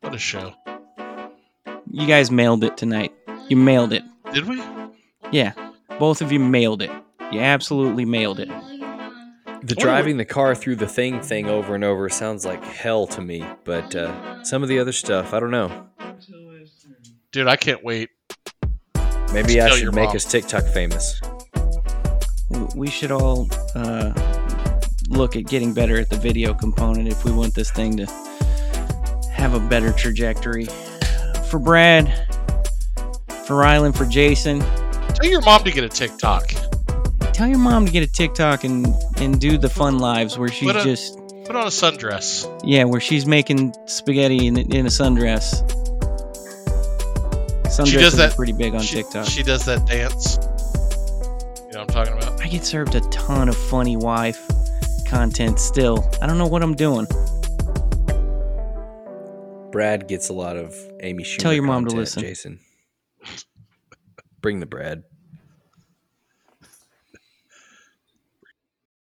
What 0.00 0.14
a 0.14 0.18
show! 0.18 0.52
You 1.90 2.06
guys 2.06 2.30
mailed 2.30 2.64
it 2.64 2.76
tonight. 2.76 3.12
You 3.48 3.56
mailed 3.56 3.92
it. 3.92 4.02
Did 4.32 4.46
we? 4.46 4.62
Yeah, 5.32 5.52
both 5.98 6.22
of 6.22 6.30
you 6.32 6.38
mailed 6.38 6.82
it. 6.82 6.90
You 7.32 7.40
absolutely 7.40 8.04
mailed 8.04 8.38
it. 8.38 8.48
Tell 9.56 9.62
your 9.62 9.62
mom. 9.62 9.66
The 9.66 9.74
driving 9.74 10.16
the 10.16 10.24
car 10.24 10.54
through 10.54 10.76
the 10.76 10.86
thing 10.86 11.20
thing 11.20 11.46
over 11.46 11.74
and 11.74 11.84
over 11.84 12.08
sounds 12.08 12.44
like 12.44 12.62
hell 12.64 13.06
to 13.08 13.20
me. 13.20 13.44
But 13.64 13.94
uh, 13.94 14.44
some 14.44 14.62
of 14.62 14.68
the 14.68 14.78
other 14.78 14.92
stuff, 14.92 15.32
I 15.32 15.40
don't 15.40 15.50
know. 15.50 15.86
Dude, 17.32 17.48
I 17.48 17.56
can't 17.56 17.84
wait. 17.84 18.10
Maybe 19.32 19.60
I 19.60 19.68
should 19.70 19.94
make 19.94 20.08
mom. 20.08 20.16
us 20.16 20.24
TikTok 20.24 20.64
famous. 20.64 21.20
We 22.74 22.88
should 22.88 23.10
all 23.10 23.48
uh, 23.74 24.12
look 25.08 25.36
at 25.36 25.46
getting 25.46 25.74
better 25.74 25.98
at 25.98 26.08
the 26.08 26.16
video 26.16 26.54
component 26.54 27.08
if 27.08 27.24
we 27.24 27.32
want 27.32 27.54
this 27.54 27.70
thing 27.70 27.96
to 27.96 28.06
have 29.32 29.54
a 29.54 29.60
better 29.60 29.92
trajectory. 29.92 30.66
For 31.50 31.58
Brad, 31.58 32.08
for 33.46 33.56
Rylan, 33.56 33.96
for 33.96 34.06
Jason, 34.06 34.62
Tell 35.16 35.30
your 35.30 35.40
mom 35.40 35.64
to 35.64 35.70
get 35.70 35.82
a 35.82 35.88
TikTok. 35.88 36.52
Tell 37.36 37.46
your 37.46 37.58
mom 37.58 37.84
to 37.86 37.92
get 37.92 38.02
a 38.02 38.10
TikTok 38.10 38.64
and 38.64 38.86
and 39.18 39.38
do 39.40 39.58
the 39.58 39.68
fun 39.68 39.98
lives 39.98 40.38
where 40.38 40.48
she's 40.48 40.66
What 40.66 40.76
a- 40.76 40.82
just 40.84 41.18
Put 41.44 41.54
on 41.54 41.64
a 41.64 41.70
sundress. 41.70 42.44
yeah, 42.64 42.84
where 42.84 43.00
she's 43.00 43.24
making 43.26 43.72
spaghetti 43.86 44.46
in, 44.48 44.56
in 44.58 44.86
a 44.86 44.88
sundress. 44.88 45.62
Sundresses 47.66 47.86
She 47.90 47.96
does 47.98 48.16
that- 48.16 48.34
pretty 48.34 48.52
big 48.52 48.74
on 48.74 48.80
she, 48.82 48.96
TikTok. 48.96 49.26
She 49.26 49.42
does 49.44 49.64
that 49.66 49.86
dance. 49.86 50.38
You 50.38 51.72
know 51.72 51.80
what 51.80 51.80
I'm 51.80 51.86
talking 51.88 52.14
about? 52.14 52.40
I 52.42 52.48
get 52.48 52.64
served 52.64 52.94
a 52.96 53.00
ton 53.10 53.48
of 53.48 53.56
funny 53.56 53.96
wife 53.96 54.40
content 55.06 55.60
still. 55.60 56.08
I 56.20 56.26
don't 56.26 56.38
know 56.38 56.46
what 56.48 56.62
I'm 56.64 56.74
doing. 56.74 57.06
Brad 59.70 60.08
gets 60.08 60.28
a 60.30 60.32
lot 60.32 60.56
of 60.56 60.74
Amy 61.00 61.22
Schumer. 61.22 61.38
Tell 61.38 61.52
your 61.54 61.62
mom 61.64 61.84
to 61.84 61.90
content, 61.90 61.98
listen. 62.00 62.22
Jason. 62.22 62.60
Bring 64.40 64.58
the 64.60 64.66
Brad. 64.66 65.02